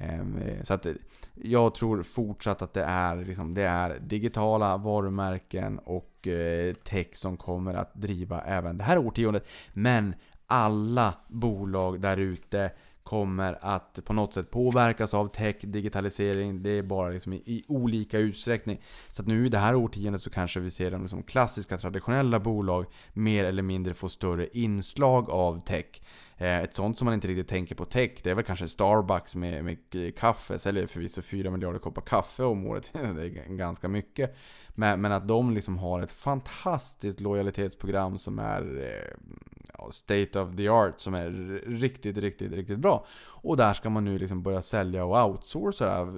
Ehm, 0.00 0.36
eh, 0.36 0.62
så 0.62 0.74
att 0.74 0.86
eh, 0.86 0.92
jag 1.34 1.74
tror 1.74 2.02
fortsatt 2.02 2.62
att 2.62 2.74
det 2.74 2.84
är, 2.84 3.24
liksom, 3.24 3.54
det 3.54 3.62
är 3.62 3.98
digitala 3.98 4.76
varumärken 4.76 5.78
och 5.78 6.28
eh, 6.28 6.74
tech 6.74 7.06
som 7.12 7.36
kommer 7.36 7.74
att 7.74 7.94
driva 7.94 8.40
även 8.40 8.78
det 8.78 8.84
här 8.84 8.98
årtiondet. 8.98 9.48
Men 9.72 10.14
alla 10.46 11.14
bolag 11.28 12.00
där 12.00 12.16
ute 12.16 12.70
kommer 13.02 13.58
att 13.60 13.98
på 14.04 14.12
något 14.12 14.34
sätt 14.34 14.50
påverkas 14.50 15.14
av 15.14 15.26
tech, 15.26 15.56
digitalisering. 15.60 16.62
Det 16.62 16.70
är 16.70 16.82
bara 16.82 17.08
liksom 17.08 17.32
i, 17.32 17.36
i, 17.36 17.64
olika 17.68 18.18
utsträckning. 18.18 18.80
Så 19.08 19.22
att 19.22 19.28
nu 19.28 19.46
i 19.46 19.48
det 19.48 19.58
här 19.58 19.74
årtiondet 19.74 20.22
så 20.22 20.30
kanske 20.30 20.60
vi 20.60 20.70
ser 20.70 20.90
de 20.90 21.02
liksom 21.02 21.22
klassiska 21.22 21.78
traditionella 21.78 22.40
bolag 22.40 22.86
mer 23.12 23.44
eller 23.44 23.62
mindre 23.62 23.94
få 23.94 24.08
större 24.08 24.48
inslag 24.52 25.30
av 25.30 25.60
tech. 25.60 26.02
Eh, 26.40 26.58
ett 26.58 26.74
sånt 26.74 26.98
som 26.98 27.04
man 27.04 27.14
inte 27.14 27.28
riktigt 27.28 27.48
tänker 27.48 27.74
på 27.74 27.84
tech, 27.84 28.10
det 28.22 28.30
är 28.30 28.34
väl 28.34 28.44
kanske 28.44 28.68
Starbucks 28.68 29.34
med, 29.34 29.64
med 29.64 29.78
eh, 29.94 30.12
kaffe. 30.12 30.58
Säljer 30.58 30.86
förvisso 30.86 31.22
4 31.22 31.50
miljarder 31.50 31.78
koppar 31.78 32.02
kaffe 32.02 32.42
om 32.42 32.66
året. 32.66 32.90
det 32.92 33.22
är 33.22 33.56
ganska 33.56 33.88
mycket. 33.88 34.36
Men, 34.68 35.00
men, 35.00 35.12
att 35.12 35.28
de 35.28 35.54
liksom 35.54 35.78
har 35.78 36.02
ett 36.02 36.12
fantastiskt 36.12 37.20
lojalitetsprogram 37.20 38.18
som 38.18 38.38
är 38.38 38.82
eh, 38.82 39.30
Ja, 39.78 39.90
state 39.90 40.40
of 40.40 40.56
the 40.56 40.68
art. 40.68 41.00
Som 41.00 41.14
är 41.14 41.30
riktigt, 41.66 42.16
riktigt, 42.16 42.52
riktigt 42.52 42.78
bra. 42.78 43.06
Och 43.22 43.56
där 43.56 43.72
ska 43.72 43.90
man 43.90 44.04
nu 44.04 44.18
liksom 44.18 44.42
börja 44.42 44.62
sälja 44.62 45.04
och 45.04 45.28
outsourca 45.28 46.08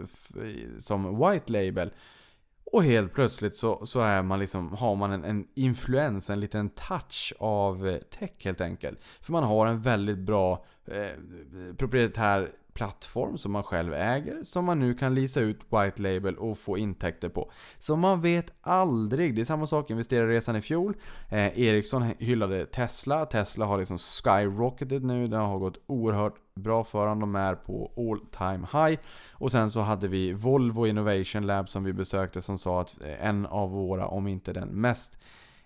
som 0.79 1.18
white 1.18 1.53
label. 1.53 1.91
Och 2.65 2.85
helt 2.85 3.15
plötsligt 3.15 3.57
så, 3.57 3.87
så 3.87 4.01
är 4.01 4.23
man 4.23 4.39
liksom, 4.39 4.73
har 4.73 4.95
man 4.95 5.13
en, 5.13 5.25
en 5.25 5.47
influens, 5.55 6.31
en 6.31 6.41
liten 6.41 6.71
touch 6.71 7.33
av 7.39 7.89
eh, 7.89 7.99
tech 7.99 8.31
helt 8.45 8.61
enkelt. 8.61 8.99
För 9.21 9.33
man 9.33 9.45
har 9.45 9.67
en 9.67 9.81
väldigt 9.81 10.19
bra 10.19 10.65
eh, 10.87 11.11
proprietär 11.77 12.53
plattform 12.75 13.39
som 13.39 13.53
man 13.53 13.63
själv 13.63 13.95
äger, 13.95 14.45
som 14.45 14.65
man 14.65 14.79
nu 14.79 14.95
kan 14.95 15.15
lisa 15.15 15.41
ut 15.41 15.61
white 15.71 16.03
label 16.03 16.37
och 16.37 16.59
få 16.59 16.79
intäkter 16.79 17.29
på. 17.29 17.51
Så 17.79 17.97
man 17.97 18.21
vet 18.21 18.53
aldrig. 18.61 19.35
Det 19.35 19.41
är 19.41 19.45
samma 19.45 19.67
sak, 19.67 19.91
investerarresan 19.91 20.57
i 20.57 20.61
fjol. 20.61 20.97
Eh, 21.29 21.61
Ericsson 21.61 22.03
hyllade 22.19 22.67
Tesla. 22.67 23.27
Tesla 23.27 23.67
har 23.67 23.79
liksom 23.79 23.99
skyrocketed 23.99 25.05
nu. 25.05 25.27
Det 25.27 25.37
har 25.37 25.59
gått 25.59 25.79
oerhört 25.87 26.35
bra 26.55 26.85
för. 26.85 27.07
De 27.07 27.35
är 27.35 27.55
på 27.55 27.93
all 27.97 28.21
time 28.31 28.67
high. 28.73 29.01
Och 29.33 29.53
sen 29.53 29.71
så 29.71 29.81
hade 29.81 30.09
vi 30.09 30.33
Volvo 30.33 30.87
Innovation 30.87 31.47
Lab 31.47 31.69
som 31.69 31.85
vi 31.85 31.93
besökte 31.93 32.43
som 32.43 32.59
sa 32.59 32.81
att 32.81 33.03
eh, 33.03 33.27
en 33.27 33.47
av 33.47 33.71
våra, 33.71 34.07
om 34.07 34.27
inte 34.27 34.53
den 34.53 34.69
mest 34.69 35.19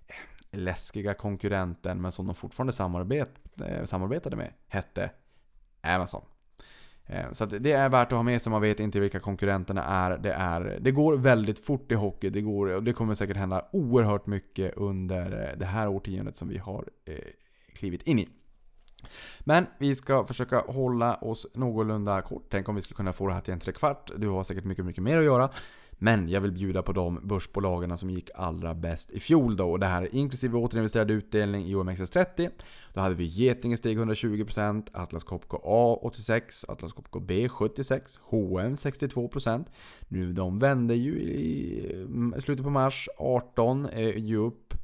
eh, 0.06 0.58
läskiga 0.58 1.14
konkurrenten, 1.14 2.02
men 2.02 2.12
som 2.12 2.26
de 2.26 2.34
fortfarande 2.34 2.72
samarbet, 2.72 3.30
eh, 3.66 3.84
samarbetade 3.84 4.36
med, 4.36 4.52
hette 4.68 5.10
Amazon. 5.80 6.22
Så 7.32 7.46
det 7.46 7.72
är 7.72 7.88
värt 7.88 8.12
att 8.12 8.16
ha 8.16 8.22
med 8.22 8.42
sig, 8.42 8.50
man 8.50 8.62
vet 8.62 8.80
inte 8.80 9.00
vilka 9.00 9.20
konkurrenterna 9.20 9.84
är. 9.84 10.18
Det, 10.18 10.32
är. 10.32 10.78
det 10.80 10.90
går 10.90 11.16
väldigt 11.16 11.64
fort 11.64 11.92
i 11.92 11.94
hockey, 11.94 12.30
det, 12.30 12.40
går, 12.40 12.66
och 12.66 12.82
det 12.82 12.92
kommer 12.92 13.14
säkert 13.14 13.36
hända 13.36 13.64
oerhört 13.72 14.26
mycket 14.26 14.76
under 14.76 15.54
det 15.58 15.66
här 15.66 15.88
årtiondet 15.88 16.36
som 16.36 16.48
vi 16.48 16.58
har 16.58 16.88
klivit 17.74 18.02
in 18.02 18.18
i. 18.18 18.28
Men 19.40 19.66
vi 19.78 19.94
ska 19.94 20.24
försöka 20.24 20.58
hålla 20.58 21.14
oss 21.14 21.46
någorlunda 21.54 22.22
kort. 22.22 22.46
Tänk 22.50 22.68
om 22.68 22.74
vi 22.74 22.82
skulle 22.82 22.96
kunna 22.96 23.12
få 23.12 23.26
det 23.26 23.34
här 23.34 23.40
till 23.40 23.52
en 23.52 23.60
trekvart. 23.60 24.10
Du 24.16 24.28
har 24.28 24.44
säkert 24.44 24.64
mycket, 24.64 24.84
mycket 24.84 25.02
mer 25.02 25.18
att 25.18 25.24
göra. 25.24 25.50
Men 25.98 26.28
jag 26.28 26.40
vill 26.40 26.52
bjuda 26.52 26.82
på 26.82 26.92
de 26.92 27.20
börsbolagen 27.22 27.98
som 27.98 28.10
gick 28.10 28.30
allra 28.34 28.74
bäst 28.74 29.10
i 29.10 29.20
fjol 29.20 29.56
då. 29.56 29.70
Och 29.70 29.80
det 29.80 29.86
här 29.86 30.02
är 30.02 30.14
inklusive 30.14 30.58
återinvesterad 30.58 31.10
utdelning 31.10 31.66
i 31.66 31.74
OMXS30. 31.74 32.50
Då 32.94 33.00
hade 33.00 33.14
vi 33.14 33.24
Getinge 33.24 33.76
steg 33.76 33.98
120%, 33.98 34.88
Atlas 34.92 35.24
Copco 35.24 35.60
A 35.64 35.98
86, 36.02 36.64
Atlas 36.68 36.92
Copco 36.92 37.20
B 37.20 37.48
76, 37.48 38.20
HM 38.22 38.74
62%. 38.74 39.64
Nu 40.08 40.32
de 40.32 40.58
vände 40.58 40.94
ju 40.94 41.12
i 41.18 42.32
slutet 42.38 42.64
på 42.64 42.70
mars, 42.70 43.08
18 43.18 43.86
är 43.86 44.12
ju 44.12 44.36
upp. 44.36 44.74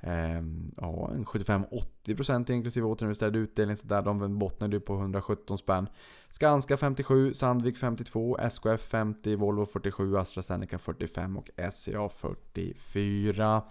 Ehm, 0.00 0.72
ja, 0.76 1.10
75-80% 1.24 2.50
inklusive 2.50 2.86
återinvesterad 2.86 3.36
utdelning. 3.36 3.76
Så 3.76 3.86
där 3.86 4.02
de 4.02 4.38
bottnade 4.38 4.76
ju 4.76 4.80
på 4.80 4.94
117 4.94 5.58
spänn. 5.58 5.88
Skanska 6.30 6.76
57, 6.76 7.34
Sandvik 7.34 7.76
52, 7.76 8.38
SKF 8.38 8.80
50, 8.80 9.36
Volvo 9.36 9.66
47, 9.66 10.16
AstraZeneca 10.16 10.78
45 10.78 11.36
och 11.36 11.50
SCA 11.72 12.08
44. 12.08 13.62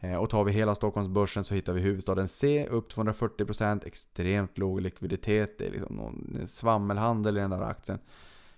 Ehm, 0.00 0.18
och 0.18 0.30
tar 0.30 0.44
vi 0.44 0.52
hela 0.52 0.74
Stockholmsbörsen 0.74 1.44
så 1.44 1.54
hittar 1.54 1.72
vi 1.72 1.80
huvudstaden 1.80 2.28
C 2.28 2.66
upp 2.70 2.92
240%, 2.92 3.86
extremt 3.86 4.58
låg 4.58 4.80
likviditet. 4.80 5.58
Det 5.58 5.66
är 5.66 5.70
liksom 5.70 5.96
någon 5.96 6.40
svammelhandel 6.46 7.36
i 7.36 7.40
den 7.40 7.50
där 7.50 7.62
aktien. 7.62 7.98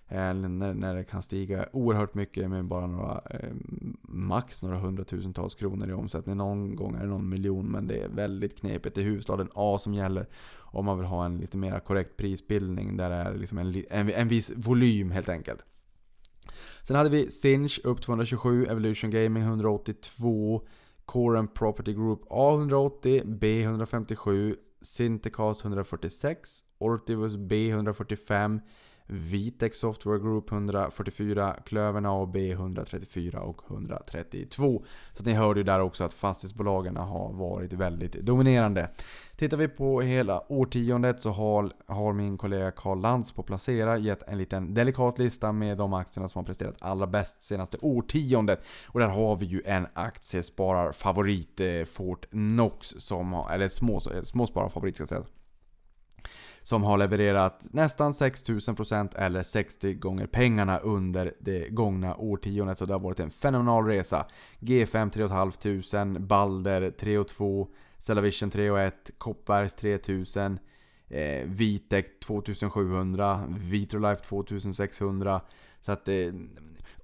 Eh, 0.09 0.35
när, 0.35 0.75
när 0.75 0.95
det 0.95 1.05
kan 1.05 1.23
stiga 1.23 1.69
oerhört 1.73 2.15
mycket 2.15 2.51
med 2.51 2.65
bara 2.65 2.87
några, 2.87 3.21
eh, 3.31 3.55
max 4.03 4.63
några 4.63 4.79
hundratusentals 4.79 5.55
kronor 5.55 5.89
i 5.89 5.93
omsättning. 5.93 6.37
Någon 6.37 6.77
gång 6.77 6.95
är 6.95 7.01
det 7.01 7.07
någon 7.07 7.29
miljon 7.29 7.67
men 7.67 7.87
det 7.87 8.03
är 8.03 8.09
väldigt 8.09 8.59
knepigt. 8.59 8.95
Det 8.95 9.01
är 9.01 9.05
huvudstaden 9.05 9.49
A 9.55 9.79
som 9.81 9.95
gäller 9.95 10.27
om 10.59 10.85
man 10.85 10.99
vill 10.99 11.07
ha 11.07 11.25
en 11.25 11.39
lite 11.39 11.57
mer 11.57 11.81
korrekt 11.81 12.17
prisbildning 12.17 12.97
där 12.97 13.11
det 13.11 13.17
är 13.17 13.35
liksom 13.35 13.59
en, 13.59 13.85
en, 13.91 14.11
en 14.11 14.29
viss 14.29 14.53
volym 14.57 15.11
helt 15.11 15.29
enkelt. 15.29 15.61
Sen 16.83 16.97
hade 16.97 17.11
vi 17.11 17.31
Sinch 17.31 17.81
upp 17.85 18.03
227, 18.03 18.67
Evolution 18.67 19.11
Gaming 19.11 19.43
182, 19.43 20.67
Core 21.05 21.39
and 21.39 21.55
Property 21.55 21.93
Group 21.93 22.21
A 22.31 22.55
180, 22.55 23.23
B 23.25 23.63
157, 23.63 24.57
Syntecast 24.81 25.61
146, 25.61 26.65
Ortivus 26.79 27.37
B 27.37 27.69
145, 27.69 28.61
Vitex 29.07 29.79
Software 29.79 30.19
Group 30.19 30.53
144, 30.53 31.57
Klövern 31.65 32.07
AB 32.07 32.37
134 32.37 33.41
och 33.41 33.61
132. 33.71 34.85
Så 35.13 35.23
ni 35.23 35.33
hörde 35.33 35.61
ju 35.61 35.65
där 35.65 35.81
också 35.81 36.05
att 36.05 36.15
fastighetsbolagen 36.15 36.97
har 36.97 37.33
varit 37.33 37.73
väldigt 37.73 38.13
dominerande. 38.13 38.91
Tittar 39.37 39.57
vi 39.57 39.69
på 39.69 40.01
hela 40.01 40.53
årtiondet 40.53 41.21
så 41.21 41.31
har, 41.31 41.73
har 41.87 42.13
min 42.13 42.39
kollega 42.39 42.71
Karl 42.71 43.01
Lantz 43.01 43.33
på 43.33 43.43
Placera 43.43 43.99
gett 43.99 44.23
en 44.23 44.39
liten 44.39 44.75
delikat 44.75 45.19
lista 45.19 45.53
med 45.53 45.79
de 45.79 45.93
aktierna 45.93 46.29
som 46.29 46.39
har 46.39 46.47
presterat 46.47 46.77
allra 46.79 47.07
bäst 47.07 47.43
senaste 47.43 47.77
årtiondet. 47.81 48.65
Och 48.87 49.01
där 49.01 49.09
har 49.09 49.37
vi 49.37 49.47
ju 49.47 49.63
en 49.65 49.87
aktiespararfavorit, 49.95 51.57
Fortnox, 51.57 51.93
Fort 51.93 52.27
Knox, 52.31 52.95
som 52.99 53.45
eller 53.51 53.69
små, 53.69 53.97
eh, 53.97 54.23
småspararfavorit 54.23 54.95
ska 54.95 55.03
jag 55.03 55.09
säga 55.09 55.25
som 56.67 56.83
har 56.83 56.99
levererat 56.99 57.67
nästan 57.71 58.13
6000% 58.13 59.17
eller 59.17 59.43
60 59.43 59.95
gånger 59.95 60.27
pengarna 60.27 60.79
under 60.79 61.35
det 61.39 61.69
gångna 61.69 62.17
årtiondet. 62.17 62.79
Så 62.79 62.87
det 62.87 62.93
har 62.93 63.01
varit 63.01 63.21
en 63.21 63.31
fenomenal 63.31 63.87
resa. 63.87 64.27
G5 64.61 65.11
3500, 65.11 66.21
Balder 66.21 66.81
3,2, 66.91 67.67
Cellavision 67.99 68.51
3,1, 68.51 68.93
Koppbergs 69.19 69.75
3000, 69.75 70.59
eh, 71.09 71.45
Vitec 71.45 72.07
2700, 72.25 73.45
Vitrolife 73.49 74.25
2600. 74.25 75.41
Så 75.81 75.93
att 75.93 76.05
det, 76.05 76.35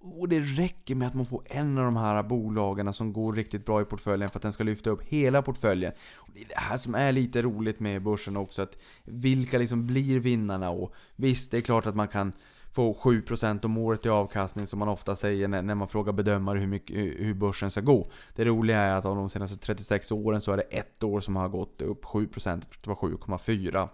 och 0.03 0.29
det 0.29 0.41
räcker 0.41 0.95
med 0.95 1.09
att 1.09 1.15
man 1.15 1.27
får 1.27 1.43
en 1.47 1.79
av 1.79 1.85
de 1.85 1.97
här 1.97 2.23
bolagen 2.23 2.93
som 2.93 3.13
går 3.13 3.33
riktigt 3.33 3.67
bra 3.67 3.81
i 3.81 3.85
portföljen 3.85 4.31
för 4.31 4.39
att 4.39 4.43
den 4.43 4.53
ska 4.53 4.65
lyfta 4.65 4.91
upp 4.91 5.03
hela 5.03 5.43
portföljen. 5.43 5.93
Och 6.15 6.29
det 6.35 6.41
är 6.41 6.49
det 6.49 6.59
här 6.59 6.77
som 6.77 6.95
är 6.95 7.13
lite 7.13 7.43
roligt 7.43 7.81
med 7.81 8.03
börsen 8.03 8.37
också, 8.37 8.63
att 8.63 8.79
vilka 9.05 9.59
liksom 9.59 9.87
blir 9.87 10.21
vinnarna? 10.21 10.71
Och 10.71 10.95
visst, 11.17 11.51
det 11.51 11.57
är 11.57 11.61
klart 11.61 11.87
att 11.87 11.97
man 11.97 12.09
kan 12.09 12.33
få 12.71 12.95
7% 12.95 13.65
om 13.65 13.79
året 13.79 14.07
i 14.07 14.09
avkastning 14.09 14.67
som 14.67 14.79
man 14.79 14.89
ofta 14.89 15.17
säger 15.17 15.49
när, 15.49 15.63
när 15.63 15.75
man 15.75 15.89
frågar 15.89 16.13
bedömare 16.13 16.59
hur, 16.59 16.67
mycket, 16.67 16.97
hur 16.97 17.35
börsen 17.35 17.71
ska 17.71 17.81
gå. 17.81 18.11
Det 18.35 18.45
roliga 18.45 18.79
är 18.79 18.93
att 18.95 19.05
av 19.05 19.17
de 19.17 19.31
senaste 19.31 19.57
36 19.57 20.13
åren 20.13 20.41
så 20.41 20.53
är 20.53 20.57
det 20.57 20.63
ett 20.63 21.03
år 21.03 21.21
som 21.21 21.37
har 21.37 21.49
gått 21.49 21.83
upp 21.83 22.05
7%, 22.05 22.63
det 22.83 22.89
var 22.89 22.97
7,4% 22.97 23.89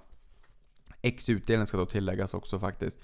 X-utdelning 1.02 1.66
ska 1.66 1.76
då 1.76 1.86
tilläggas 1.86 2.34
också 2.34 2.58
faktiskt. 2.58 2.98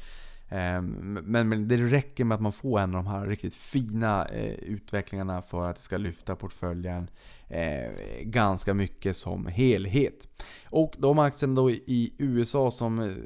Ehm, 0.49 1.19
men, 1.25 1.49
men 1.49 1.69
det 1.69 1.77
räcker 1.77 2.25
med 2.25 2.35
att 2.35 2.41
man 2.41 2.53
får 2.53 2.81
en 2.81 2.95
av 2.95 3.05
de 3.05 3.11
här 3.11 3.27
riktigt 3.27 3.55
fina 3.55 4.27
eh, 4.27 4.55
utvecklingarna 4.55 5.43
för 5.43 5.67
att 5.67 5.77
det 5.77 5.83
ska 5.83 5.97
lyfta 5.97 6.37
portföljen 6.37 7.11
eh, 7.49 7.91
ganska 8.23 8.75
mycket 8.75 9.17
som 9.17 9.47
helhet. 9.47 10.29
Och 10.65 10.95
de 10.99 11.19
aktierna 11.19 11.55
då 11.55 11.71
i 11.71 12.15
USA 12.19 12.71
som, 12.71 13.17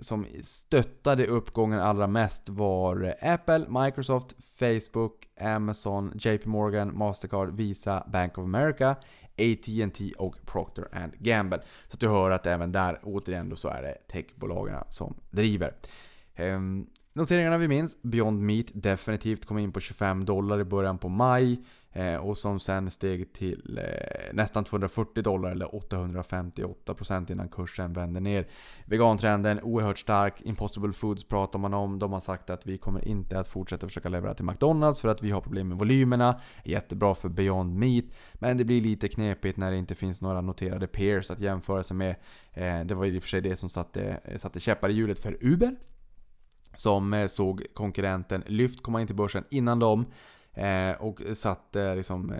som 0.00 0.26
stöttade 0.42 1.26
uppgången 1.26 1.80
allra 1.80 2.06
mest 2.06 2.48
var 2.48 3.14
Apple, 3.22 3.66
Microsoft, 3.68 4.34
Facebook, 4.58 5.28
Amazon, 5.40 6.12
JP 6.14 6.48
Morgan, 6.48 6.98
Mastercard, 6.98 7.56
Visa, 7.56 8.04
Bank 8.12 8.38
of 8.38 8.44
America, 8.44 8.96
AT&T 9.38 10.12
och 10.18 10.36
Procter 10.46 11.10
Gamble. 11.18 11.60
Så 11.88 11.94
att 11.94 12.00
du 12.00 12.08
hör 12.08 12.30
att 12.30 12.46
även 12.46 12.72
där 12.72 13.00
återigen 13.02 13.48
då 13.48 13.56
så 13.56 13.68
är 13.68 13.82
det 13.82 13.98
techbolagen 14.12 14.84
som 14.90 15.14
driver. 15.30 15.74
Um, 16.38 16.86
noteringarna 17.12 17.58
vi 17.58 17.68
minns. 17.68 18.02
Beyond 18.02 18.40
Meat 18.40 18.66
definitivt 18.74 19.46
kom 19.46 19.58
in 19.58 19.72
på 19.72 19.80
25 19.80 20.24
dollar 20.24 20.60
i 20.60 20.64
början 20.64 20.98
på 20.98 21.08
maj. 21.08 21.62
Eh, 21.96 22.16
och 22.16 22.38
som 22.38 22.60
sen 22.60 22.90
steg 22.90 23.32
till 23.32 23.78
eh, 23.78 24.34
nästan 24.34 24.64
240 24.64 25.22
dollar 25.22 25.50
eller 25.50 25.66
858% 25.66 27.32
innan 27.32 27.48
kursen 27.48 27.92
vände 27.92 28.20
ner. 28.20 28.48
Vegantrenden 28.84 29.60
oerhört 29.62 29.98
stark. 29.98 30.40
Impossible 30.40 30.92
Foods 30.92 31.24
pratar 31.24 31.58
man 31.58 31.74
om. 31.74 31.98
De 31.98 32.12
har 32.12 32.20
sagt 32.20 32.50
att 32.50 32.66
vi 32.66 32.78
kommer 32.78 33.08
inte 33.08 33.38
att 33.38 33.48
fortsätta 33.48 33.86
försöka 33.86 34.08
leverera 34.08 34.34
till 34.34 34.44
McDonalds 34.44 35.00
för 35.00 35.08
att 35.08 35.22
vi 35.22 35.30
har 35.30 35.40
problem 35.40 35.68
med 35.68 35.78
volymerna. 35.78 36.40
Jättebra 36.64 37.14
för 37.14 37.28
Beyond 37.28 37.74
Meat. 37.74 38.04
Men 38.34 38.56
det 38.56 38.64
blir 38.64 38.80
lite 38.80 39.08
knepigt 39.08 39.56
när 39.56 39.70
det 39.70 39.76
inte 39.76 39.94
finns 39.94 40.20
några 40.20 40.40
noterade 40.40 40.86
peers 40.86 41.30
att 41.30 41.40
jämföra 41.40 41.82
sig 41.82 41.96
med. 41.96 42.16
Eh, 42.52 42.80
det 42.84 42.94
var 42.94 43.06
i 43.06 43.18
och 43.18 43.22
för 43.22 43.28
sig 43.28 43.40
det 43.40 43.56
som 43.56 43.68
satte, 43.68 44.20
satte 44.36 44.60
käppar 44.60 44.88
i 44.88 44.92
hjulet 44.92 45.20
för 45.20 45.38
Uber. 45.40 45.76
Som 46.76 47.14
eh, 47.14 47.26
såg 47.26 47.66
konkurrenten 47.74 48.42
Lyft 48.46 48.82
komma 48.82 49.00
in 49.00 49.06
till 49.06 49.16
börsen 49.16 49.44
innan 49.50 49.78
dem. 49.78 50.06
Eh, 50.54 50.92
och 50.98 51.20
satte, 51.34 51.82
eh, 51.82 51.96
liksom, 51.96 52.34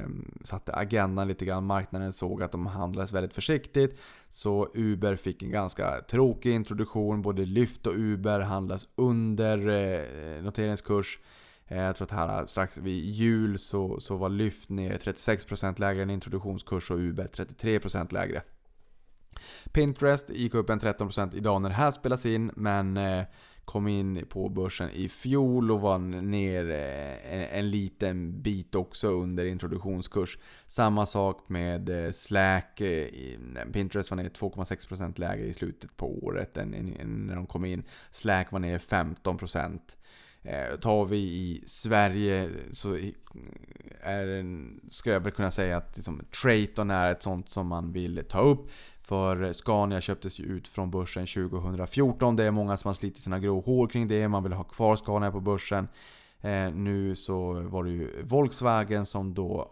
satte 0.45 0.75
agendan 0.75 1.29
lite 1.29 1.45
grann. 1.45 1.67
Marknaden 1.67 2.13
såg 2.13 2.43
att 2.43 2.53
de 2.53 2.67
handlades 2.67 3.13
väldigt 3.13 3.35
försiktigt. 3.35 3.99
Så 4.29 4.69
Uber 4.75 5.17
fick 5.17 5.43
en 5.43 5.51
ganska 5.51 6.01
tråkig 6.01 6.55
introduktion. 6.55 7.23
Både 7.23 7.45
Lyft 7.45 7.87
och 7.87 7.95
Uber 7.97 8.41
handlas 8.41 8.89
under 8.95 10.43
noteringskurs. 10.43 11.19
Jag 11.69 11.97
tror 11.97 12.05
att 12.05 12.11
här 12.11 12.47
strax 12.47 12.79
vid 12.79 13.05
jul 13.05 13.59
så, 13.59 14.01
så 14.01 14.17
var 14.17 14.29
Lyft 14.29 14.69
ner 14.69 14.99
36% 14.99 15.81
lägre 15.81 16.03
än 16.03 16.11
introduktionskurs 16.11 16.91
och 16.91 16.99
Uber 16.99 17.27
33% 17.27 18.13
lägre. 18.13 18.43
Pinterest 19.73 20.31
gick 20.31 20.55
upp 20.55 20.71
en 20.71 20.81
13% 20.81 21.37
idag 21.37 21.63
när 21.63 21.69
det 21.69 21.75
här 21.75 21.91
spelas 21.91 22.27
in, 22.27 22.51
men 22.57 22.97
eh, 22.97 23.25
kom 23.67 23.89
in 23.89 24.27
på 24.29 24.49
börsen 24.49 24.91
i 24.91 25.09
fjol 25.09 25.71
och 25.71 25.81
var 25.81 25.99
ner 25.99 26.71
eh, 26.71 27.35
en, 27.35 27.41
en 27.41 27.71
liten 27.71 28.43
bit 28.43 28.75
också 28.75 29.09
under 29.09 29.45
introduktionskurs. 29.45 30.39
Samma 30.67 31.07
sak 31.07 31.49
med 31.49 32.07
eh, 32.07 32.13
Slack. 32.13 32.81
Eh, 32.81 33.09
Pinterest 33.73 34.11
var 34.11 34.17
ner 34.17 34.29
2,6% 34.29 35.21
lägre 35.21 35.47
i 35.47 35.53
slutet 35.53 35.97
på 35.97 36.25
året 36.25 36.57
än, 36.57 36.75
än 36.75 37.27
när 37.27 37.37
de 37.37 37.47
kom 37.47 37.65
in. 37.65 37.85
Slack 38.11 38.53
var 38.53 38.59
ner 38.59 38.79
15%. 38.79 39.81
tar 40.81 41.05
vi 41.05 41.17
i 41.17 41.63
Sverige 41.67 42.51
så 42.73 42.99
är 44.07 44.27
en, 44.27 44.81
ska 44.91 45.11
jag 45.11 45.21
väl 45.21 45.33
kunna 45.33 45.51
säga 45.51 45.77
att 45.77 45.97
liksom, 45.97 46.23
Traton 46.43 46.91
är 46.91 47.13
ett 47.13 47.23
sånt 47.23 47.49
som 47.49 47.67
man 47.67 47.93
vill 47.93 48.25
ta 48.29 48.41
upp. 48.41 48.71
För 49.03 49.53
Scania 49.53 50.01
köptes 50.01 50.39
ju 50.39 50.45
ut 50.45 50.69
från 50.69 50.91
börsen 50.91 51.27
2014. 51.27 52.37
Det 52.37 52.45
är 52.45 52.51
många 52.51 52.77
som 52.77 52.89
har 52.89 52.95
slitit 52.95 53.23
sina 53.23 53.39
grå 53.39 53.61
hår 53.61 53.87
kring 53.89 54.09
det. 54.09 54.29
Man 54.29 54.43
vill 54.43 54.53
ha 54.53 54.65
kvar 54.65 54.97
Scania 54.97 55.31
på 55.31 55.41
börsen. 55.41 55.89
Eh, 56.41 56.71
nu 56.71 57.17
så 57.17 57.53
var 57.53 57.85
det 57.85 57.91
ju 57.91 58.23
Volkswagen 58.23 59.07
som 59.07 59.35
då 59.35 59.69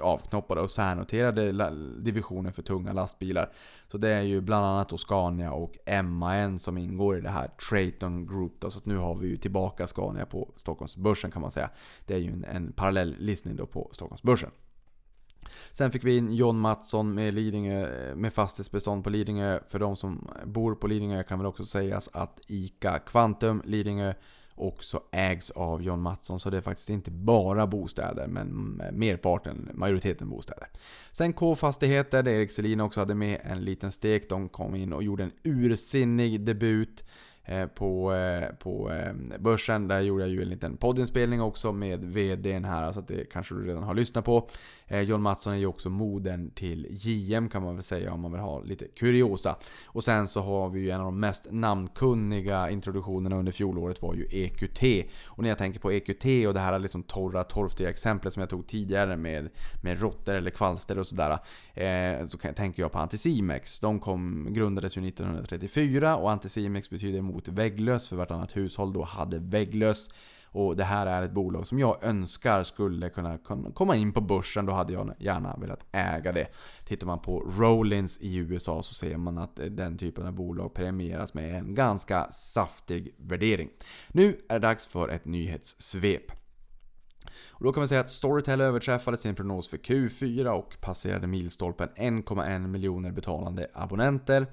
avknoppade 0.00 0.60
och 0.60 0.70
särnoterade 0.70 1.70
divisionen 1.98 2.52
för 2.52 2.62
tunga 2.62 2.92
lastbilar. 2.92 3.52
Så 3.88 3.98
det 3.98 4.08
är 4.08 4.22
ju 4.22 4.40
bland 4.40 4.66
annat 4.66 4.88
då 4.88 4.98
Scania 4.98 5.52
och 5.52 5.78
MAN 6.04 6.58
som 6.58 6.78
ingår 6.78 7.18
i 7.18 7.20
det 7.20 7.30
här 7.30 7.48
Traton 7.48 8.26
Group. 8.26 8.52
Då, 8.58 8.70
så 8.70 8.80
nu 8.84 8.96
har 8.96 9.14
vi 9.14 9.28
ju 9.28 9.36
tillbaka 9.36 9.86
Scania 9.86 10.26
på 10.26 10.48
Stockholmsbörsen 10.56 11.30
kan 11.30 11.42
man 11.42 11.50
säga. 11.50 11.70
Det 12.06 12.14
är 12.14 12.18
ju 12.18 12.32
en, 12.32 12.44
en 12.44 12.72
parallell 12.72 13.16
listning 13.18 13.56
då 13.56 13.66
på 13.66 13.90
Stockholmsbörsen. 13.92 14.50
Sen 15.72 15.90
fick 15.90 16.04
vi 16.04 16.16
in 16.16 16.32
John 16.32 16.58
Mattsson 16.58 17.14
med, 17.14 17.34
Lidingö, 17.34 18.14
med 18.14 18.32
fastighetsbestånd 18.32 19.04
på 19.04 19.10
Lidingö. 19.10 19.60
För 19.68 19.78
de 19.78 19.96
som 19.96 20.28
bor 20.44 20.74
på 20.74 20.86
Lidingö 20.86 21.22
kan 21.22 21.38
väl 21.38 21.46
också 21.46 21.64
sägas 21.64 22.08
att 22.12 22.40
ICA 22.46 22.98
Quantum 22.98 23.62
Lidingö 23.64 24.14
också 24.60 25.02
ägs 25.10 25.50
av 25.50 25.82
John 25.82 26.00
Mattsson. 26.00 26.40
Så 26.40 26.50
det 26.50 26.56
är 26.56 26.60
faktiskt 26.60 26.90
inte 26.90 27.10
bara 27.10 27.66
bostäder, 27.66 28.26
men 28.26 28.48
merparten, 28.92 29.70
majoriteten 29.74 30.28
bostäder. 30.28 30.68
Sen 31.12 31.32
K-fastigheter, 31.32 32.22
där 32.22 32.32
Erik 32.32 32.52
Selin 32.52 32.80
också 32.80 33.00
hade 33.00 33.14
med 33.14 33.40
en 33.44 33.64
liten 33.64 33.92
stek. 33.92 34.28
De 34.28 34.48
kom 34.48 34.74
in 34.74 34.92
och 34.92 35.02
gjorde 35.02 35.24
en 35.24 35.32
ursinnig 35.42 36.40
debut. 36.40 37.04
Eh, 37.48 37.66
på, 37.66 38.14
eh, 38.14 38.54
på 38.54 38.92
eh, 38.92 39.38
börsen. 39.38 39.88
Där 39.88 40.00
gjorde 40.00 40.22
jag 40.22 40.30
ju 40.30 40.42
en 40.42 40.48
liten 40.48 40.76
poddinspelning 40.76 41.42
också 41.42 41.72
med 41.72 42.04
VDn 42.04 42.64
här, 42.64 42.92
så 42.92 43.00
att 43.00 43.08
det 43.08 43.32
kanske 43.32 43.54
du 43.54 43.66
redan 43.66 43.82
har 43.82 43.94
lyssnat 43.94 44.24
på. 44.24 44.48
Eh, 44.88 45.00
John 45.00 45.22
Mattsson 45.22 45.52
är 45.52 45.56
ju 45.56 45.66
också 45.66 45.90
modern 45.90 46.50
till 46.50 46.86
JM 46.90 47.48
kan 47.48 47.62
man 47.62 47.74
väl 47.74 47.84
säga 47.84 48.12
om 48.12 48.20
man 48.20 48.32
vill 48.32 48.40
ha 48.40 48.60
lite 48.60 48.84
kuriosa. 48.84 49.56
Och 49.86 50.04
sen 50.04 50.28
så 50.28 50.40
har 50.40 50.68
vi 50.68 50.80
ju 50.80 50.90
en 50.90 51.00
av 51.00 51.04
de 51.04 51.20
mest 51.20 51.46
namnkunniga 51.50 52.70
introduktionerna 52.70 53.36
under 53.36 53.52
fjolåret 53.52 54.02
var 54.02 54.14
ju 54.14 54.26
EQT. 54.30 55.10
Och 55.26 55.42
när 55.42 55.48
jag 55.48 55.58
tänker 55.58 55.80
på 55.80 55.92
EQT 55.92 56.46
och 56.48 56.54
det 56.54 56.60
här 56.60 56.78
liksom 56.78 57.02
torra, 57.02 57.44
torftiga 57.44 57.90
exemplet 57.90 58.32
som 58.32 58.40
jag 58.40 58.50
tog 58.50 58.66
tidigare 58.66 59.16
med, 59.16 59.48
med 59.82 60.00
råttor 60.00 60.34
eller 60.34 60.50
kvalster 60.50 60.98
och 60.98 61.06
sådär. 61.06 61.38
Eh, 61.74 62.26
så 62.26 62.38
tänker 62.38 62.82
jag 62.82 62.92
på 62.92 62.98
Anticimex. 62.98 63.80
De 63.80 64.00
kom, 64.00 64.48
grundades 64.50 64.96
ju 64.96 65.08
1934 65.08 66.16
och 66.16 66.30
Anticimex 66.30 66.90
betyder 66.90 67.22
mot 67.22 67.48
vägglös 67.48 68.08
för 68.08 68.16
vartannat 68.16 68.56
hushåll 68.56 68.92
då 68.92 69.02
hade 69.02 69.38
vägglös. 69.38 70.10
Och 70.52 70.76
det 70.76 70.84
här 70.84 71.06
är 71.06 71.22
ett 71.22 71.32
bolag 71.32 71.66
som 71.66 71.78
jag 71.78 72.04
önskar 72.04 72.62
skulle 72.62 73.10
kunna 73.10 73.38
komma 73.74 73.96
in 73.96 74.12
på 74.12 74.20
börsen. 74.20 74.66
Då 74.66 74.72
hade 74.72 74.92
jag 74.92 75.14
gärna 75.18 75.56
velat 75.56 75.86
äga 75.92 76.32
det. 76.32 76.46
Tittar 76.84 77.06
man 77.06 77.18
på 77.18 77.40
Rollins 77.40 78.18
i 78.20 78.36
USA 78.36 78.82
så 78.82 78.94
ser 78.94 79.16
man 79.16 79.38
att 79.38 79.58
eh, 79.58 79.66
den 79.66 79.98
typen 79.98 80.26
av 80.26 80.32
bolag 80.32 80.74
premieras 80.74 81.34
med 81.34 81.54
en 81.54 81.74
ganska 81.74 82.30
saftig 82.30 83.14
värdering. 83.16 83.70
Nu 84.08 84.40
är 84.48 84.54
det 84.54 84.66
dags 84.66 84.86
för 84.86 85.08
ett 85.08 85.24
nyhetssvep. 85.24 86.32
Och 87.48 87.64
då 87.64 87.72
kan 87.72 87.80
man 87.80 87.88
säga 87.88 88.00
att 88.00 88.10
Storytel 88.10 88.60
överträffade 88.60 89.16
sin 89.16 89.34
prognos 89.34 89.68
för 89.68 89.76
Q4 89.76 90.46
och 90.46 90.80
passerade 90.80 91.26
milstolpen 91.26 91.88
1,1 91.96 92.66
miljoner 92.66 93.10
betalande 93.10 93.70
abonnenter. 93.74 94.46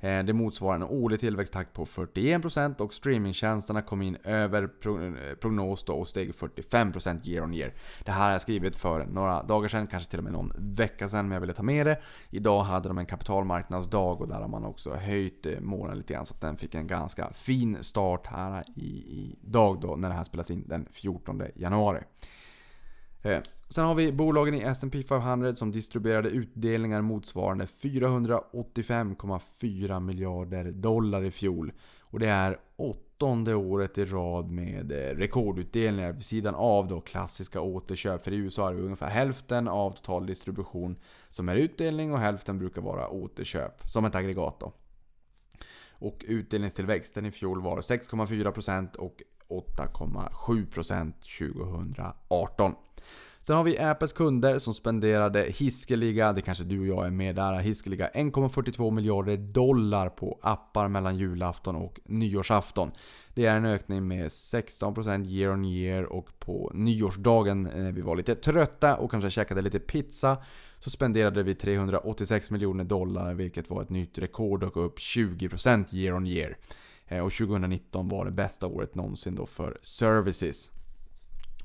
Eh, 0.00 0.24
det 0.24 0.32
motsvarar 0.32 0.76
en 0.76 0.82
årlig 0.82 1.20
tillväxttakt 1.20 1.72
på 1.72 1.86
41% 1.86 2.80
och 2.80 2.94
streamingtjänsterna 2.94 3.82
kom 3.82 4.02
in 4.02 4.16
över 4.24 4.62
eh, 4.62 5.34
prognos 5.40 5.84
då 5.84 5.92
och 5.92 6.08
steg 6.08 6.32
45% 6.32 7.28
year 7.28 7.44
on 7.44 7.54
year. 7.54 7.72
Det 8.04 8.10
här 8.10 8.24
har 8.24 8.32
jag 8.32 8.40
skrivit 8.40 8.76
för 8.76 9.06
några 9.06 9.42
dagar 9.42 9.68
sedan, 9.68 9.86
kanske 9.86 10.10
till 10.10 10.18
och 10.18 10.24
med 10.24 10.32
någon 10.32 10.52
vecka 10.56 11.08
sedan, 11.08 11.28
men 11.28 11.32
jag 11.32 11.40
ville 11.40 11.52
ta 11.52 11.62
med 11.62 11.86
det. 11.86 12.00
Idag 12.30 12.62
hade 12.62 12.88
de 12.88 12.98
en 12.98 13.06
kapitalmarknadsdag 13.06 14.20
och 14.20 14.28
där 14.28 14.40
har 14.40 14.48
man 14.48 14.64
också 14.64 14.94
höjt 14.94 15.46
eh, 15.46 15.60
målen 15.60 15.96
lite 15.96 16.12
grann 16.12 16.26
så 16.26 16.34
att 16.34 16.40
den 16.40 16.56
fick 16.56 16.74
en 16.74 16.86
ganska 16.86 17.30
fin 17.32 17.78
start 17.80 18.26
här 18.26 18.64
i, 18.76 19.36
idag 19.42 19.80
då 19.80 19.96
när 19.96 20.08
det 20.08 20.14
här 20.14 20.24
spelas 20.24 20.50
in 20.50 20.64
den 20.66 20.86
14 20.90 21.42
januari. 21.54 22.00
Sen 23.74 23.84
har 23.84 23.94
vi 23.94 24.12
bolagen 24.12 24.54
i 24.54 24.60
S&P 24.60 25.02
500 25.02 25.54
som 25.54 25.72
distribuerade 25.72 26.28
utdelningar 26.28 27.02
motsvarande 27.02 27.64
485,4 27.64 30.00
miljarder 30.00 30.72
dollar 30.72 31.24
i 31.24 31.30
fjol. 31.30 31.72
Och 32.00 32.18
det 32.18 32.28
är 32.28 32.60
åttonde 32.76 33.54
året 33.54 33.98
i 33.98 34.04
rad 34.04 34.50
med 34.50 34.92
eh, 34.92 35.16
rekordutdelningar 35.16 36.12
vid 36.12 36.24
sidan 36.24 36.54
av 36.54 36.88
då 36.88 37.00
klassiska 37.00 37.60
återköp. 37.60 38.24
För 38.24 38.32
i 38.32 38.36
USA 38.36 38.70
är 38.70 38.74
det 38.74 38.80
ungefär 38.80 39.10
hälften 39.10 39.68
av 39.68 39.90
total 39.90 40.26
distribution 40.26 40.96
som 41.28 41.48
är 41.48 41.56
utdelning 41.56 42.12
och 42.12 42.18
hälften 42.18 42.58
brukar 42.58 42.82
vara 42.82 43.08
återköp. 43.08 43.90
Som 43.90 44.04
ett 44.04 44.14
aggregat 44.14 44.60
då. 44.60 44.72
Och 45.90 46.24
utdelningstillväxten 46.28 47.26
i 47.26 47.30
fjol 47.30 47.62
var 47.62 47.80
6,4% 47.80 48.96
och 48.96 49.22
8,7% 49.48 51.12
2018. 51.38 52.74
Sen 53.42 53.56
har 53.56 53.64
vi 53.64 53.78
Apples 53.78 54.12
kunder 54.12 54.58
som 54.58 54.74
spenderade 54.74 55.42
hiskeliga, 55.42 56.32
det 56.32 56.42
kanske 56.42 56.64
du 56.64 56.80
och 56.80 56.86
jag 56.86 57.06
är 57.06 57.10
med 57.10 57.34
där, 57.34 57.58
hiskeliga 57.58 58.10
1,42 58.14 58.90
miljarder 58.90 59.36
dollar 59.36 60.08
på 60.08 60.38
appar 60.42 60.88
mellan 60.88 61.16
julafton 61.16 61.76
och 61.76 62.00
nyårsafton. 62.04 62.90
Det 63.34 63.46
är 63.46 63.56
en 63.56 63.64
ökning 63.64 64.08
med 64.08 64.28
16% 64.28 65.28
year 65.28 65.52
on 65.52 65.64
year 65.64 66.02
och 66.02 66.38
på 66.38 66.70
nyårsdagen 66.74 67.62
när 67.62 67.92
vi 67.92 68.00
var 68.00 68.16
lite 68.16 68.34
trötta 68.34 68.96
och 68.96 69.10
kanske 69.10 69.30
käkade 69.30 69.62
lite 69.62 69.78
pizza 69.78 70.36
så 70.78 70.90
spenderade 70.90 71.42
vi 71.42 71.54
386 71.54 72.50
miljoner 72.50 72.84
dollar 72.84 73.34
vilket 73.34 73.70
var 73.70 73.82
ett 73.82 73.90
nytt 73.90 74.18
rekord 74.18 74.64
och 74.64 74.86
upp 74.86 74.98
20% 74.98 75.94
year 75.94 76.16
on 76.16 76.26
year. 76.26 76.56
Eh, 77.06 77.24
och 77.24 77.32
2019 77.32 78.08
var 78.08 78.24
det 78.24 78.30
bästa 78.30 78.66
året 78.66 78.94
någonsin 78.94 79.34
då 79.34 79.46
för 79.46 79.78
services. 79.82 80.70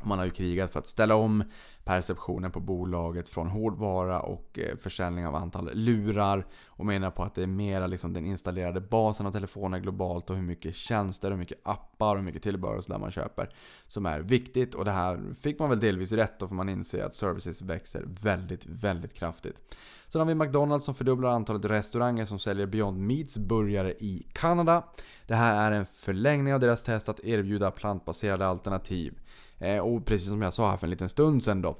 Man 0.03 0.17
har 0.17 0.25
ju 0.25 0.31
krigat 0.31 0.71
för 0.71 0.79
att 0.79 0.87
ställa 0.87 1.15
om 1.15 1.43
perceptionen 1.83 2.51
på 2.51 2.59
bolaget 2.59 3.29
från 3.29 3.47
hårdvara 3.47 4.19
och 4.19 4.59
eh, 4.59 4.77
försäljning 4.77 5.27
av 5.27 5.35
antal 5.35 5.69
lurar. 5.73 6.45
Och 6.65 6.85
menar 6.85 7.11
på 7.11 7.23
att 7.23 7.35
det 7.35 7.43
är 7.43 7.47
mera 7.47 7.87
liksom 7.87 8.13
den 8.13 8.25
installerade 8.25 8.81
basen 8.81 9.25
av 9.25 9.31
telefoner 9.31 9.79
globalt 9.79 10.29
och 10.29 10.35
hur 10.35 10.43
mycket 10.43 10.75
tjänster, 10.75 11.31
hur 11.31 11.37
mycket 11.37 11.59
appar 11.63 12.11
och 12.11 12.17
hur 12.17 12.25
mycket 12.25 12.43
tillbehör 12.43 12.75
och 12.75 12.83
sådär 12.83 12.99
man 12.99 13.11
köper. 13.11 13.49
Som 13.87 14.05
är 14.05 14.19
viktigt 14.19 14.75
och 14.75 14.85
det 14.85 14.91
här 14.91 15.33
fick 15.41 15.59
man 15.59 15.69
väl 15.69 15.79
delvis 15.79 16.11
rätt 16.11 16.39
då 16.39 16.47
för 16.47 16.55
man 16.55 16.69
inser 16.69 17.03
att 17.03 17.15
services 17.15 17.61
växer 17.61 18.03
väldigt, 18.07 18.65
väldigt 18.65 19.13
kraftigt. 19.13 19.75
Sen 20.07 20.19
har 20.19 20.25
vi 20.25 20.35
McDonalds 20.35 20.85
som 20.85 20.95
fördubblar 20.95 21.29
antalet 21.29 21.65
restauranger 21.65 22.25
som 22.25 22.39
säljer 22.39 22.65
Beyond 22.65 22.97
Meats 22.97 23.37
burgare 23.37 23.91
i 23.91 24.27
Kanada. 24.33 24.83
Det 25.27 25.35
här 25.35 25.71
är 25.71 25.75
en 25.75 25.85
förlängning 25.85 26.53
av 26.53 26.59
deras 26.59 26.83
test 26.83 27.09
att 27.09 27.19
erbjuda 27.19 27.71
plantbaserade 27.71 28.47
alternativ. 28.47 29.19
Eh, 29.65 29.79
och 29.79 30.05
precis 30.05 30.29
som 30.29 30.41
jag 30.41 30.53
sa 30.53 30.69
här 30.69 30.77
för 30.77 30.87
en 30.87 30.91
liten 30.91 31.09
stund 31.09 31.43
sedan 31.43 31.61
då. 31.61 31.77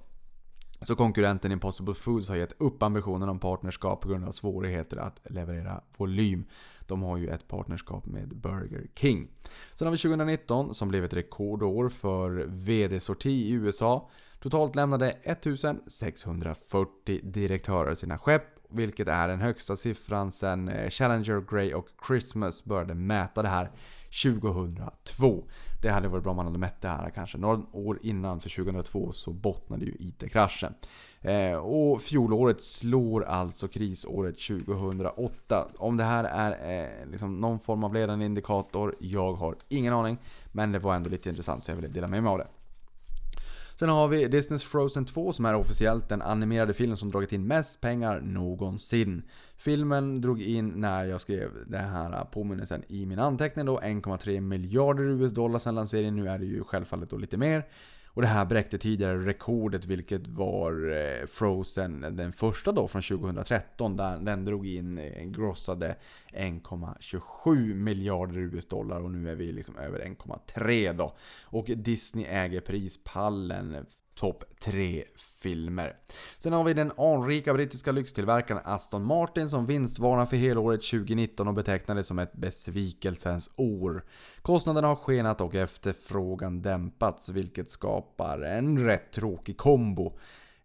Så 0.82 0.96
konkurrenten 0.96 1.52
Impossible 1.52 1.94
Foods 1.94 2.30
har 2.30 2.36
gett 2.36 2.62
upp 2.62 2.84
ambitionen 2.84 3.30
om 3.30 3.40
partnerskap 3.40 4.02
på 4.02 4.10
grund 4.10 4.26
av 4.26 4.32
svårigheter 4.32 4.98
att 4.98 5.20
leverera 5.24 5.82
volym. 5.98 6.46
De 6.88 7.04
har 7.04 7.18
ju 7.18 7.28
ett 7.28 7.48
partnerskap 7.48 8.06
med 8.06 8.36
Burger 8.36 8.88
King. 8.96 9.28
Sen 9.76 9.88
har 9.88 9.92
vi 9.92 9.98
2019 9.98 10.76
som 10.76 10.90
blev 10.90 11.06
ett 11.06 11.14
rekordår 11.14 11.90
för 11.90 12.46
VD-sorti 12.48 13.30
i 13.30 13.52
USA. 13.52 14.10
Totalt 14.40 14.76
lämnade 14.76 15.12
1640 15.12 17.20
direktörer 17.24 17.96
sina 17.96 18.18
skepp, 18.18 18.44
vilket 18.70 19.08
är 19.08 19.28
den 19.28 19.42
högsta 19.42 19.78
siffran 19.78 20.32
sedan 20.32 20.70
eh, 20.70 20.90
Challenger, 20.90 21.46
Grey 21.52 21.74
och 21.74 21.88
Christmas 22.08 22.64
började 22.64 22.94
mäta 22.94 23.42
det 23.42 23.48
här 23.48 23.72
2002. 24.24 25.44
Det 25.86 25.92
hade 25.92 26.08
varit 26.08 26.24
bra 26.24 26.32
om 26.32 26.38
man 26.38 26.46
hade 26.46 26.58
mätt 26.58 26.82
det 26.82 26.88
här 26.88 27.10
kanske. 27.10 27.38
Några 27.38 27.62
år 27.72 28.00
innan, 28.02 28.40
för 28.40 28.50
2002, 28.50 29.12
så 29.12 29.32
bottnade 29.32 29.86
ju 29.86 29.96
IT-kraschen. 30.00 30.74
Eh, 31.22 31.58
och 31.58 32.02
fjolåret 32.02 32.62
slår 32.62 33.24
alltså 33.24 33.68
krisåret 33.68 34.36
2008. 34.40 35.68
Om 35.78 35.98
det 35.98 36.04
här 36.04 36.24
är 36.24 36.82
eh, 36.84 37.12
liksom 37.12 37.40
någon 37.40 37.60
form 37.60 37.84
av 37.84 37.94
ledande 37.94 38.26
indikator, 38.26 38.96
jag 39.00 39.34
har 39.34 39.56
ingen 39.70 39.94
aning. 39.94 40.18
Men 40.52 40.72
det 40.72 40.80
var 40.80 40.96
ändå 40.96 41.10
lite 41.10 41.30
intressant 41.30 41.66
så 41.66 41.72
jag 41.72 41.76
ville 41.76 41.88
dela 41.88 42.08
med 42.08 42.24
mig 42.24 42.32
av 42.32 42.38
det. 42.38 42.48
Sen 43.80 43.90
har 43.90 44.08
vi 44.08 44.28
Disneys 44.28 44.64
Frozen 44.64 45.06
2 45.06 45.34
som 45.34 45.46
är 45.46 45.56
officiellt 45.56 46.10
den 46.10 46.22
animerade 46.22 46.74
film 46.74 46.98
som 46.98 47.12
dragit 47.12 47.34
in 47.34 47.48
mest 47.48 47.82
pengar 47.82 48.20
någonsin. 48.22 49.24
Filmen 49.58 50.22
drog 50.22 50.42
in, 50.42 50.70
när 50.70 51.06
jag 51.06 51.22
skrev 51.22 51.50
den 51.68 51.90
här 51.90 52.26
påminnelsen 52.26 52.84
i 52.88 53.06
min 53.06 53.20
anteckning 53.20 53.66
då, 53.66 53.80
1,3 53.80 54.40
miljarder 54.40 55.04
US-dollar 55.04 55.60
sen 55.60 55.76
lanseringen. 55.76 56.16
Nu 56.16 56.30
är 56.30 56.38
det 56.38 56.46
ju 56.46 56.64
självfallet 56.64 57.10
då 57.10 57.18
lite 57.18 57.38
mer. 57.38 57.66
Och 58.16 58.22
det 58.22 58.28
här 58.28 58.46
bräckte 58.46 58.78
tidigare 58.78 59.26
rekordet 59.26 59.86
vilket 59.86 60.28
var 60.28 60.92
eh, 60.92 61.26
Frozen, 61.28 62.02
den 62.02 62.32
första 62.32 62.72
då 62.72 62.88
från 62.88 63.02
2013. 63.02 63.98
Där 63.98 64.18
den 64.18 64.46
drog 64.46 64.68
in, 64.68 64.98
eh, 64.98 65.24
grossade 65.24 65.96
1,27 66.34 67.74
miljarder 67.74 68.38
US-dollar 68.38 69.02
och 69.02 69.12
nu 69.12 69.32
är 69.32 69.36
vi 69.36 69.52
liksom 69.52 69.78
över 69.78 70.00
1,3 70.00 70.94
då. 70.94 71.16
Och 71.44 71.66
Disney 71.66 72.26
äger 72.26 72.62
prispallen 72.62 73.86
topp 74.16 74.44
3 74.60 75.04
filmer. 75.16 75.96
Sen 76.40 76.54
har 76.54 76.64
vi 76.64 76.74
den 76.74 76.92
anrika 76.98 77.54
brittiska 77.54 77.92
lyxtillverkaren 77.92 78.62
Aston 78.66 79.06
Martin 79.06 79.50
som 79.50 79.66
vinstvarnar 79.66 80.26
för 80.26 80.38
helåret 80.38 80.82
2019 80.82 81.48
och 81.48 81.54
betecknar 81.54 81.96
det 81.96 82.04
som 82.04 82.20
ett 82.20 82.34
besvikelsens 82.34 83.50
år. 83.56 84.06
Kostnaderna 84.42 84.88
har 84.88 84.96
skenat 84.96 85.42
och 85.42 85.56
efterfrågan 85.56 86.62
dämpats 86.62 87.30
vilket 87.30 87.72
skapar 87.72 88.42
en 88.42 88.86
rätt 88.86 89.12
tråkig 89.12 89.58
kombo. 89.58 90.18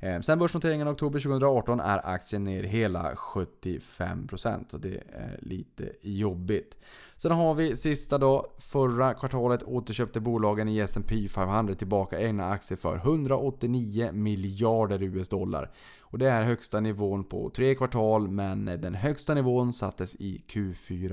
Eh, 0.03 0.20
sen 0.20 0.38
börsnoteringen 0.38 0.88
i 0.88 0.90
oktober 0.90 1.20
2018 1.20 1.80
är 1.80 2.07
aktien 2.07 2.44
ner 2.44 2.62
hela 2.62 3.14
75%. 3.14 4.64
Så 4.70 4.78
det 4.78 5.03
är 5.12 5.38
lite 5.42 5.92
jobbigt. 6.03 6.76
Sen 7.16 7.32
har 7.32 7.55
vi 7.55 7.76
sista 7.76 8.18
då. 8.18 8.53
Förra 8.59 9.14
kvartalet 9.14 9.62
återköpte 9.62 10.20
bolagen 10.20 10.68
i 10.68 10.78
S&P 10.78 11.28
500 11.28 11.74
tillbaka 11.74 12.20
egna 12.20 12.51
aktier 12.51 12.78
för 12.78 12.96
189 12.96 14.11
miljarder 14.12 15.03
US-dollar. 15.03 15.70
Och 16.01 16.18
det 16.18 16.30
är 16.30 16.42
högsta 16.42 16.80
nivån 16.80 17.24
på 17.24 17.51
tre 17.51 17.74
kvartal 17.74 18.28
men 18.28 18.64
den 18.64 18.94
högsta 18.94 19.34
nivån 19.34 19.72
sattes 19.72 20.14
i 20.14 20.44
Q4 20.48 21.09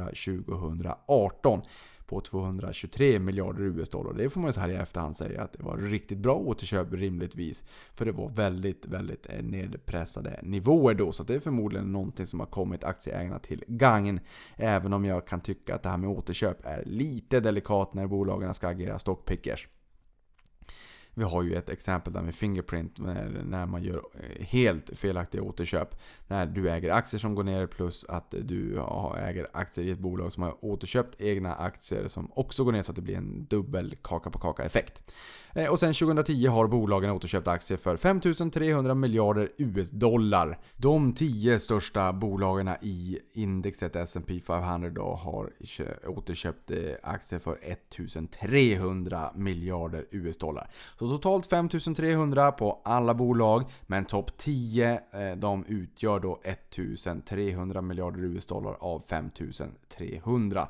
2018 0.66 1.62
på 2.08 2.22
223 2.22 3.20
miljarder 3.20 3.64
US-dollar. 3.64 4.14
Det 4.14 4.30
får 4.30 4.41
man 4.41 4.49
ju 4.49 4.53
så 4.53 4.60
här 4.60 4.70
i 4.70 4.76
efterhand 4.76 5.16
säga 5.16 5.41
att 5.41 5.53
det 5.53 5.64
var 5.64 5.78
riktigt 5.78 6.18
bra 6.18 6.36
återköp 6.36 6.93
rimligtvis. 6.93 7.64
För 7.93 8.05
det 8.05 8.12
var 8.12 8.30
väldigt, 8.30 8.86
väldigt 8.86 9.26
eh, 9.30 9.43
nedpressade 9.43 10.39
nivåer 10.43 10.93
då. 10.93 11.12
Så 11.12 11.24
det 11.24 11.36
är 11.36 11.39
förmodligen 11.39 11.91
någonting 11.91 12.28
som 12.28 12.39
har 12.39 12.47
kommit 12.47 12.84
aktieägarna 12.84 13.39
till 13.39 13.64
gagn. 13.68 14.20
Även 14.55 14.93
om 14.93 15.05
jag 15.05 15.28
kan 15.28 15.41
tycka 15.41 15.76
att 15.76 15.84
det 15.84 15.89
här 15.89 15.97
med 15.97 16.10
återköp 16.10 16.66
är 16.66 16.84
lite 16.86 17.39
delikat 17.39 17.93
när 17.93 18.08
bolagen 18.08 18.53
ska 18.53 18.68
agera 18.68 18.99
stockpickers. 18.99 19.68
Vi 21.18 21.24
har 21.24 21.43
ju 21.43 21.55
ett 21.55 21.70
exempel 21.70 22.13
där 22.13 22.22
med 22.22 22.36
Fingerprint 22.36 22.97
när 22.97 23.65
man 23.65 23.84
gör 23.84 24.01
eh, 24.13 24.45
helt 24.45 24.97
felaktiga 24.99 25.41
återköp. 25.41 25.95
När 26.28 26.45
du 26.45 26.70
äger 26.70 26.89
aktier 26.89 27.20
som 27.20 27.36
går 27.36 27.43
ner 27.43 27.68
plus 27.68 28.05
att 28.09 28.36
du 28.41 28.82
äger 29.20 29.47
aktier 29.53 29.86
i 29.86 29.91
ett 29.91 29.99
bolag 29.99 30.32
som 30.34 30.43
har 30.43 30.65
återköpt 30.65 31.22
egna 31.22 31.55
aktier 31.55 32.07
som 32.07 32.32
också 32.36 32.63
går 32.63 32.72
ner 32.72 32.84
så 32.84 32.91
att 32.91 32.95
det 32.95 33.01
blir 33.01 33.18
en 33.18 33.45
dubbel 33.45 33.95
kaka 34.01 34.30
på 34.30 34.39
kaka 34.39 34.63
effekt. 34.63 35.11
Eh, 35.58 35.70
och 35.70 35.80
sen 35.80 35.93
2010 35.93 36.47
har 36.47 36.68
bolagen 36.68 37.12
återköpt 37.12 37.47
aktier 37.47 37.78
för 37.78 37.97
5300 37.97 38.95
miljarder 38.95 39.51
US-dollar. 39.58 40.60
De 40.76 41.14
10 41.14 41.60
största 41.60 42.14
bolagen 42.14 42.70
i 42.82 43.20
indexet 43.34 43.95
S&P 43.95 44.39
500 44.47 44.89
då 44.89 45.16
har 45.16 45.49
återköpt 46.08 46.72
eh, 46.72 46.78
aktier 47.03 47.39
för 47.39 47.60
1300 47.62 49.32
miljarder 49.36 50.05
US-dollar. 50.12 50.70
Så 50.99 51.10
totalt 51.10 51.47
5300 51.47 52.51
på 52.51 52.82
alla 52.84 53.14
bolag, 53.14 53.64
men 53.88 54.05
topp 54.05 54.38
10 54.38 54.91
eh, 54.91 54.99
de 55.38 55.66
utgör 55.66 56.20
då 56.20 56.39
1300 56.43 57.82
miljarder 57.82 58.24
US-dollar 58.24 58.78
av 58.80 59.03
5300. 59.08 60.68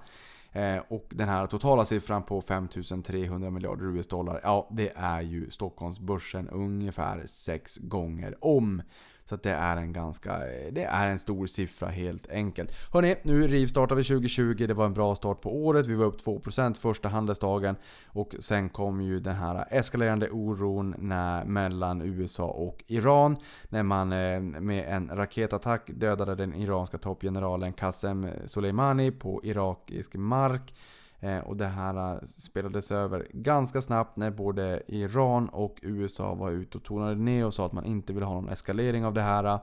Eh, 0.51 0.77
och 0.87 1.05
den 1.09 1.29
här 1.29 1.45
totala 1.45 1.85
siffran 1.85 2.23
på 2.23 2.41
5300 2.41 3.49
miljarder 3.49 3.85
US-dollar, 3.85 4.39
ja 4.43 4.67
det 4.71 4.93
är 4.95 5.21
ju 5.21 5.49
Stockholmsbörsen 5.49 6.49
ungefär 6.49 7.23
6 7.25 7.77
gånger 7.77 8.45
om. 8.45 8.81
Så 9.30 9.36
att 9.36 9.43
det 9.43 9.51
är 9.51 9.78
en 9.78 9.93
ganska, 9.93 10.39
det 10.71 10.84
är 10.84 11.07
en 11.07 11.19
stor 11.19 11.47
siffra 11.47 11.89
helt 11.89 12.30
enkelt. 12.30 12.71
Hörni, 12.93 13.15
nu 13.23 13.47
rivstartar 13.47 13.95
vi 13.95 14.03
2020. 14.03 14.65
Det 14.67 14.73
var 14.73 14.86
en 14.86 14.93
bra 14.93 15.15
start 15.15 15.41
på 15.41 15.65
året. 15.65 15.88
Vi 15.88 15.95
var 15.95 16.05
upp 16.05 16.21
2% 16.21 16.73
första 16.73 17.09
handelsdagen. 17.09 17.75
Och 18.05 18.36
sen 18.39 18.69
kom 18.69 19.01
ju 19.01 19.19
den 19.19 19.36
här 19.36 19.65
eskalerande 19.71 20.30
oron 20.30 20.95
när, 20.97 21.45
mellan 21.45 22.01
USA 22.01 22.45
och 22.45 22.84
Iran. 22.88 23.38
När 23.69 23.84
man 23.84 24.11
eh, 24.11 24.39
med 24.41 24.86
en 24.88 25.09
raketattack 25.13 25.89
dödade 25.93 26.36
den 26.36 26.53
iranska 26.53 26.97
toppgeneralen 26.97 27.73
Qasem 27.73 28.28
Soleimani 28.45 29.11
på 29.11 29.41
irakisk 29.43 30.15
mark. 30.15 30.73
Eh, 31.20 31.39
och 31.39 31.57
det 31.57 31.68
här 31.68 32.13
eh, 32.13 32.22
spelades 32.26 32.91
över 32.91 33.28
ganska 33.34 33.82
snabbt 33.82 34.18
när 34.18 34.32
både 34.32 34.84
Iran 34.88 35.49
och 35.49 35.80
USA 35.82 36.34
var 36.34 36.51
ute 36.51 36.78
och 36.78 36.84
tonade 36.84 37.15
ner 37.15 37.45
och 37.45 37.53
sa 37.53 37.65
att 37.65 37.74
man 37.74 37.86
inte 37.86 38.13
vill 38.13 38.24
ha 38.24 38.34
någon 38.34 38.49
eskalering 38.49 39.05
av 39.05 39.13
det 39.13 39.22
här. 39.22 39.59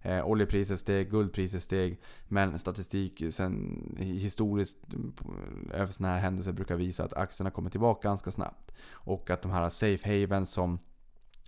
Eh, 0.00 0.26
oljepriset 0.26 0.80
steg, 0.80 1.10
guldpriset 1.10 1.62
steg. 1.62 2.00
Men 2.28 2.58
statistik 2.58 3.22
sen 3.30 3.96
historiskt 3.98 4.78
eh, 4.92 5.80
över 5.80 5.92
sådana 5.92 6.14
här 6.14 6.20
händelser 6.20 6.52
brukar 6.52 6.76
visa 6.76 7.04
att 7.04 7.12
aktierna 7.12 7.50
kommer 7.50 7.70
tillbaka 7.70 8.08
ganska 8.08 8.30
snabbt. 8.30 8.72
Och 8.90 9.30
att 9.30 9.42
de 9.42 9.50
här 9.50 9.68
safe 9.68 10.20
havens 10.20 10.50
som 10.50 10.78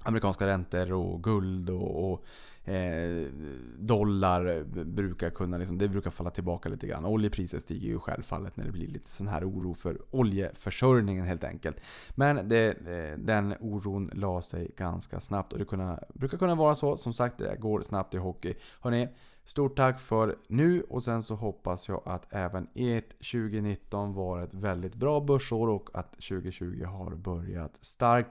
amerikanska 0.03 0.47
räntor 0.47 0.93
och 0.93 1.25
guld 1.25 1.71
och, 1.71 2.13
och 2.13 2.25
eh, 2.65 3.33
dollar 3.79 4.65
brukar 4.85 5.31
kunna 5.31 5.59
liksom, 5.59 5.79
det 5.79 5.89
brukar 5.89 6.11
falla 6.11 6.31
tillbaka 6.31 6.69
lite 6.69 6.87
grann. 6.87 7.05
Oljepriset 7.05 7.63
stiger 7.63 7.89
ju 7.89 7.99
självfallet 7.99 8.57
när 8.57 8.65
det 8.65 8.73
blir 8.73 8.89
lite 8.89 9.11
sån 9.11 9.29
här 9.29 9.49
oro 9.49 9.75
för 9.75 9.99
oljeförsörjningen 10.11 11.25
helt 11.25 11.45
enkelt. 11.45 11.77
Men 12.11 12.49
det, 12.49 12.69
eh, 12.69 13.19
den 13.19 13.55
oron 13.61 14.11
la 14.15 14.43
sig 14.43 14.71
ganska 14.77 15.21
snabbt 15.21 15.53
och 15.53 15.59
det 15.59 15.65
kunna, 15.65 16.01
brukar 16.15 16.39
kunna 16.39 16.55
vara 16.55 16.75
så. 16.75 16.97
Som 16.97 17.13
sagt, 17.13 17.39
det 17.39 17.57
går 17.61 17.83
snabbt 17.83 18.15
i 18.15 18.19
hockey. 18.19 18.55
Hörrni, 18.81 19.09
Stort 19.45 19.77
tack 19.77 20.01
för 20.01 20.37
nu 20.49 20.83
och 20.83 21.03
sen 21.03 21.23
så 21.23 21.35
hoppas 21.35 21.89
jag 21.89 22.03
att 22.05 22.27
även 22.31 22.67
ert 22.75 23.11
2019 23.33 24.15
var 24.15 24.43
ett 24.43 24.55
väldigt 24.55 24.95
bra 24.95 25.21
börsår 25.21 25.69
och 25.69 25.91
att 25.93 26.13
2020 26.13 26.85
har 26.85 27.11
börjat 27.15 27.73
starkt 27.81 28.31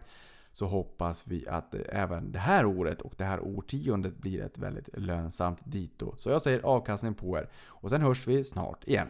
så 0.53 0.65
hoppas 0.65 1.27
vi 1.27 1.47
att 1.47 1.75
även 1.89 2.31
det 2.31 2.39
här 2.39 2.65
året 2.65 3.01
och 3.01 3.13
det 3.17 3.23
här 3.23 3.39
årtiondet 3.39 4.17
blir 4.17 4.41
ett 4.41 4.57
väldigt 4.57 4.97
lönsamt 4.97 5.59
dito. 5.63 6.13
Så 6.17 6.29
jag 6.29 6.41
säger 6.41 6.59
avkastning 6.61 7.13
på 7.13 7.37
er. 7.37 7.49
Och 7.65 7.89
sen 7.89 8.01
hörs 8.01 8.27
vi 8.27 8.43
snart 8.43 8.87
igen. 8.87 9.07